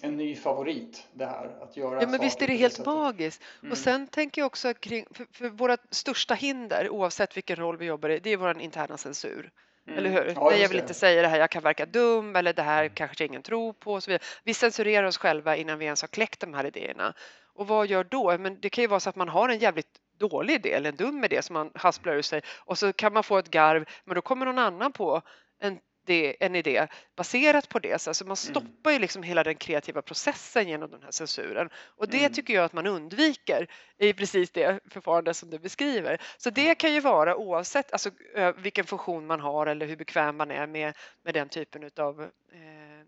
en 0.03 0.17
ny 0.17 0.37
favorit 0.37 1.07
det 1.12 1.27
här 1.27 1.51
att 1.61 1.77
göra 1.77 2.01
Ja, 2.03 2.09
men 2.09 2.21
visst 2.21 2.43
är 2.43 2.47
det 2.47 2.55
helt 2.55 2.87
magiskt. 2.87 3.43
Mm. 3.62 3.73
Och 3.73 3.79
sen 3.79 4.07
tänker 4.07 4.41
jag 4.41 4.47
också 4.47 4.75
kring, 4.75 5.07
för, 5.11 5.27
för 5.33 5.49
våra 5.49 5.77
största 5.91 6.35
hinder, 6.35 6.88
oavsett 6.91 7.37
vilken 7.37 7.57
roll 7.57 7.77
vi 7.77 7.87
jobbar 7.87 8.09
i, 8.09 8.19
det 8.19 8.31
är 8.31 8.37
vår 8.37 8.61
interna 8.61 8.97
censur. 8.97 9.51
Mm. 9.87 9.99
Eller 9.99 10.11
hur? 10.11 10.33
Ja, 10.37 10.49
Nej, 10.51 10.61
jag 10.61 10.69
vill 10.69 10.77
det. 10.77 10.83
inte 10.83 10.95
säga 10.95 11.23
det 11.23 11.29
här, 11.29 11.38
jag 11.38 11.51
kan 11.51 11.62
verka 11.62 11.87
dum 11.87 12.37
eller 12.37 12.53
det 12.53 12.62
här 12.62 12.88
kanske 12.88 13.25
ingen 13.25 13.43
tror 13.43 13.73
på 13.73 13.93
och 13.93 14.03
så 14.03 14.11
vidare. 14.11 14.23
Vi 14.45 14.55
censurerar 14.55 15.07
oss 15.07 15.19
själva 15.19 15.57
innan 15.57 15.79
vi 15.79 15.85
ens 15.85 16.01
har 16.03 16.09
kläckt 16.09 16.41
de 16.41 16.55
här 16.55 16.67
idéerna. 16.67 17.14
Och 17.55 17.69
vad 17.69 17.87
gör 17.87 18.05
då? 18.05 18.38
Men 18.38 18.61
det 18.61 18.71
kan 18.71 18.83
ju 18.83 18.88
vara 18.88 19.01
så 19.01 19.11
att 19.11 19.17
man 19.17 19.29
har 19.29 19.49
en 19.49 19.59
jävligt 19.59 19.88
dålig 20.18 20.54
idé 20.54 20.72
eller 20.72 20.88
en 20.90 20.96
dum 20.96 21.24
idé 21.24 21.42
som 21.42 21.54
man 21.54 21.70
hasplar 21.74 22.14
ur 22.14 22.22
sig 22.22 22.40
och 22.59 22.78
så 22.78 22.92
kan 22.92 23.12
man 23.12 23.22
få 23.24 23.38
ett 23.38 23.50
garv, 23.50 23.85
men 24.04 24.14
då 24.14 24.20
kommer 24.22 24.46
någon 24.46 24.59
annan 24.59 24.92
på 24.92 25.22
en, 25.61 25.78
det, 26.07 26.44
en 26.44 26.54
idé 26.57 26.87
baserat 27.16 27.68
på 27.68 27.78
det. 27.78 28.00
Så 28.00 28.11
alltså 28.11 28.24
man 28.26 28.37
stoppar 28.37 28.90
ju 28.90 28.98
liksom 28.98 29.22
hela 29.22 29.44
den 29.44 29.54
kreativa 29.54 30.02
processen 30.02 30.68
genom 30.68 30.90
den 30.90 31.02
här 31.02 31.11
censuren 31.11 31.70
och 31.96 32.09
det 32.09 32.18
Mm. 32.18 32.33
tycker 32.33 32.54
jag 32.54 32.64
att 32.64 32.72
man 32.72 32.87
undviker 32.87 33.66
i 33.98 34.12
precis 34.12 34.50
det 34.50 34.81
förfarande 34.90 35.35
som 35.35 35.50
du 35.50 35.59
beskriver. 35.59 36.20
Så 36.37 36.50
det 36.50 36.74
kan 36.74 36.94
ju 36.94 37.00
vara 37.00 37.37
oavsett 37.37 37.92
alltså, 37.92 38.11
vilken 38.57 38.85
funktion 38.85 39.26
man 39.26 39.40
har 39.40 39.66
eller 39.66 39.87
hur 39.87 39.96
bekväm 39.96 40.37
man 40.37 40.50
är 40.50 40.66
med, 40.66 40.96
med 41.24 41.35
den 41.35 41.48
typen 41.48 41.90
av 41.98 42.22
eh, 42.22 42.28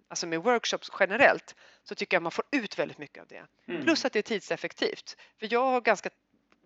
alltså 0.08 0.26
med 0.26 0.42
workshops 0.42 0.90
generellt 1.00 1.54
så 1.84 1.94
tycker 1.94 2.16
jag 2.16 2.22
man 2.22 2.32
får 2.32 2.44
ut 2.52 2.78
väldigt 2.78 2.98
mycket 2.98 3.22
av 3.22 3.28
det. 3.28 3.46
Mm. 3.68 3.82
Plus 3.84 4.04
att 4.04 4.12
det 4.12 4.18
är 4.18 4.22
tidseffektivt. 4.22 5.16
För 5.38 5.48
jag 5.52 5.64
har 5.64 5.80
ganska 5.80 6.10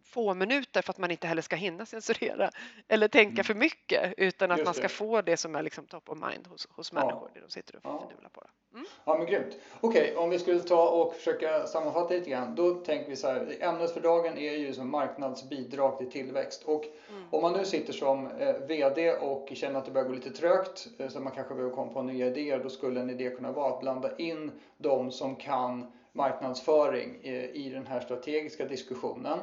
få 0.04 0.34
minuter 0.34 0.82
för 0.82 0.90
att 0.92 0.98
man 0.98 1.10
inte 1.10 1.26
heller 1.26 1.42
ska 1.42 1.56
hinna 1.56 1.86
censurera 1.86 2.50
eller 2.88 3.08
tänka 3.08 3.32
Mm. 3.32 3.44
för 3.44 3.54
mycket 3.54 4.14
utan 4.16 4.50
att 4.50 4.64
man 4.64 4.74
ska 4.74 4.88
få 4.88 5.22
det 5.22 5.36
som 5.36 5.54
är 5.56 5.62
liksom 5.62 5.86
top 5.86 6.08
of 6.08 6.18
mind 6.18 6.46
hos, 6.46 6.68
hos 6.70 6.92
Ja. 6.94 7.00
människor 7.00 7.30
det 7.34 7.40
de 7.40 7.50
sitter 7.50 7.76
och 7.76 7.80
Ja. 7.84 8.10
på. 8.32 8.42
Mm. 8.74 8.86
Ja 9.04 9.18
men 9.18 9.26
grymt. 9.26 9.56
Okej, 9.80 10.16
om 10.16 10.30
vi 10.30 10.38
skulle 10.38 10.60
ta 10.60 10.88
och 10.88 11.14
försöka 11.14 11.66
sammanfatta 11.66 12.14
lite 12.14 12.30
grann. 12.30 12.54
Då 12.54 12.74
tänker 12.74 13.10
vi 13.10 13.16
så 13.16 13.26
här, 13.26 13.56
ämnet 13.60 13.90
för 13.92 14.00
dagen 14.00 14.38
är 14.38 14.52
ju 14.56 14.72
som 14.74 14.90
marknadsbidrag 14.90 15.98
till 15.98 16.10
tillväxt. 16.10 16.62
Och 16.64 16.84
Mm. 17.10 17.24
om 17.30 17.42
man 17.42 17.52
nu 17.52 17.64
sitter 17.64 17.92
som 17.92 18.26
eh, 18.26 18.54
VD 18.68 19.12
och 19.12 19.48
känner 19.54 19.78
att 19.78 19.84
det 19.84 19.90
börjar 19.90 20.08
gå 20.08 20.14
lite 20.14 20.30
trögt, 20.30 20.86
eh, 20.98 21.08
så 21.08 21.20
man 21.20 21.32
kanske 21.32 21.54
behöver 21.54 21.74
komma 21.74 21.92
på 21.92 22.02
nya 22.02 22.26
idéer, 22.26 22.58
då 22.58 22.68
skulle 22.70 23.00
en 23.00 23.10
idé 23.10 23.30
kunna 23.30 23.52
vara 23.52 23.74
att 23.74 23.80
blanda 23.80 24.16
in 24.16 24.52
de 24.78 25.10
som 25.10 25.36
kan 25.36 25.92
marknadsföring 26.12 27.20
eh, 27.22 27.44
i 27.44 27.70
den 27.74 27.86
här 27.86 28.00
strategiska 28.00 28.64
diskussionen. 28.64 29.38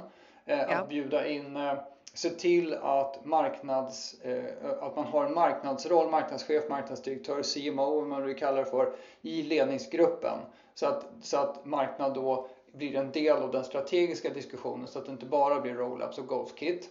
Eh, 0.45 0.59
Ja. 0.59 0.77
Att 0.77 0.89
bjuda 0.89 1.27
in 1.27 1.55
eh, 1.55 1.73
se 2.13 2.29
till 2.29 2.73
att, 2.81 3.25
marknads, 3.25 4.21
eh, 4.21 4.43
att 4.81 4.95
man 4.95 5.05
har 5.05 5.25
en 5.25 5.33
marknadsroll, 5.33 6.09
marknadschef, 6.09 6.69
marknadsdirektör, 6.69 7.41
CMO, 7.43 7.95
vad 7.99 8.07
man 8.07 8.23
vill 8.23 8.35
kalla 8.37 8.57
det 8.57 8.65
för, 8.65 8.93
i 9.21 9.43
ledningsgruppen. 9.43 10.37
Så 10.73 10.85
att, 10.87 11.05
så 11.21 11.37
att 11.37 11.65
marknad 11.65 12.13
då 12.13 12.47
blir 12.71 12.95
en 12.95 13.11
del 13.11 13.37
av 13.37 13.51
den 13.51 13.63
strategiska 13.63 14.29
diskussionen 14.29 14.87
så 14.87 14.99
att 14.99 15.05
det 15.05 15.11
inte 15.11 15.25
bara 15.25 15.61
blir 15.61 15.73
roll-ups 15.73 16.19
och 16.19 16.27
ghost 16.27 16.55
kit. 16.55 16.89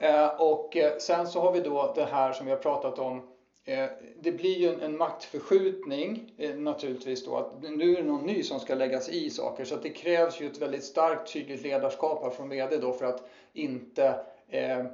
Eh, 0.00 0.40
och 0.40 0.76
sen 0.98 1.26
så 1.26 1.40
har 1.40 1.52
vi 1.52 1.60
då 1.60 1.92
det 1.94 2.04
här 2.04 2.32
som 2.32 2.46
vi 2.46 2.52
har 2.52 2.58
pratat 2.58 2.98
om 2.98 3.22
det 4.20 4.32
blir 4.32 4.58
ju 4.58 4.68
en, 4.68 4.80
en 4.80 4.96
maktförskjutning 4.96 6.32
eh, 6.38 6.54
naturligtvis 6.54 7.24
då 7.24 7.36
att 7.36 7.62
nu 7.62 7.92
är 7.92 7.96
det 7.96 8.08
någon 8.08 8.26
ny 8.26 8.42
som 8.42 8.60
ska 8.60 8.74
lägga 8.74 9.00
sig 9.00 9.26
i 9.26 9.30
saker 9.30 9.64
så 9.64 9.74
att 9.74 9.82
det 9.82 9.90
krävs 9.90 10.40
ju 10.40 10.46
ett 10.46 10.58
väldigt 10.58 10.84
starkt 10.84 11.32
tydligt 11.32 11.62
ledarskap 11.62 12.22
här 12.22 12.30
från 12.30 12.48
VD 12.48 12.76
då 12.76 12.92
för 12.92 13.06
att 13.06 13.30
inte 13.52 14.20
eh, 14.48 14.84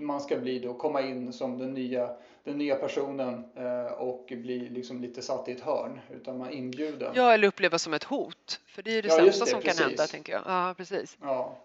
man 0.00 0.20
ska 0.20 0.36
bli 0.36 0.58
då 0.58 0.74
komma 0.74 1.00
in 1.00 1.32
som 1.32 1.58
den 1.58 1.74
nya, 1.74 2.10
den 2.44 2.58
nya 2.58 2.76
personen 2.76 3.44
eh, 3.56 3.92
och 3.92 4.26
bli 4.26 4.68
liksom 4.68 5.00
lite 5.00 5.22
satt 5.22 5.48
i 5.48 5.52
ett 5.52 5.60
hörn 5.60 6.00
utan 6.10 6.38
man 6.38 6.50
inbjuden. 6.50 7.12
Ja, 7.14 7.32
eller 7.32 7.48
upplevas 7.48 7.82
som 7.82 7.94
ett 7.94 8.04
hot. 8.04 8.60
För 8.66 8.82
det 8.82 8.90
är 8.90 8.94
ju 8.94 9.02
det 9.02 9.08
ja, 9.08 9.16
sämsta 9.16 9.44
det, 9.44 9.50
som 9.50 9.60
precis. 9.60 9.78
kan 9.78 9.88
hända, 9.88 10.06
tänker 10.06 10.32
jag. 10.32 10.42
Ja, 10.46 10.74
precis. 10.76 11.18
Ja. 11.22 11.58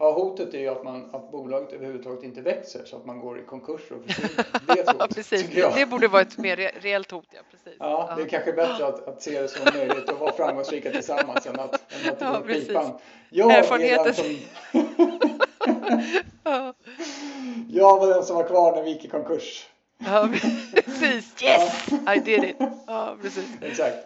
Ja, 0.00 0.12
hotet 0.12 0.54
är 0.54 0.58
ju 0.58 0.68
att, 0.68 0.84
man, 0.84 1.10
att 1.12 1.30
bolaget 1.32 1.72
överhuvudtaget 1.72 2.22
inte 2.24 2.40
växer 2.40 2.84
så 2.84 2.96
att 2.96 3.06
man 3.06 3.20
går 3.20 3.40
i 3.40 3.42
konkurs 3.42 3.80
och 3.90 4.04
försvinner. 4.06 4.46
Det 4.66 4.80
är 4.80 5.06
precis. 5.14 5.74
Det 5.74 5.86
borde 5.90 6.08
vara 6.08 6.22
ett 6.22 6.38
mer 6.38 6.56
reellt 6.56 7.10
hot. 7.10 7.26
Ja, 7.30 7.40
precis. 7.50 7.76
Ja, 7.78 8.06
ja. 8.08 8.16
det 8.16 8.22
är 8.22 8.28
kanske 8.28 8.52
bättre 8.52 8.86
att, 8.86 9.08
att 9.08 9.22
se 9.22 9.42
det 9.42 9.48
som 9.48 9.74
möjligt 9.74 10.08
och 10.08 10.18
vara 10.18 10.32
framgångsrika 10.32 10.90
tillsammans 10.90 11.46
än 11.46 11.60
att, 11.60 11.92
än 12.04 12.12
att 12.12 12.18
det 12.18 12.24
ja, 12.24 12.32
går 12.32 12.54
pipan. 12.54 12.98
Jag 13.30 13.52
Erfarenheten. 13.52 14.14
Som... 14.14 14.24
ja. 16.44 16.74
Jag 17.70 17.98
var 17.98 18.06
den 18.06 18.24
som 18.24 18.36
var 18.36 18.44
kvar 18.44 18.76
när 18.76 18.82
vi 18.82 18.90
gick 18.90 19.04
i 19.04 19.08
konkurs. 19.08 19.66
Ja, 19.98 20.28
precis. 20.74 21.42
Yes! 21.42 21.88
I 22.16 22.18
did 22.18 22.44
it. 22.44 22.56
Ja, 22.86 23.16
precis. 23.22 23.48
Exakt. 23.62 23.96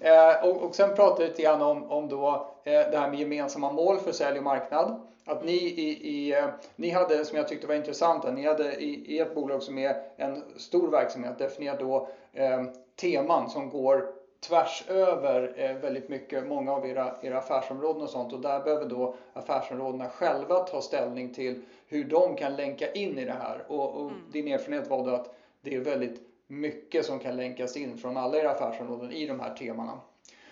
Eh, 0.00 0.48
och, 0.48 0.62
och 0.62 0.74
sen 0.74 0.96
pratade 0.96 1.22
vi 1.22 1.28
lite 1.28 1.42
grann 1.42 1.62
om, 1.62 1.90
om 1.90 2.08
då, 2.08 2.54
eh, 2.64 2.72
det 2.72 2.98
här 2.98 3.10
med 3.10 3.18
gemensamma 3.18 3.72
mål 3.72 3.98
för 3.98 4.12
sälj 4.12 4.38
och 4.38 4.44
marknad. 4.44 5.00
Att 5.28 5.44
ni, 5.44 5.52
i, 5.52 6.08
i, 6.08 6.34
eh, 6.38 6.46
ni 6.76 6.90
hade, 6.90 7.24
som 7.24 7.38
jag 7.38 7.48
tyckte 7.48 7.66
var 7.66 7.74
intressant, 7.74 8.34
ni 8.34 8.46
hade 8.46 8.74
i, 8.74 9.14
i 9.14 9.18
ert 9.18 9.34
bolag 9.34 9.62
som 9.62 9.78
är 9.78 10.02
en 10.16 10.42
stor 10.56 10.90
verksamhet 10.90 11.38
definierat 11.38 11.80
då 11.80 12.08
eh, 12.32 12.64
teman 12.96 13.50
som 13.50 13.70
går 13.70 14.06
tvärs 14.40 14.84
över 14.88 15.52
eh, 15.56 15.76
väldigt 15.76 16.08
mycket, 16.08 16.46
många 16.46 16.72
av 16.72 16.86
era, 16.86 17.16
era 17.22 17.38
affärsområden 17.38 18.02
och 18.02 18.10
sånt 18.10 18.32
och 18.32 18.40
där 18.40 18.60
behöver 18.60 18.88
då 18.88 19.14
affärsområdena 19.32 20.08
själva 20.08 20.58
ta 20.58 20.80
ställning 20.80 21.34
till 21.34 21.62
hur 21.86 22.04
de 22.04 22.36
kan 22.36 22.56
länka 22.56 22.92
in 22.92 23.18
i 23.18 23.24
det 23.24 23.36
här. 23.42 23.64
Och, 23.68 23.94
och 23.94 24.10
mm. 24.10 24.22
din 24.32 24.48
erfarenhet 24.48 24.90
var 24.90 25.04
då 25.04 25.10
att 25.10 25.34
det 25.60 25.74
är 25.74 25.80
väldigt 25.80 26.20
mycket 26.46 27.06
som 27.06 27.18
kan 27.18 27.36
länkas 27.36 27.76
in 27.76 27.98
från 27.98 28.16
alla 28.16 28.38
era 28.38 28.50
affärsområden 28.50 29.12
i 29.12 29.26
de 29.26 29.40
här 29.40 29.54
temana. 29.54 30.00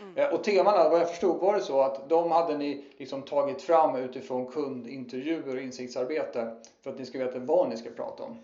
Mm. 0.01 0.17
Eh, 0.17 0.35
och 0.35 0.45
temana, 0.45 0.89
vad 0.89 1.01
jag 1.01 1.11
förstod 1.11 1.41
var 1.41 1.55
det 1.55 1.61
så 1.61 1.83
att 1.83 2.09
de 2.09 2.33
hade 2.33 2.59
ni 2.59 2.85
liksom 2.97 3.23
tagit 3.23 3.63
fram 3.63 3.97
utifrån 3.97 4.47
kundintervjuer 4.47 5.57
och 5.57 5.63
insiktsarbete 5.63 6.57
för 6.83 6.91
att 6.91 6.99
ni 6.99 7.07
ska 7.07 7.19
veta 7.19 7.39
vad 7.39 7.69
ni 7.69 7.77
ska 7.77 7.91
prata 7.91 8.23
om. 8.23 8.39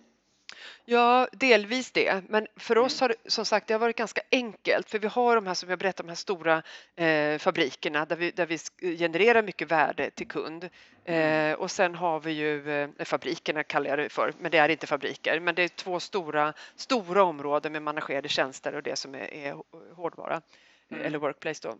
Ja, 0.84 1.28
delvis 1.32 1.90
det. 1.90 2.22
Men 2.28 2.46
för 2.56 2.78
oss 2.78 3.00
har 3.00 3.08
det 3.08 3.14
som 3.26 3.44
sagt 3.44 3.66
det 3.66 3.74
har 3.74 3.78
varit 3.78 3.96
ganska 3.96 4.20
enkelt 4.30 4.90
för 4.90 4.98
vi 4.98 5.06
har 5.06 5.34
de 5.34 5.46
här 5.46 5.54
som 5.54 5.70
jag 5.70 5.78
berättade, 5.78 6.06
de 6.06 6.10
här 6.10 6.16
stora 6.16 6.62
eh, 6.96 7.38
fabrikerna 7.38 8.04
där 8.04 8.16
vi, 8.16 8.30
där 8.30 8.46
vi 8.46 8.58
genererar 8.96 9.42
mycket 9.42 9.70
värde 9.70 10.10
till 10.10 10.28
kund. 10.28 10.68
Eh, 11.04 11.52
och 11.52 11.70
sen 11.70 11.94
har 11.94 12.20
vi 12.20 12.32
ju 12.32 12.70
eh, 12.70 12.88
fabrikerna 13.04 13.64
kallar 13.64 13.90
jag 13.90 13.98
det 13.98 14.08
för, 14.08 14.34
men 14.38 14.50
det 14.50 14.58
är 14.58 14.68
inte 14.68 14.86
fabriker. 14.86 15.40
Men 15.40 15.54
det 15.54 15.62
är 15.62 15.68
två 15.68 16.00
stora, 16.00 16.52
stora 16.76 17.22
områden 17.22 17.72
med 17.72 17.82
managerade 17.82 18.28
tjänster 18.28 18.74
och 18.74 18.82
det 18.82 18.96
som 18.96 19.14
är, 19.14 19.34
är 19.34 19.56
hårdvara 19.94 20.42
mm. 20.94 21.06
eller 21.06 21.18
workplace 21.18 21.68
då. 21.68 21.78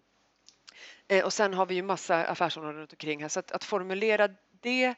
Eh, 1.09 1.25
och 1.25 1.33
sen 1.33 1.55
har 1.55 1.67
vi 1.67 1.75
ju 1.75 1.83
massa 1.83 2.25
affärsområden 2.25 2.81
runt 2.81 2.93
omkring 2.93 3.23
här 3.23 3.29
så 3.29 3.41
att, 3.41 3.53
att 3.53 3.65
formulera 3.65 4.29
det 4.61 4.95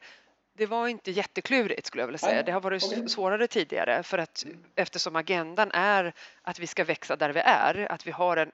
det 0.57 0.65
var 0.65 0.87
inte 0.87 1.11
jätteklurigt 1.11 1.85
skulle 1.87 2.01
jag 2.01 2.07
vilja 2.07 2.17
säga. 2.17 2.43
Det 2.43 2.51
har 2.51 2.61
varit 2.61 2.83
okay. 2.83 3.07
svårare 3.07 3.47
tidigare 3.47 4.03
för 4.03 4.17
att 4.17 4.43
mm. 4.43 4.63
eftersom 4.75 5.15
agendan 5.15 5.71
är 5.71 6.13
att 6.41 6.59
vi 6.59 6.67
ska 6.67 6.83
växa 6.83 7.15
där 7.15 7.29
vi 7.29 7.39
är, 7.39 7.91
att 7.91 8.07
vi 8.07 8.11
har 8.11 8.37
en 8.37 8.51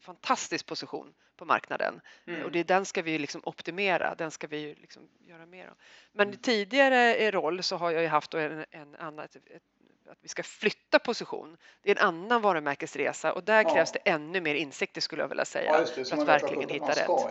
fantastisk 0.00 0.66
position 0.66 1.14
på 1.36 1.44
marknaden 1.44 2.00
mm. 2.26 2.42
och 2.42 2.52
det 2.52 2.62
den 2.62 2.84
ska 2.84 3.02
vi 3.02 3.18
liksom 3.18 3.40
optimera, 3.44 4.14
den 4.14 4.30
ska 4.30 4.46
vi 4.46 4.74
liksom 4.74 5.08
göra 5.20 5.46
mer 5.46 5.66
av. 5.68 5.76
Men 6.12 6.28
mm. 6.28 6.40
tidigare 6.40 7.30
roll 7.30 7.62
så 7.62 7.76
har 7.76 7.90
jag 7.90 8.02
ju 8.02 8.08
haft 8.08 8.34
en, 8.34 8.64
en 8.70 8.94
annan, 8.94 9.24
ett, 9.24 9.36
ett, 9.36 9.62
att 10.08 10.18
vi 10.20 10.28
ska 10.28 10.42
flytta 10.42 10.98
position. 10.98 11.56
Det 11.82 11.90
är 11.90 11.96
en 11.96 12.06
annan 12.06 12.42
varumärkesresa 12.42 13.32
och 13.32 13.44
där 13.44 13.62
ja. 13.62 13.74
krävs 13.74 13.92
det 13.92 13.98
ännu 13.98 14.40
mer 14.40 14.54
insikter 14.54 15.00
skulle 15.00 15.22
jag 15.22 15.28
vilja 15.28 15.44
säga 15.44 15.72
ja, 15.72 15.78
det, 15.96 16.04
för 16.04 16.16
att 16.16 16.28
verkligen 16.28 16.68
hitta 16.68 16.90
rätt. 16.90 17.04
Ja. 17.08 17.30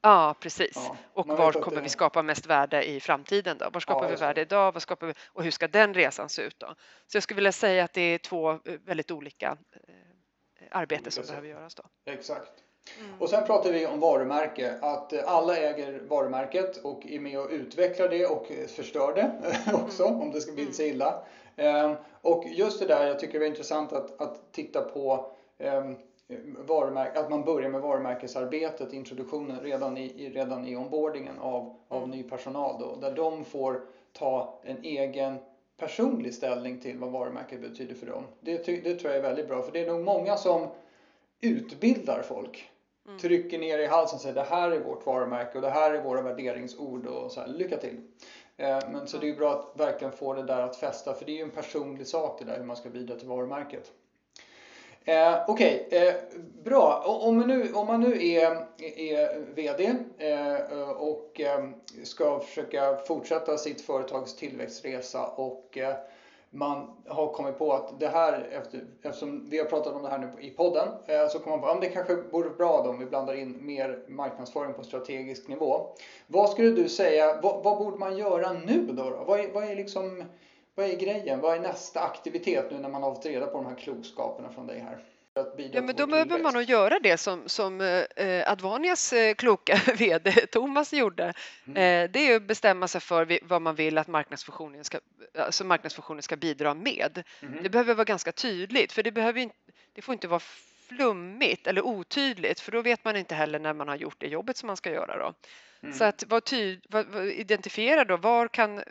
Ja, 0.00 0.34
precis. 0.40 0.76
Och 1.12 1.28
var 1.28 1.52
kommer 1.52 1.76
det... 1.76 1.82
vi 1.82 1.88
skapa 1.88 2.22
mest 2.22 2.46
värde 2.46 2.88
i 2.88 3.00
framtiden? 3.00 3.58
Då? 3.58 3.70
Var 3.70 3.80
skapar 3.80 4.08
vi 4.08 4.16
värde 4.16 4.40
idag? 4.40 4.72
Var 4.72 4.80
skapar 4.80 5.06
vi... 5.06 5.14
Och 5.26 5.44
hur 5.44 5.50
ska 5.50 5.68
den 5.68 5.94
resan 5.94 6.28
se 6.28 6.42
ut? 6.42 6.60
Då? 6.60 6.74
Så 7.06 7.16
jag 7.16 7.22
skulle 7.22 7.36
vilja 7.36 7.52
säga 7.52 7.84
att 7.84 7.92
det 7.92 8.00
är 8.00 8.18
två 8.18 8.50
eh, 8.50 8.58
väldigt 8.84 9.10
olika 9.10 9.56
eh, 9.72 10.66
arbeten 10.70 11.12
som 11.12 11.24
behöver 11.26 11.48
göras. 11.48 11.74
Då. 11.74 11.82
Exakt. 12.06 12.52
Mm. 13.00 13.22
Och 13.22 13.30
sen 13.30 13.46
pratar 13.46 13.72
vi 13.72 13.86
om 13.86 14.00
varumärke, 14.00 14.78
att 14.82 15.12
eh, 15.12 15.20
alla 15.26 15.56
äger 15.56 16.00
varumärket 16.08 16.76
och 16.76 17.06
är 17.06 17.20
med 17.20 17.38
och 17.38 17.50
utvecklar 17.50 18.08
det 18.08 18.26
och 18.26 18.46
förstör 18.68 19.14
det 19.14 19.52
också 19.72 20.04
mm. 20.04 20.20
om 20.20 20.32
det 20.32 20.40
ska 20.40 20.52
bli 20.52 20.72
sig 20.72 20.88
illa. 20.88 21.22
Ehm, 21.58 21.96
och 22.22 22.44
just 22.46 22.80
det 22.80 22.86
där, 22.86 23.06
jag 23.06 23.18
tycker 23.18 23.38
det 23.38 23.46
är 23.46 23.50
intressant 23.50 23.92
att, 23.92 24.20
att 24.20 24.52
titta 24.52 24.82
på 24.82 25.32
ehm, 25.58 25.96
att 27.14 27.30
man 27.30 27.44
börjar 27.44 27.68
med 27.68 27.80
varumärkesarbetet, 27.80 28.92
introduktionen 28.92 29.60
redan 29.60 29.98
i, 29.98 30.30
redan 30.34 30.64
i 30.66 30.76
onboardingen 30.76 31.38
av, 31.38 31.76
av 31.88 31.98
mm. 31.98 32.10
ny 32.10 32.22
personal 32.22 32.80
då, 32.80 32.96
där 33.00 33.16
de 33.16 33.44
får 33.44 33.80
ta 34.12 34.60
en 34.64 34.82
egen 34.82 35.38
personlig 35.76 36.34
ställning 36.34 36.80
till 36.80 36.98
vad 36.98 37.10
varumärket 37.10 37.60
betyder 37.60 37.94
för 37.94 38.06
dem. 38.06 38.24
Det, 38.40 38.66
det 38.66 38.94
tror 38.94 39.12
jag 39.12 39.16
är 39.16 39.22
väldigt 39.22 39.48
bra 39.48 39.62
för 39.62 39.72
det 39.72 39.80
är 39.80 39.86
nog 39.86 40.00
många 40.00 40.36
som 40.36 40.66
utbildar 41.40 42.22
folk. 42.22 42.70
Mm. 43.06 43.18
Trycker 43.18 43.58
ner 43.58 43.78
i 43.78 43.86
halsen 43.86 44.16
och 44.16 44.20
säger 44.20 44.34
det 44.34 44.42
här 44.42 44.70
är 44.70 44.80
vårt 44.80 45.06
varumärke 45.06 45.58
och 45.58 45.62
det 45.62 45.70
här 45.70 45.92
är 45.92 46.00
våra 46.00 46.20
värderingsord 46.20 47.06
och 47.06 47.32
så 47.32 47.40
här, 47.40 47.48
lycka 47.48 47.76
till. 47.76 48.00
Eh, 48.58 48.78
men 48.90 49.06
så 49.06 49.18
det 49.18 49.28
är 49.28 49.34
bra 49.34 49.52
att 49.52 49.80
verkligen 49.80 50.12
få 50.12 50.34
det 50.34 50.42
där 50.42 50.62
att 50.62 50.76
fästa 50.76 51.14
för 51.14 51.24
det 51.24 51.32
är 51.32 51.36
ju 51.36 51.42
en 51.42 51.50
personlig 51.50 52.06
sak 52.06 52.38
det 52.38 52.44
där 52.44 52.56
hur 52.56 52.64
man 52.64 52.76
ska 52.76 52.88
bidra 52.88 53.16
till 53.16 53.28
varumärket. 53.28 53.92
Eh, 55.04 55.44
Okej, 55.48 55.84
okay, 55.86 56.08
eh, 56.08 56.14
bra. 56.64 57.02
Om 57.06 57.36
man 57.36 57.48
nu, 57.48 57.72
om 57.72 57.86
man 57.86 58.00
nu 58.00 58.26
är, 58.26 58.66
är 58.96 59.38
VD 59.54 59.94
eh, 60.18 60.90
och 60.90 61.40
eh, 61.40 61.68
ska 62.02 62.40
försöka 62.40 62.96
fortsätta 62.96 63.58
sitt 63.58 63.80
företags 63.80 64.36
tillväxtresa 64.36 65.26
och 65.26 65.78
eh, 65.78 65.94
man 66.50 66.90
har 67.06 67.32
kommit 67.32 67.58
på 67.58 67.72
att 67.72 68.00
det 68.00 68.08
här, 68.08 68.48
efter, 68.52 68.84
eftersom 69.02 69.50
vi 69.50 69.58
har 69.58 69.64
pratat 69.64 69.94
om 69.94 70.02
det 70.02 70.08
här 70.08 70.18
nu 70.18 70.30
i 70.40 70.50
podden, 70.50 70.88
eh, 71.06 71.28
så 71.28 71.38
kommer 71.38 71.56
man 71.56 71.60
på 71.60 71.66
att 71.66 71.80
det 71.80 71.88
kanske 71.88 72.14
vore 72.14 72.50
bra 72.50 72.82
då 72.84 72.90
om 72.90 72.98
vi 72.98 73.06
blandar 73.06 73.34
in 73.34 73.66
mer 73.66 74.04
marknadsföring 74.08 74.74
på 74.74 74.82
strategisk 74.82 75.48
nivå. 75.48 75.86
Vad 76.26 76.50
skulle 76.50 76.70
du 76.70 76.88
säga, 76.88 77.40
vad, 77.42 77.62
vad 77.62 77.78
borde 77.78 77.98
man 77.98 78.16
göra 78.16 78.52
nu 78.52 78.86
då? 78.86 79.10
då? 79.10 79.24
Vad, 79.26 79.40
är, 79.40 79.52
vad 79.52 79.64
är 79.64 79.76
liksom 79.76 80.24
vad 80.74 80.86
är 80.86 80.96
grejen? 80.96 81.40
Vad 81.40 81.56
är 81.56 81.60
nästa 81.60 82.00
aktivitet 82.00 82.70
nu 82.70 82.78
när 82.78 82.88
man 82.88 83.02
har 83.02 83.14
fått 83.14 83.26
reda 83.26 83.46
på 83.46 83.58
de 83.58 83.66
här 83.66 83.74
klokskaperna 83.74 84.50
från 84.50 84.66
dig 84.66 84.78
här? 84.78 85.04
Ja, 85.72 85.82
men 85.82 85.96
då 85.96 86.06
behöver 86.06 86.38
man 86.38 86.54
nog 86.54 86.62
göra 86.62 86.98
det 86.98 87.16
som, 87.16 87.48
som 87.48 87.80
eh, 88.16 88.50
Advanias 88.50 89.12
eh, 89.12 89.34
kloka 89.34 89.80
VD 89.98 90.30
Thomas 90.30 90.92
gjorde. 90.92 91.32
Mm. 91.66 91.76
Eh, 91.76 92.10
det 92.12 92.18
är 92.18 92.36
att 92.36 92.42
bestämma 92.42 92.88
sig 92.88 93.00
för 93.00 93.38
vad 93.42 93.62
man 93.62 93.74
vill 93.74 93.98
att 93.98 94.08
marknadsfusionen 94.08 94.84
ska, 94.84 94.98
alltså 95.38 95.64
marknadsfusionen 95.64 96.22
ska 96.22 96.36
bidra 96.36 96.74
med. 96.74 97.22
Mm. 97.40 97.62
Det 97.62 97.68
behöver 97.68 97.94
vara 97.94 98.04
ganska 98.04 98.32
tydligt, 98.32 98.92
för 98.92 99.02
det, 99.02 99.12
behöver 99.12 99.50
det 99.92 100.02
får 100.02 100.12
inte 100.12 100.28
vara 100.28 100.42
flummigt 100.88 101.66
eller 101.66 101.86
otydligt, 101.86 102.60
för 102.60 102.72
då 102.72 102.82
vet 102.82 103.04
man 103.04 103.16
inte 103.16 103.34
heller 103.34 103.58
när 103.58 103.72
man 103.74 103.88
har 103.88 103.96
gjort 103.96 104.16
det 104.18 104.28
jobbet 104.28 104.56
som 104.56 104.66
man 104.66 104.76
ska 104.76 104.92
göra. 104.92 105.18
Då. 105.18 105.34
Mm. 105.82 105.94
Så 105.94 106.04
att 106.04 106.24
vad 106.26 106.44
tyd, 106.44 106.86
vad, 106.88 107.06
vad, 107.06 107.26
identifiera 107.26 108.04
då 108.04 108.16
var 108.16 108.48
kan, 108.48 108.78
eh, 108.78 108.84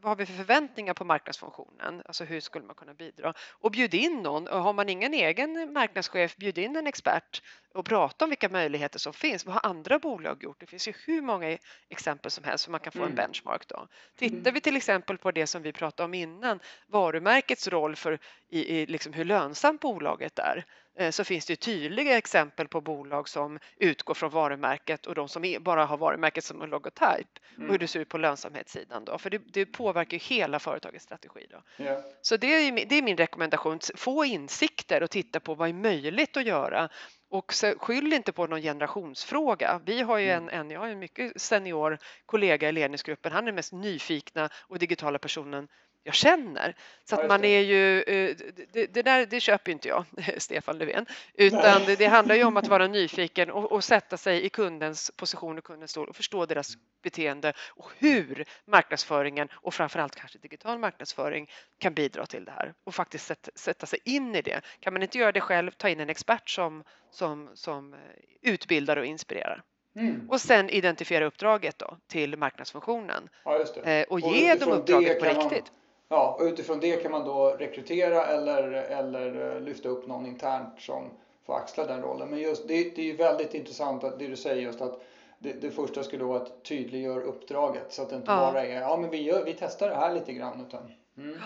vad 0.00 0.10
har 0.10 0.16
vi 0.16 0.26
för 0.26 0.32
förväntningar 0.32 0.94
på 0.94 1.04
marknadsfunktionen? 1.04 2.02
Alltså 2.04 2.24
hur 2.24 2.40
skulle 2.40 2.66
man 2.66 2.74
kunna 2.74 2.94
bidra? 2.94 3.34
Och 3.60 3.70
bjud 3.70 3.94
in 3.94 4.22
någon. 4.22 4.48
Och 4.48 4.62
har 4.62 4.72
man 4.72 4.88
ingen 4.88 5.14
egen 5.14 5.72
marknadschef, 5.72 6.36
bjud 6.36 6.58
in 6.58 6.76
en 6.76 6.86
expert 6.86 7.42
och 7.74 7.84
prata 7.84 8.24
om 8.24 8.28
vilka 8.28 8.48
möjligheter 8.48 8.98
som 8.98 9.12
finns. 9.12 9.46
Vad 9.46 9.54
har 9.54 9.70
andra 9.70 9.98
bolag 9.98 10.42
gjort? 10.42 10.60
Det 10.60 10.66
finns 10.66 10.88
ju 10.88 10.92
hur 11.06 11.22
många 11.22 11.58
exempel 11.88 12.30
som 12.30 12.44
helst 12.44 12.64
så 12.64 12.70
man 12.70 12.80
kan 12.80 12.92
få 12.92 12.98
mm. 12.98 13.10
en 13.10 13.16
benchmark. 13.16 13.68
Då. 13.68 13.88
Tittar 14.16 14.36
mm. 14.36 14.54
vi 14.54 14.60
till 14.60 14.76
exempel 14.76 15.18
på 15.18 15.30
det 15.30 15.46
som 15.46 15.62
vi 15.62 15.72
pratade 15.72 16.04
om 16.04 16.14
innan, 16.14 16.60
varumärkets 16.86 17.68
roll 17.68 17.96
för 17.96 18.18
i, 18.48 18.78
i 18.78 18.86
liksom 18.86 19.12
hur 19.12 19.24
lönsamt 19.24 19.80
bolaget 19.80 20.38
är 20.38 20.64
Eh, 20.98 21.10
så 21.10 21.24
finns 21.24 21.46
det 21.46 21.56
tydliga 21.56 22.18
exempel 22.18 22.68
på 22.68 22.80
bolag 22.80 23.28
som 23.28 23.58
utgår 23.76 24.14
från 24.14 24.30
varumärket 24.30 25.06
och 25.06 25.14
de 25.14 25.28
som 25.28 25.56
bara 25.60 25.84
har 25.84 25.96
varumärket 25.96 26.27
som 26.36 26.62
en 26.62 26.70
logotyp 26.70 27.38
mm. 27.56 27.68
och 27.68 27.72
hur 27.72 27.78
det 27.78 27.88
ser 27.88 28.00
ut 28.00 28.08
på 28.08 28.18
lönsamhetssidan 28.18 29.04
då, 29.04 29.18
för 29.18 29.30
det, 29.30 29.38
det 29.52 29.66
påverkar 29.66 30.18
hela 30.18 30.58
företagets 30.58 31.04
strategi. 31.04 31.46
Då. 31.50 31.84
Yeah. 31.84 32.02
Så 32.22 32.36
det 32.36 32.46
är, 32.46 32.86
det 32.86 32.94
är 32.94 33.02
min 33.02 33.16
rekommendation, 33.16 33.78
få 33.94 34.24
insikter 34.24 35.02
och 35.02 35.10
titta 35.10 35.40
på 35.40 35.54
vad 35.54 35.68
är 35.68 35.72
möjligt 35.72 36.36
att 36.36 36.46
göra 36.46 36.88
och 37.30 37.52
skyll 37.78 38.12
inte 38.12 38.32
på 38.32 38.46
någon 38.46 38.62
generationsfråga. 38.62 39.80
Vi 39.84 40.02
har 40.02 40.18
ju 40.18 40.30
mm. 40.30 40.48
en, 40.48 40.60
en, 40.60 40.70
jag 40.70 40.80
har 40.80 40.88
en 40.88 40.98
mycket 40.98 41.40
senior 41.40 41.98
kollega 42.26 42.68
i 42.68 42.72
ledningsgruppen. 42.72 43.32
Han 43.32 43.42
är 43.42 43.46
den 43.46 43.54
mest 43.54 43.72
nyfikna 43.72 44.48
och 44.54 44.78
digitala 44.78 45.18
personen 45.18 45.68
jag 46.08 46.14
känner. 46.14 46.74
Så 47.04 47.16
att 47.16 47.28
man 47.28 47.44
är 47.44 47.60
ju, 47.60 48.02
eh, 48.02 48.36
det, 48.72 48.86
det, 48.86 49.02
där 49.02 49.26
det 49.26 49.40
köper 49.40 49.72
inte 49.72 49.88
jag, 49.88 50.04
Stefan 50.36 50.78
Löfven, 50.78 51.06
utan 51.34 51.84
det, 51.86 51.96
det, 51.96 52.06
handlar 52.06 52.34
ju 52.34 52.44
om 52.44 52.56
att 52.56 52.68
vara 52.76 52.86
nyfiken 52.86 53.50
och, 53.50 53.72
och, 53.72 53.84
sätta 53.84 54.16
sig 54.16 54.44
i 54.44 54.48
kundens 54.48 55.10
position 55.16 55.58
och 55.58 55.64
kundens 55.64 55.90
stol 55.90 56.08
och 56.08 56.16
förstå 56.16 56.46
deras 56.46 56.74
beteende 57.02 57.52
och 57.68 57.90
hur 57.98 58.44
marknadsföringen 58.64 59.48
och 59.52 59.74
framförallt 59.74 60.16
kanske 60.16 60.38
digital 60.38 60.78
marknadsföring 60.78 61.50
kan 61.78 61.94
bidra 61.94 62.26
till 62.26 62.44
det 62.44 62.52
här 62.52 62.74
och 62.84 62.94
faktiskt 62.94 63.26
sätta, 63.26 63.50
sätta 63.54 63.86
sig 63.86 63.98
in 64.04 64.34
i 64.34 64.42
det. 64.42 64.60
Kan 64.80 64.92
man 64.92 65.02
inte 65.02 65.18
göra 65.18 65.32
det 65.32 65.40
själv, 65.40 65.70
ta 65.70 65.88
in 65.88 66.00
en 66.00 66.10
expert 66.10 66.50
som, 66.50 66.84
som, 67.10 67.50
som 67.54 67.94
eh, 67.94 67.98
utbildar 68.42 68.96
och 68.96 69.06
inspirerar. 69.06 69.62
Mm. 69.96 70.30
Och 70.30 70.40
sen 70.40 70.70
identifiera 70.70 71.24
uppdraget 71.24 71.78
då 71.78 71.96
till 72.06 72.36
marknadsfunktionen 72.36 73.28
ja, 73.44 73.64
eh, 73.84 74.02
och, 74.02 74.12
och 74.12 74.20
ge 74.20 74.54
dem 74.54 74.72
uppdraget 74.72 75.18
på 75.18 75.24
riktigt. 75.24 75.50
Man, 75.50 75.87
ja, 76.08 76.36
och 76.38 76.44
utifrån 76.44 76.80
det 76.80 77.02
kan 77.02 77.10
man 77.10 77.24
då 77.24 77.50
rekrytera 77.58 78.26
eller, 78.26 78.62
eller 78.72 79.54
eh, 79.56 79.60
lyfta 79.60 79.88
upp 79.88 80.06
någon 80.06 80.26
internt 80.26 80.80
som 80.80 81.10
får 81.46 81.56
axla 81.56 81.86
den 81.86 82.02
rollen. 82.02 82.30
Men 82.30 82.38
just 82.38 82.68
det, 82.68 82.96
det 82.96 83.10
är 83.10 83.16
väldigt 83.16 83.54
intressant 83.54 84.04
att 84.04 84.18
det 84.18 84.26
du 84.26 84.36
säger 84.36 84.62
just 84.62 84.80
att 84.80 85.00
det, 85.38 85.52
det 85.52 85.70
första 85.70 86.02
skulle 86.02 86.24
vara 86.24 86.42
att 86.42 86.64
tydliggöra 86.64 87.22
uppdraget 87.22 87.92
så 87.92 88.02
att 88.02 88.10
det 88.10 88.16
inte 88.16 88.30
ja. 88.30 88.52
bara 88.52 88.64
är 88.64 88.80
ja 88.80 88.96
men 88.96 89.10
vi, 89.10 89.22
gör, 89.22 89.44
vi 89.44 89.54
testar 89.58 89.88
det 89.88 89.94
här 89.94 90.14
lite 90.14 90.32
grann 90.32 90.66
utan 90.68 90.92
mm. 91.16 91.38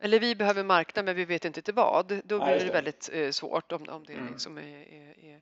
Eller 0.00 0.20
vi 0.20 0.34
behöver 0.34 0.64
marknad 0.64 1.04
men 1.04 1.16
vi 1.16 1.24
vet 1.24 1.44
inte 1.44 1.62
till 1.62 1.74
vad. 1.74 2.08
Då 2.24 2.38
blir 2.38 2.48
ja, 2.48 2.58
det. 2.58 2.64
det 2.64 2.72
väldigt 2.72 3.10
eh, 3.12 3.30
svårt 3.30 3.72
om, 3.72 3.88
om 3.88 4.04
det 4.06 4.12
mm. 4.12 4.28
liksom 4.32 4.58
är, 4.58 4.62
är, 4.62 5.32
är 5.32 5.40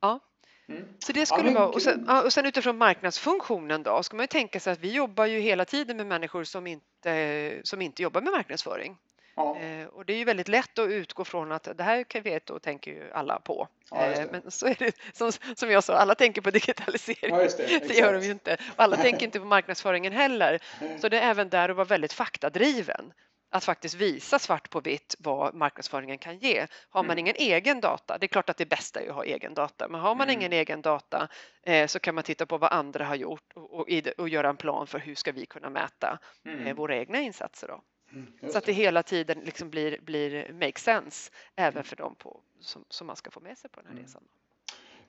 ja. 0.00 0.20
Mm. 0.68 0.84
Så 0.98 1.12
det 1.12 1.26
skulle 1.26 1.50
ja, 1.50 1.58
vara, 1.58 1.68
och 1.68 1.82
sen, 1.82 2.08
och 2.08 2.32
sen, 2.32 2.46
utifrån 2.46 2.78
marknadsfunktionen 2.78 3.82
då 3.82 4.02
ska 4.02 4.16
man 4.16 4.24
ju 4.24 4.28
tänka 4.28 4.60
sig 4.60 4.72
att 4.72 4.78
vi 4.78 4.92
jobbar 4.92 5.26
ju 5.26 5.38
hela 5.38 5.64
tiden 5.64 5.96
med 5.96 6.06
människor 6.06 6.44
som 6.44 6.66
inte, 6.66 7.60
som 7.64 7.82
inte 7.82 8.02
jobbar 8.02 8.20
med 8.20 8.32
marknadsföring. 8.32 8.96
Ja. 9.36 9.58
Eh, 9.58 9.86
och 9.86 10.04
det 10.04 10.12
är 10.12 10.16
ju 10.16 10.24
väldigt 10.24 10.48
lätt 10.48 10.78
att 10.78 10.88
utgå 10.88 11.24
från 11.24 11.52
att 11.52 11.68
det 11.76 11.82
här 11.82 12.04
kan 12.04 12.22
vet 12.22 12.50
och 12.50 12.62
tänker 12.62 12.90
ju 12.90 13.10
alla 13.12 13.38
på. 13.38 13.68
Ja, 13.90 14.06
eh, 14.06 14.26
men 14.32 14.50
så 14.50 14.66
är 14.66 14.76
det 14.78 14.96
som, 15.12 15.32
som 15.56 15.70
jag 15.70 15.84
sa, 15.84 15.94
alla 15.94 16.14
tänker 16.14 16.40
på 16.40 16.50
digitalisering. 16.50 17.34
Ja, 17.34 17.48
det, 17.56 17.88
det, 17.88 17.94
gör 17.94 18.12
de 18.12 18.24
ju 18.24 18.30
inte. 18.30 18.54
Och 18.54 18.82
alla 18.82 18.96
tänker 18.96 19.26
inte 19.26 19.40
på 19.40 19.46
marknadsföringen 19.46 20.12
heller. 20.12 20.58
Så 21.00 21.08
det 21.08 21.20
är 21.20 21.30
även 21.30 21.48
där 21.48 21.68
att 21.68 21.76
vara 21.76 21.84
väldigt 21.84 22.12
faktadriven 22.12 23.12
att 23.54 23.64
faktiskt 23.64 23.94
visa 23.94 24.38
svart 24.38 24.70
på 24.70 24.80
vitt 24.80 25.16
vad 25.18 25.54
marknadsföringen 25.54 26.18
kan 26.18 26.38
ge. 26.38 26.66
Har 26.90 27.02
man 27.02 27.10
mm. 27.10 27.18
ingen 27.18 27.34
egen 27.36 27.80
data, 27.80 28.18
det 28.18 28.26
är 28.26 28.28
klart 28.28 28.50
att 28.50 28.56
det 28.56 28.66
bästa 28.66 29.00
är 29.00 29.08
att 29.08 29.14
ha 29.14 29.24
egen 29.24 29.54
data, 29.54 29.88
men 29.88 30.00
har 30.00 30.14
man 30.14 30.28
mm. 30.28 30.40
ingen 30.40 30.52
egen 30.52 30.82
data 30.82 31.28
eh, 31.62 31.86
så 31.86 31.98
kan 31.98 32.14
man 32.14 32.24
titta 32.24 32.46
på 32.46 32.58
vad 32.58 32.72
andra 32.72 33.04
har 33.04 33.14
gjort 33.14 33.52
och, 33.54 33.80
och, 33.80 33.88
och, 34.18 34.28
göra 34.28 34.48
en 34.48 34.56
plan 34.56 34.86
för 34.86 34.98
hur 34.98 35.14
ska 35.14 35.32
vi 35.32 35.46
kunna 35.46 35.70
mäta 35.70 36.18
eh, 36.44 36.52
mm. 36.52 36.76
våra 36.76 36.96
egna 36.96 37.20
insatser. 37.20 37.68
Då. 37.68 37.82
Mm, 38.12 38.52
så 38.52 38.58
att 38.58 38.64
det 38.64 38.72
hela 38.72 39.02
tiden 39.02 39.40
liksom 39.40 39.70
blir, 39.70 40.00
blir 40.00 40.52
make 40.52 40.80
sense 40.80 41.30
även 41.56 41.72
mm. 41.72 41.84
för 41.84 41.96
dem 41.96 42.14
på, 42.14 42.40
som, 42.60 42.84
som 42.88 43.06
man 43.06 43.16
ska 43.16 43.30
få 43.30 43.40
med 43.40 43.58
sig 43.58 43.70
på 43.70 43.80
den 43.80 43.86
här 43.86 43.92
mm. 43.92 44.04
resan. 44.04 44.22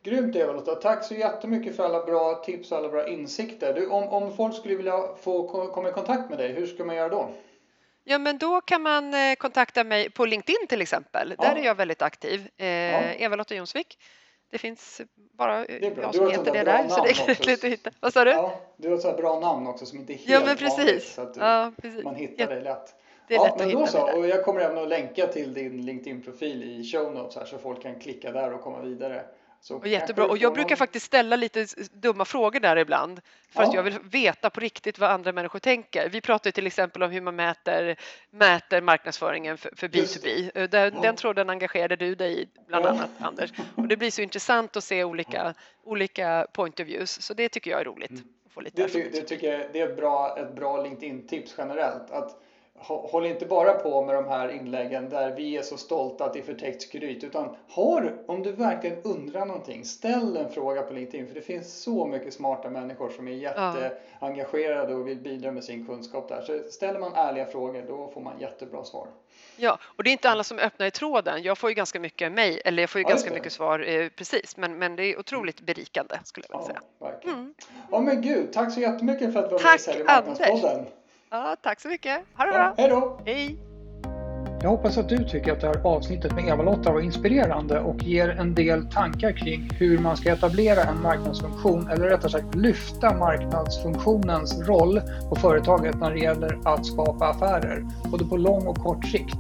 Grymt 0.04 0.36
Eva-Lotta. 0.36 0.76
Tack 0.76 1.04
så 1.04 1.14
jättemycket 1.14 1.76
för 1.76 1.84
alla 1.84 2.06
bra 2.06 2.36
tips 2.46 2.72
och 2.72 2.78
alla 2.78 2.90
bra 2.90 3.08
insikter. 3.08 3.74
Du, 3.74 3.88
om, 3.88 4.04
om 4.04 4.36
folk 4.36 4.56
skulle 4.56 4.76
vilja 4.76 5.16
få 5.16 5.48
komma 5.74 5.90
i 5.90 5.92
kontakt 5.92 6.30
med 6.30 6.40
dig, 6.40 6.54
hur 6.54 6.66
ska 6.66 6.86
man 6.86 6.96
göra 6.96 7.10
då? 7.10 7.30
Ja, 8.08 8.18
men 8.18 8.38
då 8.38 8.62
kan 8.62 8.82
man 8.82 9.14
eh, 9.14 9.36
kontakta 9.36 9.84
mig 9.84 10.10
på 10.10 10.26
LinkedIn 10.26 10.68
till 10.70 10.82
exempel. 10.82 11.36
Ja. 11.38 11.44
Där 11.44 11.56
är 11.56 11.66
jag 11.66 11.76
väldigt 11.76 12.02
aktiv. 12.02 12.48
Eh, 12.58 12.68
ja. 12.68 13.02
Eva-Lotta 13.02 13.56
Jonsvik. 13.56 13.98
Det 14.52 14.58
finns 14.58 15.02
bara 15.34 15.66
det 15.66 15.94
jag 16.02 16.16
som 16.16 16.32
heter 16.32 16.54
det 16.54 16.64
där. 16.64 16.88
Så 16.90 17.04
det 17.04 17.10
är 17.10 17.46
lätt 17.46 17.64
att 17.64 17.70
hitta. 17.70 17.92
Vad 18.00 18.14
sa 18.14 18.24
du? 18.24 18.32
Ja, 18.32 18.62
du 18.78 18.90
har 18.90 18.98
ett 18.98 19.18
bra 19.18 19.40
namn 19.40 19.68
också 19.68 19.86
som 19.86 20.00
inte 20.00 20.14
är 20.14 20.18
helt 20.18 20.30
ja, 20.30 20.42
men 20.46 20.58
precis. 20.58 20.78
vanligt. 20.78 21.04
Så 21.04 21.22
att 21.22 21.34
du, 21.34 21.40
ja, 21.40 21.72
precis. 21.82 22.04
man 22.04 22.16
hittar 22.16 22.48
dig 22.48 22.62
lätt. 22.62 22.96
Det 23.28 23.36
är 23.36 23.38
ja, 23.38 23.46
lätt 23.46 23.58
men 23.58 23.68
att 23.68 23.74
då 23.74 23.88
så. 23.88 24.18
Och 24.18 24.28
jag 24.28 24.44
kommer 24.44 24.62
även 24.62 24.78
att 24.78 24.88
länka 24.88 25.28
till 25.28 25.54
din 25.54 25.86
LinkedIn-profil 25.86 26.64
i 26.64 26.84
show 26.84 27.14
notes 27.14 27.36
här 27.36 27.46
så 27.46 27.58
folk 27.58 27.82
kan 27.82 28.00
klicka 28.00 28.32
där 28.32 28.54
och 28.54 28.62
komma 28.62 28.82
vidare. 28.82 29.26
Så 29.66 29.76
och 29.76 29.88
jättebra. 29.88 30.26
Och 30.26 30.38
jag 30.38 30.54
brukar 30.54 30.76
faktiskt 30.76 31.06
ställa 31.06 31.36
lite 31.36 31.66
dumma 31.92 32.26
frågor 32.26 32.60
där 32.60 32.78
ibland 32.78 33.22
för 33.50 33.62
ja. 33.62 33.68
att 33.68 33.74
jag 33.74 33.84
vill 33.84 34.00
veta 34.00 34.50
på 34.50 34.60
riktigt 34.60 35.00
vad 35.00 35.12
andra 35.12 35.32
människor 35.32 35.60
tänker. 35.60 36.10
Vi 36.10 36.22
pratar 36.22 36.52
till 36.52 36.68
exempel 36.68 37.04
om 37.04 37.12
hur 37.12 37.22
man 37.22 37.36
mäter, 37.36 37.96
mäter 38.30 38.82
marknadsföringen 38.82 39.58
för, 39.58 39.72
för 39.76 39.88
B2B. 39.88 40.52
Eh, 40.56 40.70
den, 40.70 40.94
ja. 40.96 41.02
den 41.02 41.16
tråden 41.16 41.50
engagerade 41.50 41.96
du 41.96 42.16
dig 42.16 42.42
i 42.42 42.48
bland 42.68 42.86
annat 42.86 43.10
Anders. 43.20 43.54
Och 43.76 43.88
det 43.88 43.98
blir 43.98 44.12
så 44.12 44.22
intressant 44.22 44.78
att 44.78 44.84
se 44.84 45.04
olika, 45.04 45.54
olika 45.84 46.48
point 46.54 46.80
of 46.80 46.88
views 46.88 47.22
så 47.22 47.34
det 47.34 47.50
tycker 47.50 47.72
jag 47.72 47.80
är 47.80 47.86
roligt. 47.86 48.12
Mm. 48.12 48.24
Att 48.46 48.52
få 48.52 48.62
lite 48.62 48.82
det, 48.82 48.90
ty, 48.90 49.10
det 49.10 49.22
tycker 49.22 49.54
jag 49.54 49.70
det 49.74 49.82
är 49.82 49.90
ett 49.90 49.98
bra, 49.98 50.38
ett 50.40 50.56
bra 50.56 50.84
LinkedIn-tips 50.84 51.56
generellt. 51.58 52.12
Att 52.12 52.42
håll 52.80 53.26
inte 53.26 53.46
bara 53.46 53.74
på 53.74 54.06
med 54.06 54.16
de 54.16 54.28
här 54.28 54.50
inläggen 54.50 55.10
där 55.10 55.32
vi 55.32 55.58
är 55.58 55.62
så 55.62 55.78
stolta 55.78 56.26
att 56.26 56.34
det 56.34 56.40
är 56.40 56.44
förtäckt 56.44 56.82
skryt. 56.82 57.24
Utan 57.24 57.56
har, 57.70 58.16
om 58.26 58.44
du 58.44 58.52
verkligen 58.52 59.02
undrar 59.04 59.46
någonting, 59.46 59.86
ställ 59.86 60.38
en 60.38 60.50
fråga 60.50 60.82
på 60.82 60.94
LinkedIn. 60.94 61.28
För 61.28 61.36
det 61.36 61.42
finns 61.42 61.82
så 61.82 62.06
mycket 62.06 62.34
smarta 62.34 62.70
människor 62.70 63.10
som 63.10 63.28
är 63.28 63.32
jätteengagerade 63.32 64.96
och 64.96 65.08
vill 65.08 65.18
bidra 65.18 65.52
med 65.52 65.64
sin 65.64 65.86
kunskap 65.86 66.30
där. 66.30 66.42
Så 66.42 66.72
ställer 66.72 67.00
man 67.00 67.14
ärliga 67.16 67.46
frågor, 67.46 67.86
då 67.88 68.12
får 68.14 68.22
man 68.22 68.40
jättebra 68.40 68.84
svar. 68.84 69.08
Ja, 69.58 69.80
och 69.84 70.04
det 70.04 70.10
är 70.10 70.12
inte 70.12 70.30
alla 70.30 70.44
som 70.44 70.60
öppnar 70.60 70.86
i 70.86 70.92
tråden. 70.92 71.44
Jag 71.44 71.58
får 71.58 71.70
ju 71.70 71.74
ganska 71.74 72.00
mycket 72.00 72.32
mejl, 72.32 72.62
eller 72.66 72.84
jag 72.84 72.90
får 72.90 73.00
ju 73.00 73.06
ja, 73.06 73.10
ganska 73.10 73.34
mycket 73.34 73.54
svar 73.54 73.80
eh, 73.80 74.10
precis, 74.10 74.58
men, 74.58 74.78
men 74.78 74.96
det 74.96 75.04
är 75.04 75.20
otroligt 75.20 75.62
berikande 75.62 76.20
skulle 76.24 76.46
jag 76.50 76.60
vilja 76.60 76.74
ja, 76.74 76.80
säga. 77.00 77.12
Verkligen. 77.12 77.38
Mm. 77.38 77.54
Ja, 77.92 78.00
men 78.00 78.22
gud, 78.22 78.54
tack 78.54 78.74
så 78.74 78.80
jättemycket 78.80 79.34
för 79.34 79.40
att 79.40 79.50
du 79.50 79.56
var 79.56 79.90
med 79.94 80.02
i 80.02 80.04
Marknadspodden. 80.04 80.86
Ja, 81.30 81.56
tack 81.64 81.82
så 81.82 81.88
mycket. 81.88 82.20
Ha 82.38 82.46
det 82.46 82.52
bra. 82.52 82.74
hej 82.78 82.90
då. 82.90 83.20
Hej. 83.26 83.58
Jag 84.62 84.70
hoppas 84.70 84.98
att 84.98 85.10
du 85.10 85.18
tycker 85.18 85.52
att 85.52 85.62
det 85.62 85.68
här 85.68 85.82
avsnittet 85.84 86.36
med 86.36 86.48
Eva-Lotta 86.48 86.92
var 86.92 87.02
inspirerande 87.02 87.80
och 87.80 88.04
ger 88.04 88.30
en 88.30 88.56
del 88.56 88.86
tankar 88.92 89.32
kring 89.32 89.70
hur 89.80 89.98
man 89.98 90.18
ska 90.18 90.32
etablera 90.32 90.84
en 90.84 91.02
marknadsfunktion 91.02 91.90
eller 91.90 92.10
rättare 92.10 92.32
sagt 92.32 92.56
lyfta 92.56 93.14
marknadsfunktionens 93.14 94.68
roll 94.68 95.02
på 95.30 95.36
företaget 95.36 95.96
när 96.00 96.12
det 96.12 96.20
gäller 96.20 96.60
att 96.66 96.86
skapa 96.86 97.28
affärer, 97.28 97.86
både 98.12 98.26
på 98.26 98.38
lång 98.38 98.68
och 98.68 98.78
kort 98.78 99.06
sikt. 99.06 99.38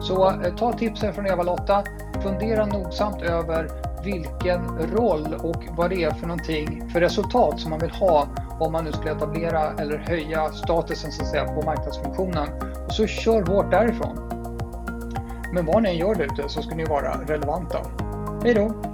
Så 0.00 0.30
eh, 0.30 0.56
ta 0.56 0.72
tipsen 0.72 1.14
från 1.14 1.26
Eva-Lotta, 1.26 1.84
fundera 2.22 2.66
nogsamt 2.66 3.22
över 3.22 3.68
vilken 4.04 4.78
roll 4.78 5.34
och 5.42 5.64
vad 5.76 5.90
det 5.90 6.04
är 6.04 6.10
för 6.10 6.26
någonting 6.26 6.90
för 6.90 7.00
resultat 7.00 7.60
som 7.60 7.70
man 7.70 7.80
vill 7.80 7.90
ha 7.90 8.28
om 8.60 8.72
man 8.72 8.84
nu 8.84 8.92
skulle 8.92 9.12
etablera 9.12 9.72
eller 9.78 9.98
höja 9.98 10.52
statusen 10.52 11.12
så 11.12 11.22
att 11.22 11.28
säga 11.28 11.44
på 11.44 11.62
marknadsfunktionen. 11.62 12.48
Och 12.86 12.92
så 12.92 13.06
kör 13.06 13.42
hårt 13.42 13.70
därifrån. 13.70 14.18
Men 15.52 15.66
vad 15.66 15.82
ni 15.82 15.88
än 15.88 15.96
gör 15.96 16.14
där 16.14 16.24
ute 16.24 16.48
så 16.48 16.62
ska 16.62 16.74
ni 16.74 16.84
vara 16.84 17.20
relevanta. 17.26 17.78
Hej 18.44 18.54
då! 18.54 18.93